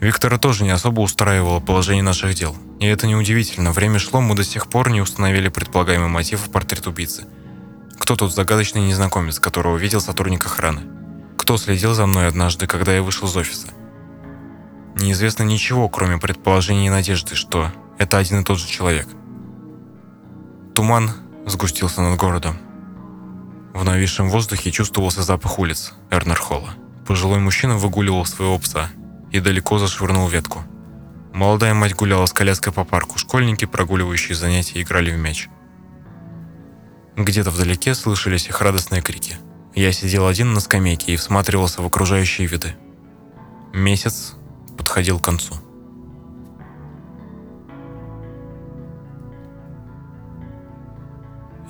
Виктора 0.01 0.39
тоже 0.39 0.65
не 0.65 0.71
особо 0.71 1.01
устраивало 1.01 1.61
положение 1.61 2.03
наших 2.03 2.35
дел. 2.35 2.57
И 2.81 2.87
это 2.87 3.07
неудивительно. 3.07 3.73
Время 3.73 3.99
шло, 3.99 4.21
мы 4.21 4.35
до 4.35 4.45
сих 4.45 4.69
пор 4.69 4.91
не 4.91 5.01
установили 5.01 5.49
предполагаемый 5.49 6.09
мотив 6.09 6.41
в 6.41 6.51
портрет 6.51 6.87
убийцы. 6.87 7.25
Кто 7.99 8.17
тот 8.17 8.35
загадочный 8.35 8.83
незнакомец, 8.83 9.39
которого 9.39 9.77
видел 9.79 10.01
сотрудник 10.01 10.45
охраны? 10.45 10.83
кто 11.45 11.59
следил 11.59 11.93
за 11.93 12.07
мной 12.07 12.27
однажды, 12.27 12.67
когда 12.67 12.95
я 12.95 13.03
вышел 13.03 13.29
из 13.29 13.37
офиса. 13.37 13.67
Неизвестно 14.95 15.43
ничего, 15.43 15.91
кроме 15.91 16.17
предположений 16.17 16.87
и 16.87 16.91
надежды, 16.91 17.35
что 17.35 17.71
это 17.99 18.17
один 18.17 18.41
и 18.41 18.45
тот 18.45 18.59
же 18.59 18.67
человек. 18.67 19.07
Туман 20.85 21.13
сгустился 21.47 22.03
над 22.03 22.21
городом. 22.21 22.59
В 23.73 23.85
нависшем 23.85 24.29
воздухе 24.29 24.71
чувствовался 24.71 25.23
запах 25.23 25.59
улиц 25.59 25.95
Эрнерхолла. 26.11 26.75
Пожилой 27.07 27.39
мужчина 27.39 27.79
выгуливал 27.79 28.27
своего 28.27 28.59
пса 28.59 28.91
и 29.33 29.41
далеко 29.41 29.79
зашвырнул 29.79 30.29
ветку. 30.29 30.63
Молодая 31.33 31.73
мать 31.73 31.95
гуляла 31.95 32.27
с 32.27 32.35
коляской 32.35 32.71
по 32.71 32.85
парку, 32.85 33.17
школьники, 33.17 33.65
прогуливающие 33.65 34.35
занятия, 34.35 34.83
играли 34.83 35.11
в 35.11 35.17
мяч. 35.17 35.49
Где-то 37.17 37.51
вдалеке 37.51 37.95
слышались 37.95 38.49
их 38.49 38.61
радостные 38.61 39.01
крики. 39.01 39.39
Я 39.75 39.91
сидел 39.91 40.27
один 40.27 40.53
на 40.53 40.61
скамейке 40.61 41.15
и 41.15 41.17
всматривался 41.17 41.81
в 41.81 41.87
окружающие 41.87 42.47
виды. 42.47 42.77
Месяц 43.73 44.35
подходил 44.77 45.19
к 45.19 45.25
концу. 45.25 45.55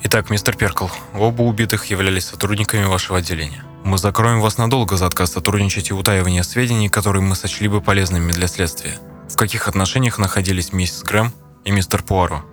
Итак, 0.07 0.29
мистер 0.29 0.55
Перкл, 0.55 0.85
оба 1.15 1.41
убитых 1.41 1.85
являлись 1.85 2.25
сотрудниками 2.25 2.83
вашего 2.83 3.17
отделения. 3.17 3.63
Мы 3.83 3.97
закроем 3.97 4.39
вас 4.39 4.59
надолго 4.59 4.97
за 4.97 5.07
отказ 5.07 5.31
сотрудничать 5.31 5.89
и 5.89 5.95
утаивание 5.95 6.43
сведений, 6.43 6.89
которые 6.89 7.23
мы 7.23 7.35
сочли 7.35 7.67
бы 7.67 7.81
полезными 7.81 8.31
для 8.31 8.47
следствия. 8.47 8.99
В 9.27 9.35
каких 9.35 9.67
отношениях 9.67 10.19
находились 10.19 10.73
миссис 10.73 11.01
Грэм 11.01 11.33
и 11.63 11.71
мистер 11.71 12.03
Пуаро? 12.03 12.45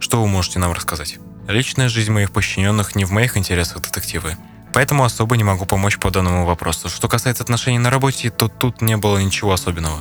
Что 0.00 0.20
вы 0.20 0.26
можете 0.26 0.58
нам 0.58 0.72
рассказать? 0.72 1.20
Личная 1.46 1.88
жизнь 1.88 2.10
моих 2.10 2.32
подчиненных 2.32 2.96
не 2.96 3.04
в 3.04 3.12
моих 3.12 3.36
интересах, 3.36 3.82
детективы. 3.82 4.36
Поэтому 4.74 5.04
особо 5.04 5.36
не 5.36 5.44
могу 5.44 5.66
помочь 5.66 5.96
по 5.96 6.10
данному 6.10 6.44
вопросу. 6.44 6.88
Что 6.88 7.06
касается 7.06 7.44
отношений 7.44 7.78
на 7.78 7.90
работе, 7.90 8.30
то 8.30 8.48
тут 8.48 8.82
не 8.82 8.96
было 8.96 9.18
ничего 9.18 9.52
особенного. 9.52 10.00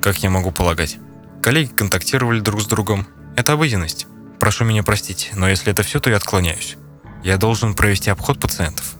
Как 0.00 0.18
я 0.18 0.30
могу 0.30 0.52
полагать. 0.52 0.96
Коллеги 1.42 1.72
контактировали 1.72 2.38
друг 2.38 2.62
с 2.62 2.66
другом. 2.66 3.04
Это 3.34 3.54
обыденность. 3.54 4.06
Прошу 4.44 4.66
меня 4.66 4.82
простить, 4.82 5.30
но 5.34 5.48
если 5.48 5.72
это 5.72 5.82
все, 5.82 6.00
то 6.00 6.10
я 6.10 6.16
отклоняюсь. 6.16 6.76
Я 7.22 7.38
должен 7.38 7.72
провести 7.72 8.10
обход 8.10 8.38
пациентов. 8.38 8.96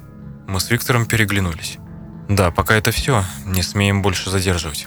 Мы 0.49 0.59
с 0.59 0.71
Виктором 0.71 1.05
переглянулись. 1.05 1.77
Да, 2.31 2.51
пока 2.51 2.77
это 2.77 2.93
все, 2.93 3.27
не 3.45 3.63
смеем 3.63 4.01
больше 4.01 4.31
задерживать. 4.31 4.87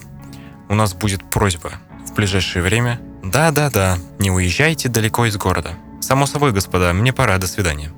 У 0.68 0.74
нас 0.74 0.96
будет 0.96 1.30
просьба 1.30 1.74
в 2.08 2.16
ближайшее 2.16 2.64
время... 2.64 3.00
Да-да-да, 3.24 4.00
не 4.18 4.32
уезжайте 4.32 4.90
далеко 4.90 5.28
из 5.28 5.38
города. 5.38 5.76
Само 6.02 6.26
собой, 6.26 6.54
господа, 6.54 6.92
мне 6.92 7.14
пора, 7.14 7.38
до 7.38 7.46
свидания. 7.46 7.94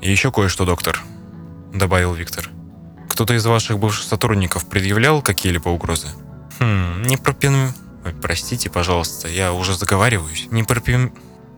Еще 0.00 0.30
кое-что, 0.30 0.64
доктор, 0.64 1.02
добавил 1.74 2.14
Виктор. 2.14 2.50
Кто-то 3.08 3.34
из 3.34 3.44
ваших 3.44 3.80
бывших 3.80 4.04
сотрудников 4.04 4.68
предъявлял 4.68 5.22
какие-либо 5.22 5.70
угрозы? 5.70 6.06
Хм, 6.60 7.02
не 7.02 7.16
пропин... 7.16 7.72
Ой, 8.04 8.14
простите, 8.22 8.70
пожалуйста, 8.70 9.28
я 9.28 9.52
уже 9.52 9.74
заговариваюсь. 9.74 10.48
Не 10.50 10.62
пропим... 10.62 11.12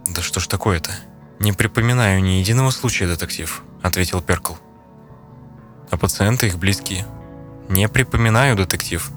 Да 0.09 0.23
что 0.23 0.41
ж 0.41 0.47
такое-то? 0.47 0.91
Не 1.39 1.53
припоминаю 1.53 2.23
ни 2.23 2.33
единого 2.41 2.71
случая, 2.71 3.07
детектив, 3.07 3.63
ответил 3.83 4.21
Перкл. 4.21 4.55
А 5.91 5.97
пациенты 5.97 6.47
их 6.47 6.59
близкие? 6.59 7.07
Не 7.69 7.89
припоминаю, 7.89 8.57
детектив. 8.57 9.11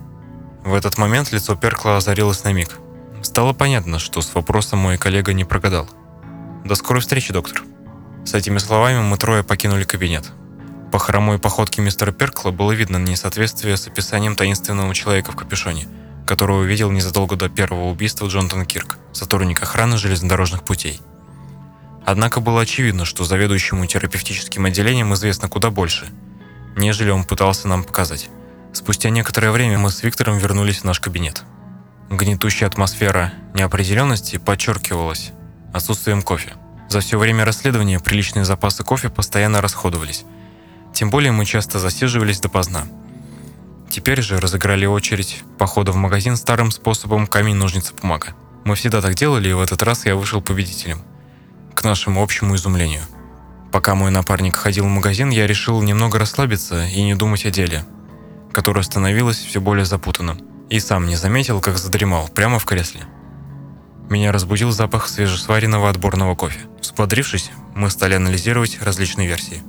В 0.64 0.74
этот 0.74 0.98
момент 0.98 1.32
лицо 1.32 1.56
Перкла 1.56 1.98
озарилось 1.98 2.44
на 2.44 2.54
миг. 2.54 2.80
Стало 3.22 3.54
понятно, 3.54 4.00
что 4.00 4.22
с 4.22 4.34
вопросом 4.34 4.80
мой 4.80 4.98
коллега 4.98 5.34
не 5.34 5.44
прогадал. 5.44 5.90
«До 6.64 6.76
скорой 6.76 7.02
встречи, 7.02 7.34
доктор». 7.34 7.64
С 8.26 8.34
этими 8.34 8.58
словами 8.58 9.02
мы 9.02 9.18
трое 9.18 9.44
покинули 9.44 9.84
кабинет. 9.84 10.32
По 10.92 11.00
хромой 11.00 11.40
походке 11.40 11.82
мистера 11.82 12.12
Перкла 12.12 12.52
было 12.52 12.72
видно 12.72 12.98
несоответствие 12.98 13.76
с 13.76 13.88
описанием 13.88 14.36
таинственного 14.36 14.94
человека 14.94 15.32
в 15.32 15.36
капюшоне, 15.36 15.88
которого 16.26 16.62
увидел 16.62 16.92
незадолго 16.92 17.36
до 17.36 17.50
первого 17.50 17.90
убийства 17.90 18.28
Джонатан 18.28 18.66
Кирк, 18.66 18.98
сотрудник 19.12 19.62
охраны 19.62 19.98
железнодорожных 19.98 20.64
путей. 20.64 21.02
Однако 22.06 22.40
было 22.40 22.62
очевидно, 22.62 23.06
что 23.06 23.24
заведующему 23.24 23.86
терапевтическим 23.86 24.66
отделением 24.66 25.14
известно 25.14 25.48
куда 25.50 25.70
больше, 25.70 26.08
нежели 26.76 27.10
он 27.10 27.24
пытался 27.24 27.68
нам 27.68 27.84
показать. 27.84 28.30
Спустя 28.74 29.10
некоторое 29.10 29.52
время 29.52 29.78
мы 29.78 29.92
с 29.92 30.04
Виктором 30.04 30.38
вернулись 30.38 30.80
в 30.80 30.84
наш 30.84 31.00
кабинет. 31.00 31.44
Гнетущая 32.10 32.68
атмосфера 32.68 33.34
неопределенности 33.54 34.38
подчеркивалась 34.38 35.32
отсутствием 35.74 36.22
кофе. 36.22 36.54
За 36.90 37.00
все 37.00 37.18
время 37.18 37.46
расследования 37.46 38.00
приличные 38.00 38.46
запасы 38.46 38.84
кофе 38.84 39.10
постоянно 39.10 39.62
расходовались. 39.62 40.26
Тем 40.94 41.10
более 41.10 41.32
мы 41.32 41.46
часто 41.46 41.80
засиживались 41.80 42.40
допоздна. 42.40 42.86
Теперь 43.94 44.24
же 44.24 44.40
разыграли 44.40 44.88
очередь 44.88 45.44
похода 45.60 45.92
в 45.92 45.96
магазин 45.96 46.36
старым 46.36 46.72
способом 46.72 47.28
камень-ножницы-бумага. 47.28 48.34
Мы 48.64 48.74
всегда 48.74 49.02
так 49.02 49.14
делали, 49.14 49.50
и 49.50 49.54
в 49.54 49.62
этот 49.62 49.84
раз 49.84 50.08
я 50.08 50.16
вышел 50.16 50.42
победителем. 50.42 51.04
К 51.76 51.84
нашему 51.84 52.24
общему 52.24 52.56
изумлению. 52.56 53.04
Пока 53.72 53.94
мой 53.94 54.10
напарник 54.10 54.56
ходил 54.56 54.86
в 54.86 54.88
магазин, 54.88 55.30
я 55.30 55.46
решил 55.46 55.80
немного 55.84 56.18
расслабиться 56.18 56.88
и 56.88 57.04
не 57.04 57.14
думать 57.14 57.46
о 57.46 57.52
деле, 57.52 57.86
которое 58.52 58.82
становилось 58.82 59.38
все 59.38 59.62
более 59.62 59.86
запутанным 59.86 60.42
и 60.72 60.80
сам 60.80 61.06
не 61.06 61.16
заметил, 61.16 61.62
как 61.62 61.78
задремал 61.78 62.30
прямо 62.30 62.58
в 62.58 62.66
кресле. 62.66 63.02
Меня 64.10 64.32
разбудил 64.32 64.72
запах 64.72 65.08
свежесваренного 65.08 65.88
отборного 65.88 66.34
кофе. 66.34 66.62
Взбодрившись, 66.82 67.52
мы 67.76 67.92
стали 67.92 68.16
анализировать 68.16 68.80
различные 68.82 69.28
версии. 69.28 69.62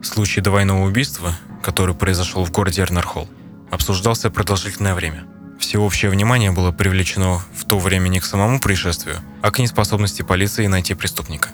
Случай 0.00 0.40
двойного 0.40 0.84
убийства, 0.84 1.34
который 1.60 1.96
произошел 1.96 2.44
в 2.44 2.52
городе 2.52 2.80
Эрнерхолл, 2.82 3.28
обсуждался 3.74 4.30
продолжительное 4.30 4.94
время. 4.94 5.24
Всеобщее 5.58 6.10
внимание 6.10 6.50
было 6.50 6.72
привлечено 6.72 7.40
в 7.54 7.64
то 7.64 7.78
время 7.78 8.08
не 8.08 8.20
к 8.20 8.24
самому 8.24 8.60
происшествию, 8.60 9.18
а 9.42 9.50
к 9.50 9.58
неспособности 9.58 10.22
полиции 10.22 10.66
найти 10.66 10.94
преступника. 10.94 11.50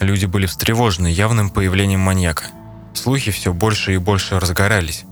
Люди 0.00 0.26
были 0.26 0.46
встревожены 0.46 1.08
явным 1.08 1.50
появлением 1.50 2.00
маньяка. 2.00 2.44
Слухи 2.94 3.30
все 3.30 3.52
больше 3.52 3.94
и 3.94 3.98
больше 3.98 4.38
разгорались, 4.38 5.04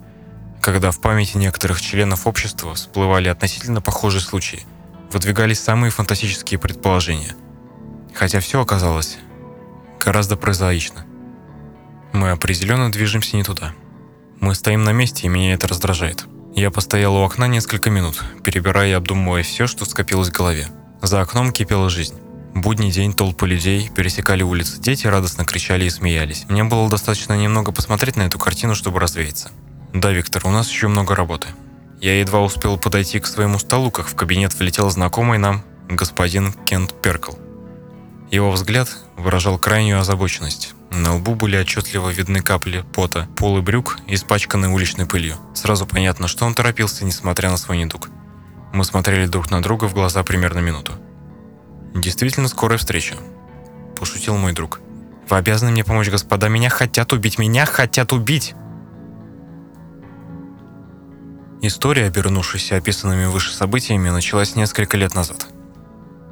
когда 0.61 0.91
в 0.91 1.01
памяти 1.01 1.37
некоторых 1.37 1.81
членов 1.81 2.27
общества 2.27 2.75
всплывали 2.75 3.29
относительно 3.29 3.81
похожие 3.81 4.21
случаи, 4.21 4.65
выдвигались 5.13 5.61
самые 5.61 5.91
фантастические 5.91 6.59
предположения. 6.59 7.35
Хотя 8.15 8.41
все 8.41 8.61
оказалось 8.61 9.19
гораздо 10.01 10.37
прозаично. 10.37 11.05
Мы 12.13 12.31
определенно 12.31 12.91
движемся 12.91 13.37
не 13.37 13.43
туда. 13.43 13.75
Мы 14.41 14.55
стоим 14.55 14.85
на 14.85 14.91
месте, 14.91 15.27
и 15.27 15.31
меня 15.31 15.55
это 15.55 15.69
раздражает. 15.69 16.27
Я 16.57 16.71
постоял 16.71 17.15
у 17.15 17.23
окна 17.23 17.49
несколько 17.49 17.91
минут, 17.91 18.25
перебирая 18.43 18.89
и 18.89 18.93
обдумывая 18.93 19.43
все, 19.43 19.67
что 19.67 19.85
скопилось 19.85 20.31
в 20.31 20.33
голове. 20.33 20.67
За 21.03 21.21
окном 21.21 21.53
кипела 21.53 21.91
жизнь. 21.91 22.15
Будний 22.55 22.91
день 22.91 23.13
толпы 23.13 23.47
людей 23.47 23.91
пересекали 23.95 24.43
улицы, 24.43 24.81
дети 24.81 25.07
радостно 25.07 25.45
кричали 25.45 25.85
и 25.85 25.91
смеялись. 25.91 26.47
Мне 26.49 26.65
было 26.65 26.89
достаточно 26.89 27.35
немного 27.35 27.73
посмотреть 27.73 28.17
на 28.17 28.23
эту 28.23 28.39
картину, 28.39 28.75
чтобы 28.75 29.01
развеяться. 29.01 29.51
Да, 29.93 30.11
Виктор, 30.13 30.47
у 30.47 30.51
нас 30.51 30.71
еще 30.71 30.89
много 30.89 31.15
работы. 31.15 31.49
Я 32.01 32.19
едва 32.19 32.41
успел 32.41 32.79
подойти 32.79 33.21
к 33.21 33.27
своему 33.27 33.59
столу, 33.59 33.91
как 33.91 34.07
в 34.07 34.15
кабинет 34.15 34.59
влетел 34.59 34.89
знакомый 34.89 35.37
нам 35.37 35.63
господин 35.91 36.55
Кент 36.65 36.95
Перкл. 37.03 37.33
Его 38.31 38.51
взгляд 38.51 38.89
выражал 39.17 39.59
крайнюю 39.59 40.01
озабоченность. 40.01 40.75
На 40.91 41.15
лбу 41.15 41.35
были 41.35 41.57
отчетливо 41.57 42.11
видны 42.11 42.41
капли 42.41 42.85
пота, 42.93 43.29
полы 43.37 43.63
брюк, 43.63 43.99
испачканные 44.09 44.71
уличной 44.71 45.07
пылью. 45.07 45.37
Сразу 45.55 45.87
понятно, 45.87 46.27
что 46.27 46.45
он 46.45 46.55
торопился, 46.55 47.05
несмотря 47.05 47.51
на 47.51 47.57
свой 47.57 47.79
недуг. 47.79 48.09
Мы 48.73 48.85
смотрели 48.85 49.27
друг 49.27 49.51
на 49.51 49.63
друга 49.63 49.87
в 49.87 49.95
глаза 49.95 50.23
примерно 50.23 50.59
минуту. 50.59 50.93
«Действительно 51.95 52.49
скорая 52.49 52.79
встреча»,– 52.79 53.17
пошутил 53.99 54.37
мой 54.37 54.53
друг. 54.53 54.81
«Вы 55.29 55.37
обязаны 55.37 55.71
мне 55.71 55.85
помочь, 55.85 56.09
господа. 56.09 56.49
Меня 56.49 56.69
хотят 56.69 57.13
убить! 57.13 57.39
Меня 57.39 57.65
хотят 57.65 58.13
убить!» 58.13 58.55
История, 61.63 62.07
обернувшаяся 62.07 62.77
описанными 62.77 63.27
выше 63.27 63.53
событиями, 63.53 64.11
началась 64.11 64.57
несколько 64.57 64.97
лет 64.97 65.15
назад. 65.15 65.47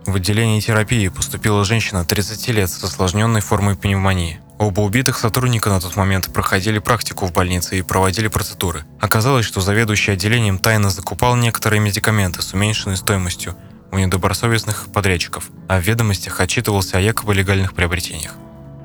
В 0.07 0.17
отделении 0.17 0.61
терапии 0.61 1.09
поступила 1.09 1.65
женщина 1.65 2.05
30 2.05 2.49
лет 2.49 2.71
с 2.71 2.85
осложненной 2.85 3.41
формой 3.41 3.75
пневмонии. 3.75 4.41
Оба 4.59 4.81
убитых 4.81 5.19
сотрудника 5.19 5.71
на 5.71 5.81
тот 5.81 5.97
момент 5.97 6.33
проходили 6.33 6.79
практику 6.79 7.27
в 7.27 7.33
больнице 7.33 7.79
и 7.79 7.83
проводили 7.83 8.29
процедуры. 8.29 8.85
Оказалось, 9.01 9.47
что 9.47 9.61
заведующий 9.61 10.13
отделением 10.13 10.59
тайно 10.59 10.91
закупал 10.91 11.37
некоторые 11.37 11.81
медикаменты 11.81 12.43
с 12.43 12.53
уменьшенной 12.53 12.97
стоимостью 12.97 13.57
у 13.91 13.99
недобросовестных 13.99 14.87
подрядчиков, 14.93 15.51
а 15.69 15.81
в 15.81 15.83
ведомостях 15.83 16.39
отчитывался 16.41 16.99
о 16.99 17.01
якобы 17.01 17.35
легальных 17.35 17.75
приобретениях. 17.75 18.33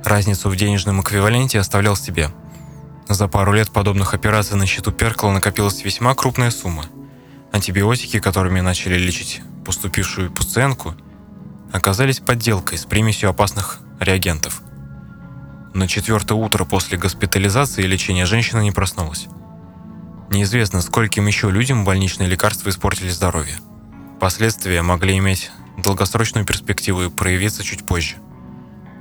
Разницу 0.06 0.50
в 0.50 0.56
денежном 0.56 1.02
эквиваленте 1.02 1.60
оставлял 1.60 1.96
себе, 1.96 2.32
за 3.10 3.28
пару 3.28 3.54
лет 3.54 3.72
подобных 3.72 4.14
операций 4.14 4.56
на 4.56 4.68
счету 4.68 4.92
Перкла 4.92 5.32
накопилась 5.32 5.84
весьма 5.84 6.14
крупная 6.14 6.52
сумма. 6.52 6.86
Антибиотики, 7.52 8.20
которыми 8.20 8.60
начали 8.60 9.00
лечить 9.00 9.42
поступившую 9.66 10.32
пациентку, 10.32 10.94
оказались 11.72 12.20
подделкой 12.20 12.78
с 12.78 12.86
примесью 12.86 13.30
опасных 13.30 13.80
реагентов. 14.00 14.62
На 15.74 15.88
четвертое 15.88 16.34
утро 16.34 16.66
после 16.66 16.98
госпитализации 16.98 17.84
и 17.84 17.88
лечения 17.88 18.26
женщина 18.26 18.60
не 18.62 18.72
проснулась. 18.72 19.28
Неизвестно, 20.30 20.82
скольким 20.82 21.28
еще 21.28 21.50
людям 21.50 21.86
больничные 21.86 22.30
лекарства 22.30 22.70
испортили 22.70 23.10
здоровье. 23.10 23.56
Последствия 24.20 24.82
могли 24.82 25.18
иметь 25.18 25.52
долгосрочную 25.78 26.46
перспективу 26.46 27.04
и 27.04 27.10
проявиться 27.10 27.64
чуть 27.64 27.86
позже. 27.86 28.16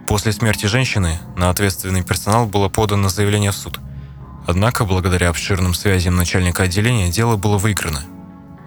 После 0.06 0.32
смерти 0.32 0.66
женщины 0.66 1.18
на 1.36 1.50
ответственный 1.50 2.02
персонал 2.02 2.46
было 2.46 2.68
подано 2.68 3.08
заявление 3.08 3.50
в 3.50 3.56
суд. 3.56 3.78
Однако, 4.46 4.86
благодаря 4.86 5.28
обширным 5.28 5.74
связям 5.74 6.16
начальника 6.16 6.62
отделения, 6.62 7.10
дело 7.10 7.36
было 7.36 7.58
выиграно. 7.58 8.00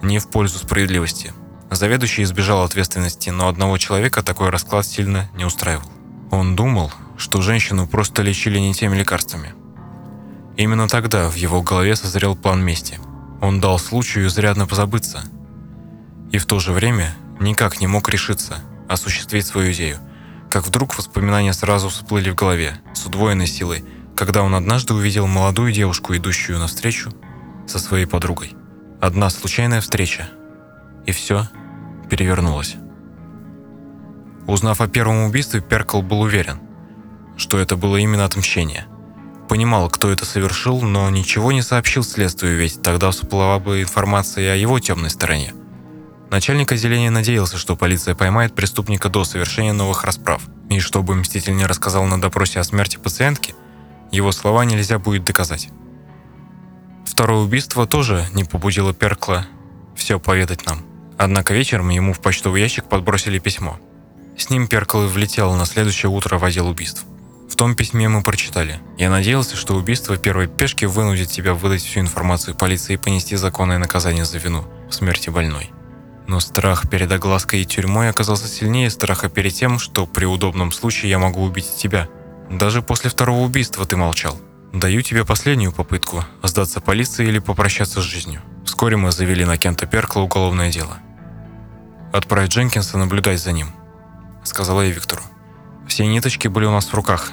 Не 0.04 0.20
в 0.20 0.30
пользу 0.30 0.60
справедливости. 0.60 1.34
Заведующий 1.72 2.24
избежал 2.24 2.63
ответственности, 2.63 3.30
но 3.32 3.47
одного 3.47 3.78
человека 3.78 4.22
такой 4.22 4.49
расклад 4.49 4.86
сильно 4.86 5.30
не 5.34 5.45
устраивал. 5.45 5.89
Он 6.30 6.55
думал, 6.55 6.91
что 7.17 7.41
женщину 7.41 7.88
просто 7.88 8.22
лечили 8.22 8.59
не 8.59 8.74
теми 8.74 8.97
лекарствами. 8.97 9.53
Именно 10.57 10.88
тогда 10.88 11.30
в 11.30 11.36
его 11.36 11.63
голове 11.63 11.95
созрел 11.95 12.36
план 12.36 12.63
мести. 12.63 12.99
Он 13.41 13.59
дал 13.59 13.80
случаю 13.80 14.28
изрядно 14.28 14.67
позабыться. 14.67 15.24
И 16.32 16.38
в 16.38 16.45
то 16.45 16.59
же 16.59 16.74
время 16.74 17.15
никак 17.39 17.80
не 17.80 17.88
мог 17.88 18.07
решиться 18.09 18.59
осуществить 18.88 19.47
свою 19.47 19.72
идею– 19.72 19.97
как 20.51 20.67
вдруг 20.67 20.97
воспоминания 20.97 21.53
сразу 21.53 21.88
всплыли 21.88 22.30
в 22.30 22.36
голове, 22.36 22.82
с 22.93 23.05
удвоенной 23.05 23.47
силой, 23.47 23.86
когда 24.17 24.43
он 24.43 24.53
однажды 24.53 24.93
увидел 24.93 25.26
молодую 25.26 25.72
девушку, 25.72 26.13
идущую 26.13 26.59
навстречу 26.59 27.11
со 27.65 27.80
своей 27.80 28.05
подругой. 28.05 28.53
Одна 28.99 29.30
случайная 29.30 29.80
встреча, 29.80 30.30
и 31.05 31.13
все 31.13 31.47
перевернулось. 32.12 32.76
Узнав 34.45 34.82
о 34.82 34.88
первом 34.89 35.24
убийстве, 35.24 35.62
Перкл 35.62 36.01
был 36.01 36.20
уверен, 36.20 36.59
что 37.38 37.57
это 37.57 37.78
было 37.78 37.95
именно 37.95 38.26
отмщение. 38.26 38.86
Понимал, 39.47 39.89
кто 39.89 40.12
это 40.12 40.26
совершил, 40.26 40.82
но 40.82 41.09
ничего 41.09 41.53
не 41.53 41.62
сообщил 41.62 42.03
следствию, 42.03 42.57
ведь 42.57 42.82
тогда 42.82 43.12
всплыла 43.12 43.59
бы 43.59 43.82
информация 43.82 44.51
о 44.51 44.57
его 44.57 44.78
темной 44.80 45.09
стороне. 45.09 45.53
Начальник 46.30 46.74
отделения 46.74 47.09
надеялся, 47.09 47.57
что 47.57 47.78
полиция 47.78 48.14
поймает 48.14 48.55
преступника 48.55 49.07
до 49.07 49.24
совершения 49.24 49.72
новых 49.72 50.03
расправ. 50.03 50.43
И 50.70 50.82
чтобы 50.82 51.16
Мститель 51.16 51.55
не 51.55 51.66
рассказал 51.66 52.03
на 52.05 52.20
допросе 52.20 52.59
о 52.59 52.66
смерти 52.66 52.97
пациентки, 52.97 53.55
его 54.12 54.34
слова 54.34 54.66
нельзя 54.66 54.99
будет 54.99 55.24
доказать. 55.24 55.70
Второе 57.05 57.39
убийство 57.39 57.88
тоже 57.88 58.28
не 58.34 58.43
побудило 58.43 58.93
Перкла 58.93 59.45
все 59.95 60.20
поведать 60.20 60.66
нам. 60.66 60.91
Однако 61.24 61.53
вечером 61.53 61.89
ему 61.89 62.13
в 62.13 62.19
почтовый 62.19 62.63
ящик 62.63 62.86
подбросили 62.86 63.38
письмо. 63.38 63.80
С 64.39 64.49
ним 64.49 64.67
Перкл 64.67 65.05
влетел 65.05 65.53
на 65.53 65.67
следующее 65.67 66.09
утро 66.09 66.39
в 66.39 66.43
отдел 66.43 66.67
убийств. 66.67 67.03
В 67.47 67.55
том 67.55 67.76
письме 67.76 68.09
мы 68.09 68.24
прочитали. 68.24 68.80
«Я 68.97 69.11
надеялся, 69.11 69.55
что 69.55 69.76
убийство 69.76 70.17
первой 70.17 70.47
пешки 70.47 70.86
вынудит 70.86 71.30
тебя 71.30 71.53
выдать 71.53 71.84
всю 71.84 71.99
информацию 71.99 72.55
полиции 72.55 72.93
и 72.93 72.97
понести 72.97 73.36
законное 73.36 73.78
наказание 73.78 74.26
за 74.26 74.39
вину 74.39 74.65
в 74.89 74.95
смерти 74.95 75.30
больной. 75.30 75.69
Но 76.26 76.39
страх 76.39 76.89
перед 76.89 77.11
оглаской 77.11 77.61
и 77.61 77.65
тюрьмой 77.65 78.09
оказался 78.09 78.47
сильнее 78.47 78.89
страха 78.89 79.30
перед 79.30 79.53
тем, 79.53 79.78
что 79.78 80.07
при 80.07 80.26
удобном 80.26 80.72
случае 80.72 81.11
я 81.11 81.19
могу 81.19 81.43
убить 81.43 81.76
тебя. 81.78 82.07
Даже 82.49 82.82
после 82.82 83.11
второго 83.11 83.45
убийства 83.45 83.86
ты 83.86 83.95
молчал. 83.95 84.41
Даю 84.74 85.03
тебе 85.03 85.24
последнюю 85.24 85.72
попытку 85.72 86.26
сдаться 86.41 86.82
полиции 86.82 87.28
или 87.28 87.38
попрощаться 87.38 88.01
с 88.01 88.05
жизнью. 88.05 88.41
Вскоре 88.65 88.97
мы 88.97 89.11
завели 89.11 89.45
на 89.45 89.59
Кента 89.59 89.86
Перкла 89.86 90.22
уголовное 90.22 90.72
дело. 90.72 90.97
Отправь 92.12 92.49
Дженкинса 92.49 92.97
наблюдать 92.97 93.41
за 93.41 93.51
ним, 93.51 93.72
сказала 94.43 94.82
я 94.82 94.91
Виктору. 94.91 95.22
Все 95.88 96.05
ниточки 96.05 96.47
были 96.47 96.66
у 96.66 96.72
нас 96.72 96.86
в 96.86 96.93
руках. 96.93 97.32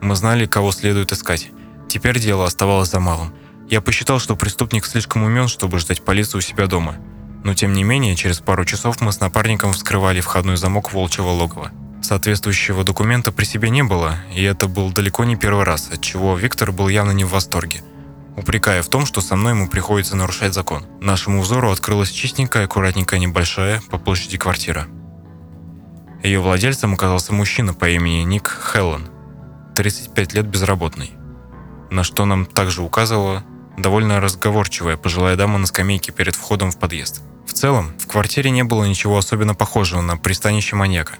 Мы 0.00 0.14
знали, 0.16 0.46
кого 0.46 0.72
следует 0.72 1.12
искать. 1.12 1.50
Теперь 1.88 2.18
дело 2.18 2.44
оставалось 2.44 2.90
за 2.90 3.00
малым. 3.00 3.32
Я 3.68 3.80
посчитал, 3.80 4.18
что 4.18 4.36
преступник 4.36 4.86
слишком 4.86 5.22
умен, 5.22 5.48
чтобы 5.48 5.78
ждать 5.78 6.04
полицию 6.04 6.38
у 6.38 6.42
себя 6.42 6.66
дома– 6.66 6.96
но 7.44 7.54
тем 7.54 7.72
не 7.72 7.84
менее, 7.84 8.16
через 8.16 8.40
пару 8.40 8.64
часов 8.64 9.00
мы 9.00 9.12
с 9.12 9.20
напарником 9.20 9.72
вскрывали 9.72 10.20
входной 10.20 10.56
замок 10.56 10.92
волчьего 10.92 11.30
логова. 11.30 11.70
Соответствующего 12.02 12.84
документа 12.84 13.32
при 13.32 13.44
себе 13.44 13.70
не 13.70 13.82
было, 13.82 14.16
и 14.34 14.42
это 14.42 14.68
был 14.68 14.90
далеко 14.90 15.24
не 15.24 15.36
первый 15.36 15.64
раз, 15.64 15.88
от 15.90 16.00
чего 16.00 16.36
Виктор 16.36 16.72
был 16.72 16.88
явно 16.88 17.12
не 17.12 17.24
в 17.24 17.30
восторге. 17.30 17.82
Упрекая 18.38 18.82
в 18.82 18.88
том, 18.88 19.04
что 19.04 19.20
со 19.20 19.34
мной 19.34 19.52
ему 19.52 19.68
приходится 19.68 20.14
нарушать 20.14 20.54
закон. 20.54 20.86
Нашему 21.00 21.42
взору 21.42 21.72
открылась 21.72 22.10
чистенькая, 22.10 22.66
аккуратненькая, 22.66 23.18
небольшая 23.18 23.82
по 23.90 23.98
площади 23.98 24.38
квартира. 24.38 24.86
Ее 26.22 26.38
владельцем 26.38 26.94
оказался 26.94 27.34
мужчина 27.34 27.74
по 27.74 27.88
имени 27.88 28.22
Ник 28.22 28.46
Хеллен, 28.46 29.08
35 29.74 30.34
лет 30.34 30.46
безработный. 30.46 31.14
На 31.90 32.04
что 32.04 32.26
нам 32.26 32.46
также 32.46 32.82
указывала 32.82 33.42
довольно 33.76 34.20
разговорчивая 34.20 34.96
пожилая 34.96 35.34
дама 35.34 35.58
на 35.58 35.66
скамейке 35.66 36.12
перед 36.12 36.36
входом 36.36 36.70
в 36.70 36.78
подъезд. 36.78 37.22
В 37.44 37.52
целом, 37.52 37.92
в 37.98 38.06
квартире 38.06 38.50
не 38.50 38.62
было 38.62 38.84
ничего 38.84 39.18
особенно 39.18 39.56
похожего 39.56 40.00
на 40.00 40.16
пристанище 40.16 40.76
маньяка, 40.76 41.16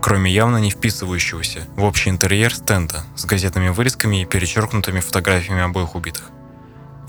кроме 0.00 0.32
явно 0.32 0.58
не 0.58 0.70
вписывающегося 0.70 1.66
в 1.74 1.82
общий 1.82 2.10
интерьер 2.10 2.54
стенда 2.54 3.02
с 3.16 3.24
газетными 3.24 3.70
вырезками 3.70 4.22
и 4.22 4.24
перечеркнутыми 4.24 5.00
фотографиями 5.00 5.62
обоих 5.62 5.96
убитых. 5.96 6.30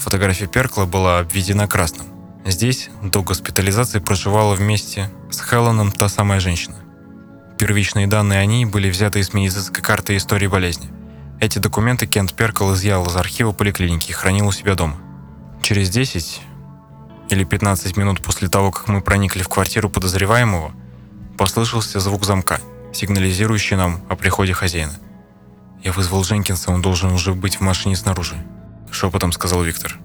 Фотография 0.02 0.48
Перкла 0.48 0.86
была 0.86 1.20
обведена 1.20 1.68
красным. 1.68 2.08
Здесь 2.44 2.90
до 3.04 3.22
госпитализации 3.22 4.00
проживала 4.00 4.56
вместе 4.56 5.12
с 5.30 5.40
Хелленом 5.40 5.92
та 5.92 6.10
самая 6.10 6.40
женщина. 6.40 6.76
Первичные 7.60 8.08
данные 8.08 8.40
о 8.40 8.46
ней 8.46 8.66
были 8.66 8.90
взяты 8.90 9.20
из 9.20 9.32
медицинской 9.36 9.84
карты 9.84 10.18
истории 10.18 10.48
болезни. 10.48 10.90
Эти 11.40 11.60
документы 11.60 12.08
Кент 12.08 12.34
Перкл 12.34 12.74
изъял 12.74 13.06
из 13.06 13.16
архива 13.16 13.52
поликлиники 13.52 14.10
и 14.10 14.14
хранил 14.14 14.48
у 14.48 14.52
себя 14.52 14.74
дома. 14.74 14.98
Через 15.62 15.92
10 15.92 16.42
или 17.30 17.44
15 17.44 17.96
минут 17.96 18.24
после 18.24 18.48
того, 18.50 18.72
как 18.72 18.88
мы 18.88 19.02
проникли 19.02 19.44
в 19.44 19.50
квартиру 19.50 19.88
подозреваемого, 19.88 20.72
послышался 21.38 22.00
звук 22.00 22.26
замка, 22.26 22.60
сигнализирующий 22.92 23.78
нам 23.78 24.02
о 24.10 24.16
приходе 24.16 24.54
хозяина. 24.54 24.94
«Я 25.84 25.92
вызвал 25.92 26.24
Дженкинса, 26.24 26.72
он 26.72 26.82
должен 26.82 27.12
уже 27.12 27.36
быть 27.36 27.58
в 27.58 27.62
машине 27.62 27.96
снаружи»,— 27.96 28.44
шепотом 28.92 29.32
сказал 29.32 29.64
Виктор. 29.64 29.98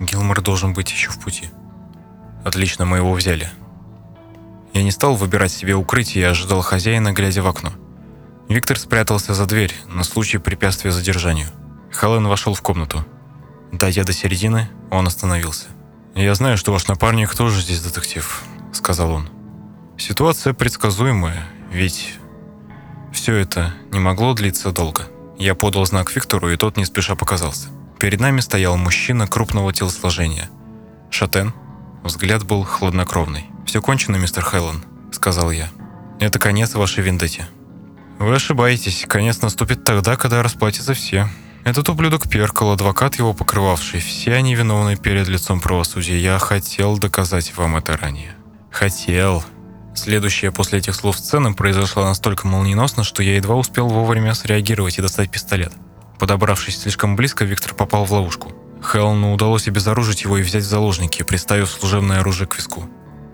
«Гилмор 0.00 0.40
должен 0.40 0.72
быть 0.72 0.90
еще 0.90 1.10
в 1.10 1.18
пути». 1.20 1.48
«Отлично, 2.44 2.84
мы 2.84 2.98
его 2.98 3.12
взяли». 3.12 3.50
Я 4.74 4.82
не 4.82 4.90
стал 4.90 5.14
выбирать 5.14 5.52
себе 5.52 5.74
укрытие 5.74 6.24
и 6.24 6.26
ожидал 6.26 6.60
хозяина, 6.60 7.12
глядя 7.12 7.42
в 7.42 7.46
окно. 7.46 7.72
Виктор 8.48 8.78
спрятался 8.78 9.32
за 9.32 9.46
дверь 9.46 9.72
на 9.86 10.04
случай 10.04 10.38
препятствия 10.38 10.90
задержанию. 10.90 11.48
Хелен 11.92 12.26
вошел 12.26 12.54
в 12.54 12.60
комнату. 12.60 13.04
Дойдя 13.72 14.04
до 14.04 14.12
середины, 14.12 14.68
он 14.90 15.06
остановился. 15.06 15.66
«Я 16.14 16.34
знаю, 16.34 16.56
что 16.56 16.72
ваш 16.72 16.86
напарник 16.86 17.34
тоже 17.34 17.60
здесь 17.60 17.82
детектив»,— 17.82 18.42
сказал 18.72 19.12
он. 19.12 19.28
«Ситуация 19.96 20.52
предсказуемая, 20.52 21.46
ведь 21.70 22.18
все 23.12 23.36
это 23.36 23.72
не 23.90 24.00
могло 24.00 24.34
длиться 24.34 24.72
долго. 24.72 25.06
Я 25.38 25.54
подал 25.54 25.86
знак 25.86 26.14
Виктору, 26.14 26.50
и 26.50 26.56
тот 26.56 26.76
не 26.76 26.84
спеша 26.84 27.14
показался. 27.14 27.68
Перед 28.04 28.20
нами 28.20 28.40
стоял 28.40 28.76
мужчина 28.76 29.26
крупного 29.26 29.72
телосложения. 29.72 30.50
Шатен. 31.08 31.54
Взгляд 32.02 32.44
был 32.44 32.62
хладнокровный. 32.62 33.46
«Все 33.64 33.80
кончено, 33.80 34.16
мистер 34.16 34.44
Хеллен»,— 34.44 34.84
сказал 35.10 35.50
я. 35.50 35.70
«Это 36.20 36.38
конец 36.38 36.74
вашей 36.74 37.02
вендете». 37.02 37.46
«Вы 38.18 38.34
ошибаетесь. 38.34 39.06
Конец 39.08 39.40
наступит 39.40 39.84
тогда, 39.84 40.16
когда 40.16 40.42
расплатятся 40.42 40.92
все», 40.92 41.30
этот 41.64 41.88
ублюдок 41.88 42.28
Перкал, 42.28 42.72
адвокат 42.72 43.14
его 43.14 43.32
покрывавший, 43.32 44.00
все 44.00 44.34
они 44.34 44.54
виновны 44.54 44.96
перед 44.96 45.26
лицом 45.26 45.62
правосудия. 45.62 46.18
Я 46.18 46.38
хотел 46.38 46.98
доказать 46.98 47.56
вам 47.56 47.76
это 47.76 47.96
ранее. 47.96 48.36
Хотел. 48.70 49.42
Следующая 49.94 50.52
после 50.52 50.80
этих 50.80 50.94
слов 50.94 51.16
сцена 51.16 51.54
произошла 51.54 52.04
настолько 52.04 52.46
молниеносно, 52.46 53.02
что 53.02 53.22
я 53.22 53.36
едва 53.36 53.54
успел 53.54 53.88
вовремя 53.88 54.34
среагировать 54.34 54.98
и 54.98 55.00
достать 55.00 55.30
пистолет. 55.30 55.72
Подобравшись 56.18 56.80
слишком 56.80 57.16
близко, 57.16 57.44
Виктор 57.44 57.74
попал 57.74 58.04
в 58.04 58.12
ловушку. 58.12 58.52
Хелну 58.82 59.32
удалось 59.32 59.68
обезоружить 59.68 60.22
его 60.22 60.38
и 60.38 60.42
взять 60.42 60.64
в 60.64 60.68
заложники, 60.68 61.22
приставив 61.22 61.70
служебное 61.70 62.20
оружие 62.20 62.46
к 62.46 62.56
виску. 62.56 62.88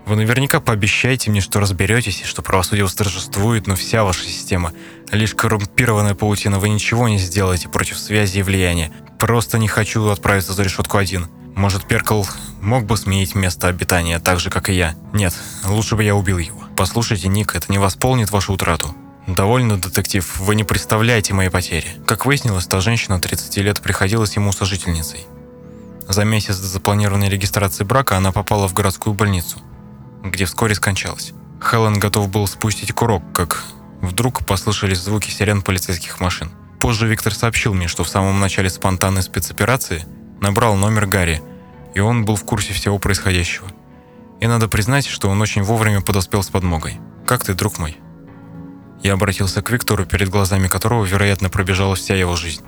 Вы 0.05 0.15
наверняка 0.15 0.59
пообещаете 0.59 1.29
мне, 1.29 1.41
что 1.41 1.59
разберетесь 1.59 2.21
и 2.21 2.25
что 2.25 2.41
правосудие 2.41 2.85
восторжествует, 2.85 3.67
но 3.67 3.75
вся 3.75 4.03
ваша 4.03 4.23
система– 4.23 4.73
лишь 5.11 5.35
коррумпированная 5.35 6.15
паутина. 6.15 6.59
Вы 6.59 6.69
ничего 6.69 7.07
не 7.07 7.17
сделаете 7.17 7.69
против 7.69 7.99
связи 7.99 8.39
и 8.39 8.43
влияния. 8.43 8.91
Просто 9.19 9.57
не 9.57 9.67
хочу 9.67 10.07
отправиться 10.07 10.53
за 10.53 10.63
решетку 10.63 10.97
один. 10.97 11.27
Может, 11.55 11.85
Перкл 11.85 12.23
мог 12.61 12.85
бы 12.85 12.97
сменить 12.97 13.35
место 13.35 13.67
обитания 13.67 14.19
так 14.19 14.39
же, 14.39 14.49
как 14.49 14.69
и 14.69 14.73
я? 14.73 14.95
Нет, 15.13 15.33
лучше 15.65 15.95
бы 15.95 16.03
я 16.03 16.15
убил 16.15 16.39
его. 16.39 16.63
Послушайте, 16.75 17.27
Ник, 17.27 17.55
это 17.55 17.71
не 17.71 17.77
восполнит 17.77 18.31
вашу 18.31 18.53
утрату. 18.53 18.95
«Довольно, 19.27 19.79
детектив, 19.79 20.39
вы 20.39 20.55
не 20.55 20.63
представляете 20.63 21.33
мои 21.33 21.49
потери». 21.49 21.87
Как 22.07 22.25
выяснилось, 22.25 22.67
та 22.67 22.79
женщина 22.79 23.19
30 23.19 23.57
лет 23.57 23.81
приходилась 23.81 24.35
ему 24.35 24.51
сожительницей. 24.51 25.25
За 26.07 26.25
месяц 26.25 26.57
до 26.57 26.67
запланированной 26.67 27.29
регистрации 27.29 27.83
брака 27.83 28.17
она 28.17 28.31
попала 28.31 28.67
в 28.67 28.73
городскую 28.73 29.13
больницу– 29.13 29.59
где 30.23 30.45
вскоре 30.45 30.75
скончалась. 30.75 31.33
Хелен 31.61 31.99
готов 31.99 32.29
был 32.29 32.47
спустить 32.47 32.91
курок, 32.93 33.23
как 33.33 33.63
вдруг 34.01 34.45
послышались 34.45 34.99
звуки 34.99 35.29
сирен 35.29 35.61
полицейских 35.61 36.19
машин. 36.19 36.51
Позже 36.79 37.07
Виктор 37.07 37.33
сообщил 37.33 37.73
мне, 37.73 37.87
что 37.87 38.03
в 38.03 38.09
самом 38.09 38.39
начале 38.39 38.69
спонтанной 38.69 39.21
спецоперации 39.21 40.05
набрал 40.39 40.75
номер 40.75 41.05
Гарри, 41.05 41.41
и 41.93 41.99
он 41.99 42.25
был 42.25 42.35
в 42.35 42.43
курсе 42.43 42.73
всего 42.73 42.97
происходящего. 42.97 43.67
И 44.39 44.47
надо 44.47 44.67
признать, 44.67 45.05
что 45.05 45.29
он 45.29 45.39
очень 45.41 45.61
вовремя 45.61 46.01
подоспел 46.01 46.41
с 46.41 46.49
подмогой. 46.49 46.99
Как 47.27 47.43
ты, 47.43 47.53
друг 47.53 47.77
мой? 47.77 47.97
Я 49.03 49.13
обратился 49.13 49.61
к 49.61 49.71
Виктору, 49.71 50.05
перед 50.05 50.29
глазами 50.29 50.67
которого, 50.67 51.05
вероятно, 51.05 51.49
пробежала 51.49 51.95
вся 51.95 52.15
его 52.15 52.35
жизнь. 52.35 52.63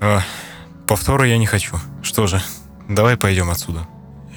А, 0.00 0.22
повтора 0.86 1.26
я 1.26 1.38
не 1.38 1.46
хочу. 1.46 1.76
Что 2.02 2.26
же, 2.26 2.42
давай 2.88 3.16
пойдем 3.16 3.50
отсюда. 3.50 3.86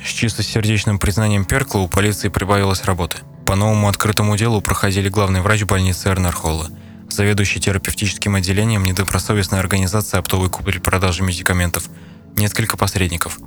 С 0.04 0.10
чистосердечным 0.10 0.98
признанием 0.98 1.46
Перкла 1.46 1.80
у 1.80 1.88
полиции 1.88 2.30
прибавилось 2.30 2.86
работы. 2.86 3.18
По 3.46 3.56
новому 3.56 3.90
открытому 3.90 4.38
делу 4.38 4.62
проходили 4.62 5.10
главный 5.10 5.42
врач 5.42 5.64
больницы 5.64 6.10
Эрнер 6.10 6.34
Холла, 6.34 6.70
заведующий 7.10 7.60
терапевтическим 7.60 8.36
отделением 8.36 8.86
недобросовестной 8.86 9.60
организации 9.60 10.18
оптовой 10.18 10.50
купли-продажи 10.50 11.22
медикаментов, 11.22 11.84
несколько 12.38 12.78
посредников. 12.78 13.38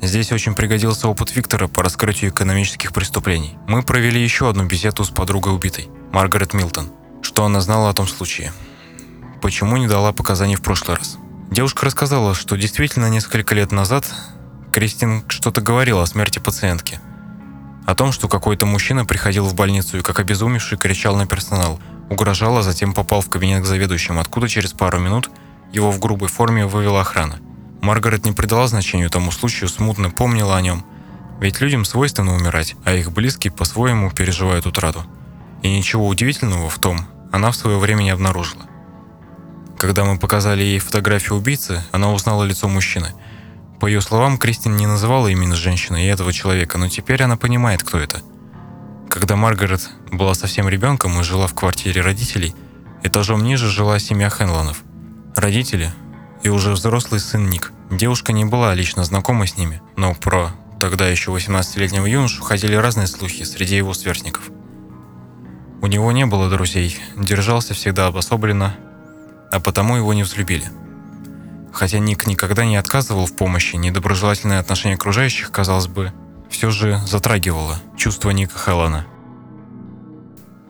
Здесь 0.00 0.30
очень 0.30 0.54
пригодился 0.54 1.08
опыт 1.08 1.34
Виктора 1.34 1.66
по 1.66 1.82
раскрытию 1.82 2.30
экономических 2.30 2.92
преступлений. 2.92 3.56
Мы 3.66 3.82
провели 3.82 4.22
еще 4.22 4.48
одну 4.48 4.64
беседу 4.64 5.02
с 5.02 5.10
подругой 5.10 5.52
убитой, 5.52 5.88
Маргарет 6.12 6.54
Милтон. 6.54 6.90
Что 7.20 7.44
она 7.44 7.60
знала 7.60 7.90
о 7.90 7.94
том 7.94 8.06
случае? 8.06 8.52
Почему 9.42 9.76
не 9.76 9.88
дала 9.88 10.12
показаний 10.12 10.54
в 10.54 10.62
прошлый 10.62 10.96
раз? 10.96 11.18
Девушка 11.50 11.86
рассказала, 11.86 12.34
что 12.34 12.56
действительно 12.56 13.10
несколько 13.10 13.56
лет 13.56 13.72
назад 13.72 14.06
Кристин 14.72 15.24
что-то 15.28 15.60
говорила 15.60 16.02
о 16.02 16.06
смерти 16.06 16.38
пациентки. 16.38 17.00
О 17.84 17.94
том, 17.96 18.12
что 18.12 18.28
какой-то 18.28 18.66
мужчина 18.66 19.04
приходил 19.04 19.46
в 19.46 19.54
больницу 19.54 19.98
и 19.98 20.02
как 20.02 20.20
обезумевший 20.20 20.78
кричал 20.78 21.16
на 21.16 21.26
персонал, 21.26 21.80
угрожал, 22.08 22.58
а 22.58 22.62
затем 22.62 22.94
попал 22.94 23.20
в 23.20 23.28
кабинет 23.28 23.64
к 23.64 23.66
заведующему, 23.66 24.20
откуда 24.20 24.48
через 24.48 24.72
пару 24.72 25.00
минут 25.00 25.30
его 25.72 25.90
в 25.90 25.98
грубой 25.98 26.28
форме 26.28 26.66
вывела 26.66 27.00
охрана. 27.00 27.40
Маргарет 27.80 28.24
не 28.24 28.32
придала 28.32 28.66
значению 28.68 29.10
тому 29.10 29.30
случаю, 29.30 29.68
смутно 29.68 30.10
помнила 30.10 30.56
о 30.56 30.60
нем. 30.60 30.84
Ведь 31.40 31.60
людям 31.60 31.84
свойственно 31.84 32.34
умирать, 32.34 32.74
а 32.84 32.92
их 32.92 33.12
близкие 33.12 33.52
по-своему 33.52 34.10
переживают 34.10 34.66
утрату. 34.66 35.04
И 35.62 35.76
ничего 35.76 36.06
удивительного 36.06 36.68
в 36.68 36.78
том 36.78 37.06
она 37.30 37.50
в 37.50 37.56
свое 37.56 37.78
время 37.78 38.02
не 38.02 38.10
обнаружила. 38.10 38.62
Когда 39.78 40.04
мы 40.04 40.18
показали 40.18 40.62
ей 40.62 40.78
фотографию 40.80 41.38
убийцы, 41.38 41.84
она 41.92 42.12
узнала 42.12 42.44
лицо 42.44 42.68
мужчины– 42.68 43.12
по 43.80 43.86
ее 43.86 44.00
словам, 44.00 44.38
Кристин 44.38 44.76
не 44.76 44.86
называла 44.86 45.28
именно 45.28 45.54
женщины 45.54 46.04
и 46.04 46.08
этого 46.08 46.32
человека, 46.32 46.78
но 46.78 46.88
теперь 46.88 47.22
она 47.22 47.36
понимает, 47.36 47.84
кто 47.84 47.98
это. 47.98 48.22
Когда 49.08 49.36
Маргарет 49.36 49.88
была 50.10 50.34
совсем 50.34 50.68
ребенком 50.68 51.18
и 51.20 51.22
жила 51.22 51.46
в 51.46 51.54
квартире 51.54 52.00
родителей, 52.00 52.54
этажом 53.04 53.44
ниже 53.44 53.68
жила 53.68 54.00
семья 54.00 54.30
Хенлонов. 54.30 54.82
Родители 55.36 55.92
и 56.48 56.50
уже 56.50 56.72
взрослый 56.72 57.20
сын 57.20 57.48
Ник. 57.48 57.72
Девушка 57.90 58.32
не 58.32 58.44
была 58.44 58.74
лично 58.74 59.04
знакома 59.04 59.46
с 59.46 59.56
ними, 59.56 59.80
но 59.96 60.14
про 60.14 60.50
тогда 60.80 61.06
еще 61.06 61.30
18-летнего 61.30 62.06
юношу 62.06 62.42
ходили 62.42 62.74
разные 62.74 63.06
слухи 63.06 63.44
среди 63.44 63.76
его 63.76 63.94
сверстников. 63.94 64.50
У 65.80 65.86
него 65.86 66.10
не 66.10 66.26
было 66.26 66.50
друзей, 66.50 66.98
держался 67.16 67.74
всегда 67.74 68.06
обособленно, 68.06 68.74
а 69.52 69.60
потому 69.60 69.96
его 69.96 70.12
не 70.12 70.24
взлюбили– 70.24 70.64
Хотя 71.78 72.00
Ник 72.00 72.26
никогда 72.26 72.64
не 72.64 72.76
отказывал 72.76 73.26
в 73.26 73.36
помощи, 73.36 73.76
недоброжелательное 73.76 74.58
отношение 74.58 74.96
окружающих, 74.96 75.52
казалось 75.52 75.86
бы, 75.86 76.12
все 76.50 76.70
же 76.70 77.00
затрагивало 77.06 77.78
чувство 77.96 78.30
Ника 78.30 78.58
Хеллона. 78.58 79.06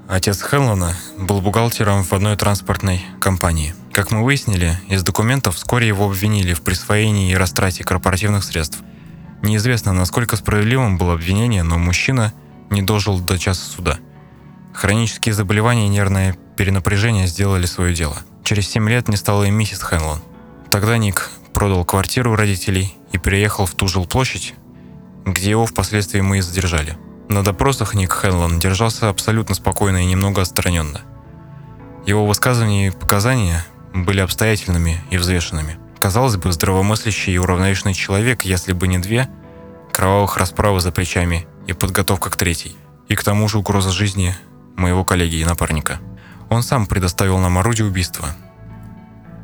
Отец 0.07 0.43
Хеллона 0.43 0.95
был 1.17 1.41
бухгалтером 1.41 2.03
в 2.03 2.13
одной 2.13 2.37
транспортной 2.37 3.03
компании. 3.21 3.75
Как 3.99 4.13
мы 4.13 4.23
выяснили, 4.23 4.79
из 4.89 5.03
документов 5.03 5.57
вскоре 5.57 5.89
его 5.89 6.05
обвинили 6.05 6.55
в 6.55 6.63
присвоении 6.63 7.33
и 7.33 7.35
растрате 7.35 7.83
корпоративных 7.83 8.45
средств. 8.45 8.79
Неизвестно, 9.43 9.93
насколько 9.93 10.37
справедливым 10.37 10.99
было 10.99 11.15
обвинение, 11.15 11.65
но 11.65 11.79
мужчина 11.79 12.33
не 12.71 12.81
дожил 12.81 13.19
до 13.19 13.37
часа 13.41 13.69
суда. 13.69 13.99
Хронические 14.73 15.35
заболевания 15.35 15.87
и 15.87 15.89
нервное 15.89 16.39
перенапряжение 16.57 17.27
сделали 17.27 17.67
свое 17.67 17.93
дело. 17.93 18.17
Через 18.45 18.69
7 18.69 18.89
лет 18.89 19.09
не 19.09 19.17
стало 19.17 19.43
и 19.43 19.51
миссис 19.51 19.83
Хенлон. 19.83 20.21
Тогда 20.71 20.97
Ник 20.97 21.31
продал 21.53 21.85
квартиру 21.85 22.37
родителей 22.37 22.97
и 23.11 23.19
переехал 23.19 23.67
в 23.67 23.75
ту 23.75 23.89
жилплощадь, 23.89 24.55
где 25.27 25.51
его 25.51 25.67
впоследствии 25.67 26.21
мы 26.21 26.39
и 26.39 26.41
задержали. 26.41 26.97
На 27.29 27.43
допросах 27.43 27.95
Ник 27.95 28.13
Хенлон 28.13 28.61
держался 28.61 29.09
абсолютно 29.09 29.57
спокойно 29.57 30.05
и 30.05 30.07
немного 30.07 30.41
отстраненно. 30.41 31.01
Его 32.07 32.25
высказывания 32.27 32.87
и 32.87 32.91
показания 32.91 33.65
были 34.05 34.21
обстоятельными 34.21 35.01
и 35.11 35.19
взвешенными. 35.19 35.79
Казалось 36.01 36.37
бы, 36.37 36.53
здравомыслящий 36.53 37.35
и 37.35 37.39
уравновешенный 37.39 37.95
человек, 37.95 38.45
если 38.45 38.73
бы 38.73 38.89
не 38.89 38.99
две 38.99 39.29
кровавых 39.93 40.37
расправы 40.37 40.81
за 40.81 40.93
плечами 40.93 41.47
и 41.67 41.73
подготовка 41.73 42.31
к 42.31 42.37
третьей. 42.37 42.77
И 43.09 43.15
к 43.15 43.25
тому 43.25 43.49
же 43.49 43.59
угроза 43.59 43.91
жизни 43.91 44.35
моего 44.77 45.05
коллеги 45.05 45.37
и 45.37 45.45
напарника. 45.45 45.99
Он 46.51 46.63
сам 46.63 46.87
предоставил 46.87 47.39
нам 47.39 47.59
орудие 47.59 47.87
убийства– 47.87 48.29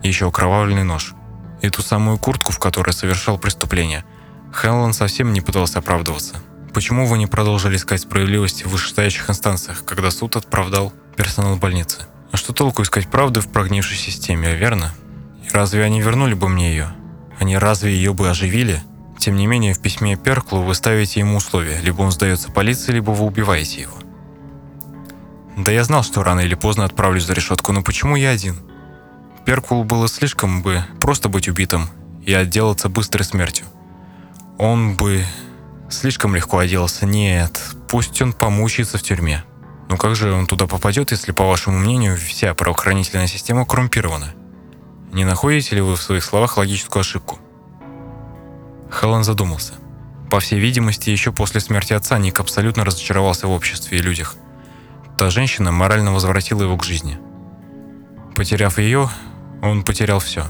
еще 0.09 0.29
окровавленный 0.29 0.85
нож 0.85 1.15
и 1.63 1.71
ту 1.71 1.83
самую 1.83 2.19
куртку, 2.19 2.53
в 2.53 2.59
которой 2.59 2.93
совершал 2.93 3.39
преступление. 3.39 4.05
Хеллан 4.53 4.93
совсем 4.93 5.33
не 5.33 5.41
пытался 5.41 5.79
оправдываться. 5.79 6.37
Почему 6.75 7.07
вы 7.07 7.19
не 7.19 7.27
продолжили 7.27 7.77
искать 7.77 8.03
справедливости 8.03 8.65
в 8.65 8.69
вышестоящих 8.69 9.31
инстанциях, 9.31 9.85
когда 9.85 10.11
суд 10.11 10.37
оправдал 10.37 10.93
персонал 11.17 11.57
больницы? 11.57 12.07
А 12.35 12.37
что 12.37 12.53
толку 12.53 12.83
искать 12.83 13.07
правды 13.07 13.41
в 13.41 13.47
прогнившей 13.47 13.97
системе, 13.97 14.57
верно? 14.57 14.93
И 15.47 15.51
разве 15.51 15.85
они 15.85 16.01
вернули 16.01 16.35
бы 16.35 16.49
мне 16.49 16.71
ее? 16.71 16.89
Они 17.39 17.57
разве 17.57 17.95
ее 17.95 18.13
бы 18.13 18.29
оживили? 18.29 18.83
Тем 19.21 19.37
не 19.37 19.47
менее, 19.47 19.73
в 19.73 19.81
письме 19.81 20.17
Перклу 20.17 20.63
вы 20.63 20.75
ставите 20.75 21.21
ему 21.21 21.37
условия. 21.37 21.79
Либо 21.81 22.03
он 22.03 22.11
сдается 22.11 22.51
полиции, 22.51 22.91
либо 22.91 23.13
вы 23.13 23.25
убиваете 23.25 23.83
его. 23.83 23.95
Да 25.57 25.71
я 25.71 25.85
знал, 25.85 26.03
что 26.03 26.25
рано 26.25 26.41
или 26.41 26.57
поздно 26.57 26.85
отправлюсь 26.85 27.25
за 27.25 27.35
решетку, 27.35 27.71
но 27.71 27.83
почему 27.83 28.17
я 28.17 28.31
один? 28.31 28.57
Перкулу 29.47 29.85
было 29.85 30.09
слишком 30.09 30.61
бы 30.61 30.85
просто 31.01 31.29
быть 31.29 31.47
убитым 31.47 31.89
и 32.27 32.35
отделаться 32.35 32.89
быстрой 32.89 33.25
смертью. 33.25 33.67
Он 34.59 34.97
бы 34.97 35.25
слишком 35.89 36.35
легко 36.35 36.59
оделся. 36.59 37.07
Нет, 37.07 37.61
пусть 37.89 38.21
он 38.21 38.33
помучается 38.33 38.99
в 38.99 39.05
тюрьме. 39.05 39.45
Но 39.95 39.99
как 39.99 40.17
же 40.17 40.33
он 40.33 40.49
туда 40.49 40.67
попадет, 40.67 41.13
если, 41.13 41.31
по 41.31 41.47
вашему 41.47 41.79
мнению, 41.79 42.17
вся 42.17 42.53
правоохранительная 42.53 43.29
система 43.29 43.65
коррумпирована? 43.65 44.35
Не 45.13 45.25
находите 45.25 45.77
ли 45.77 45.83
вы 45.83 45.95
в 45.95 46.03
своих 46.03 46.25
словах 46.25 46.57
логическую 46.57 47.03
ошибку? 47.03 47.39
Хеллан 48.91 49.23
задумался. 49.23 49.75
По 50.33 50.41
всей 50.41 50.59
видимости, 50.59 51.11
еще 51.11 51.31
после 51.31 51.61
смерти 51.61 51.93
отца 51.93 52.19
Ник 52.19 52.41
абсолютно 52.41 52.85
разочаровался 52.85 53.47
в 53.47 53.53
обществе 53.53 53.99
и 53.99 54.03
людях. 54.03 54.35
Та 55.17 55.31
женщина 55.31 55.71
морально 55.71 56.13
возвратила 56.13 56.65
его 56.65 56.77
к 56.77 56.83
жизни. 56.83 57.17
Потеряв 58.35 58.79
ее, 58.79 59.09
он 59.63 59.85
потерял 59.85 60.19
все. 60.19 60.45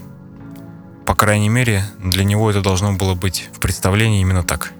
По 1.05 1.15
крайней 1.15 1.51
мере, 1.51 1.85
для 1.99 2.25
него 2.25 2.51
это 2.51 2.63
должно 2.63 2.95
было 2.95 3.13
быть 3.13 3.51
в 3.53 3.61
представлении 3.61 4.23
именно 4.23 4.43
так. 4.43 4.73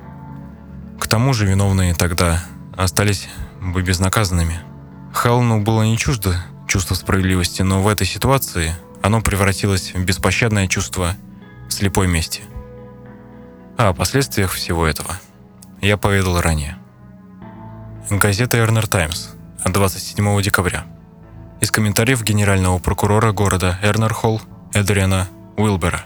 К 0.99 1.07
тому 1.07 1.35
же 1.35 1.45
виновные 1.45 1.93
тогда 1.93 2.43
остались 2.75 3.29
бы 3.73 3.83
безнаказанными. 3.83 4.61
Хелну 5.15 5.61
было 5.61 5.83
не 5.83 5.97
чуждо 5.97 6.37
чувство 6.67 6.95
справедливости, 6.95 7.63
но 7.63 7.83
в 7.83 7.89
этой 7.89 8.07
ситуации 8.07 8.75
оно 9.03 9.21
превратилось 9.21 9.95
в 9.95 10.05
беспощадное 10.05 10.67
чувство 10.67 11.15
слепой 11.69 12.09
мести. 12.09 12.43
А 13.77 13.89
о 13.89 13.95
последствиях 13.95 14.53
всего 14.53 14.87
этого 14.87 15.19
я 15.81 15.97
поведал 15.97 16.41
ранее. 16.41 16.79
Газета 18.11 18.59
«Эрнер 18.59 18.87
Таймс» 18.87 19.29
от 19.63 19.73
27 19.73 20.43
декабря 20.43 20.85
из 21.61 21.71
комментариев 21.71 22.23
генерального 22.23 22.79
прокурора 22.79 23.33
города 23.33 23.79
Эрнер-Холл 23.83 24.43
Эдриана 24.75 25.29
Уилбера. 25.57 26.05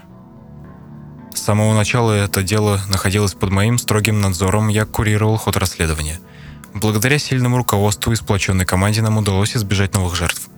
С 1.33 1.41
самого 1.41 1.73
начала 1.73 2.11
это 2.11 2.43
дело 2.43 2.79
находилось 2.87 3.33
под 3.33 3.49
моим 3.51 3.77
строгим 3.77 4.21
надзором, 4.21 4.67
я 4.69 4.85
курировал 4.85 5.37
ход 5.37 5.57
расследования. 5.57 6.19
Благодаря 6.73 7.19
сильному 7.19 7.57
руководству 7.57 8.11
и 8.11 8.15
сплоченной 8.15 8.65
команде 8.65 9.01
нам 9.01 9.17
удалось 9.17 9.55
избежать 9.55 9.95
новых 9.95 10.15
жертв. 10.15 10.49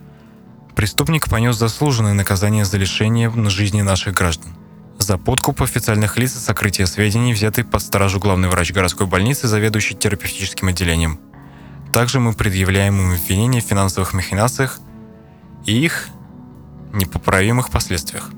Преступник 0.75 1.29
понес 1.29 1.55
заслуженное 1.55 2.13
наказание 2.13 2.65
за 2.65 2.77
лишение 2.77 3.31
жизни 3.49 3.81
наших 3.81 4.13
граждан. 4.13 4.55
За 4.97 5.17
подкуп 5.17 5.61
официальных 5.61 6.17
лиц 6.17 6.35
и 6.35 6.39
сокрытие 6.39 6.87
сведений, 6.87 7.33
взятый 7.33 7.63
под 7.63 7.81
стражу 7.81 8.19
главный 8.19 8.49
врач 8.49 8.71
городской 8.71 9.07
больницы, 9.07 9.47
заведующий 9.47 9.95
терапевтическим 9.95 10.67
отделением. 10.67 11.19
Также 11.91 12.19
мы 12.19 12.33
предъявляем 12.33 12.99
им 12.99 13.13
обвинения 13.13 13.61
в 13.61 13.65
финансовых 13.65 14.13
махинациях– 14.13 14.79
и 15.65 15.73
их 15.73 16.09
непоправимых 16.93 17.69
последствиях. 17.69 18.29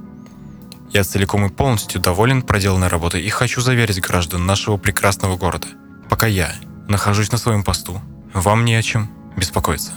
Я 0.91 1.03
целиком 1.03 1.45
и 1.45 1.49
полностью 1.49 1.99
доволен 1.99 2.43
проделанной 2.43 2.87
работой 2.87 3.21
и 3.23 3.29
хочу 3.29 3.61
заверить 3.61 4.01
граждан 4.01 4.45
нашего 4.45 4.77
прекрасного 4.77 5.37
города. 5.37 5.67
Пока 6.09 6.27
я 6.27 6.53
нахожусь 6.87 7.31
на 7.31 7.37
своем 7.37 7.63
посту. 7.63 7.99
Вам 8.33 8.65
не 8.65 8.75
о 8.75 8.81
чем 8.81 9.09
беспокоиться. 9.37 9.91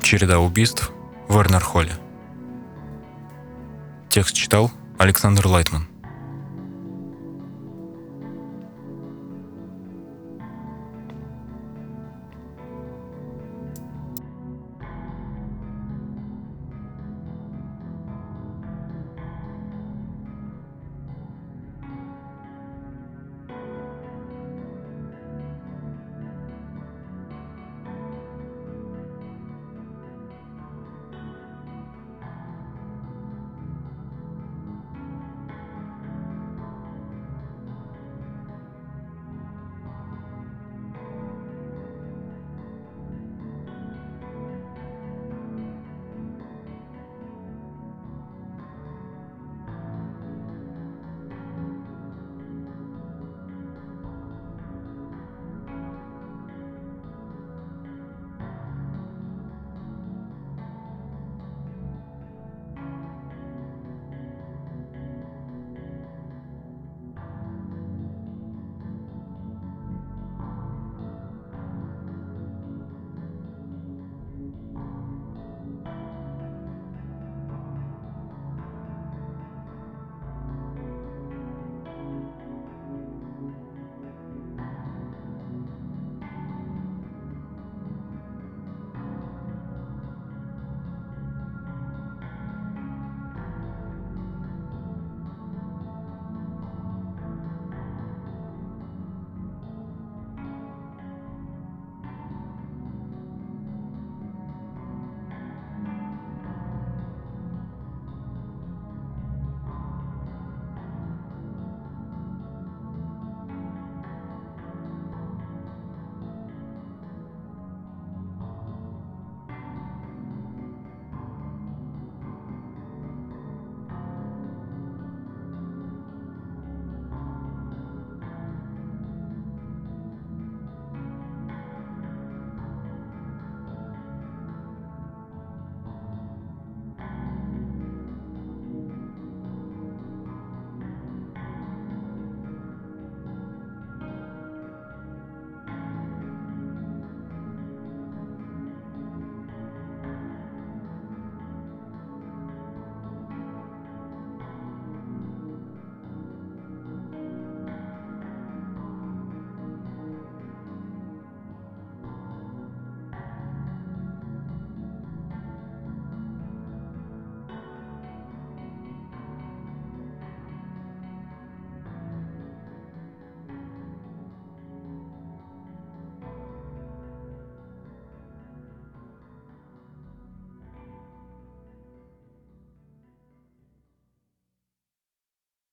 Череда 0.00 0.38
убийств 0.38 0.92
в 1.28 1.36
Эрнерхолле. 1.38 1.92
Текст 4.10 4.36
читал 4.36 4.70
Александр 4.98 5.46
Лайтман. 5.48 5.93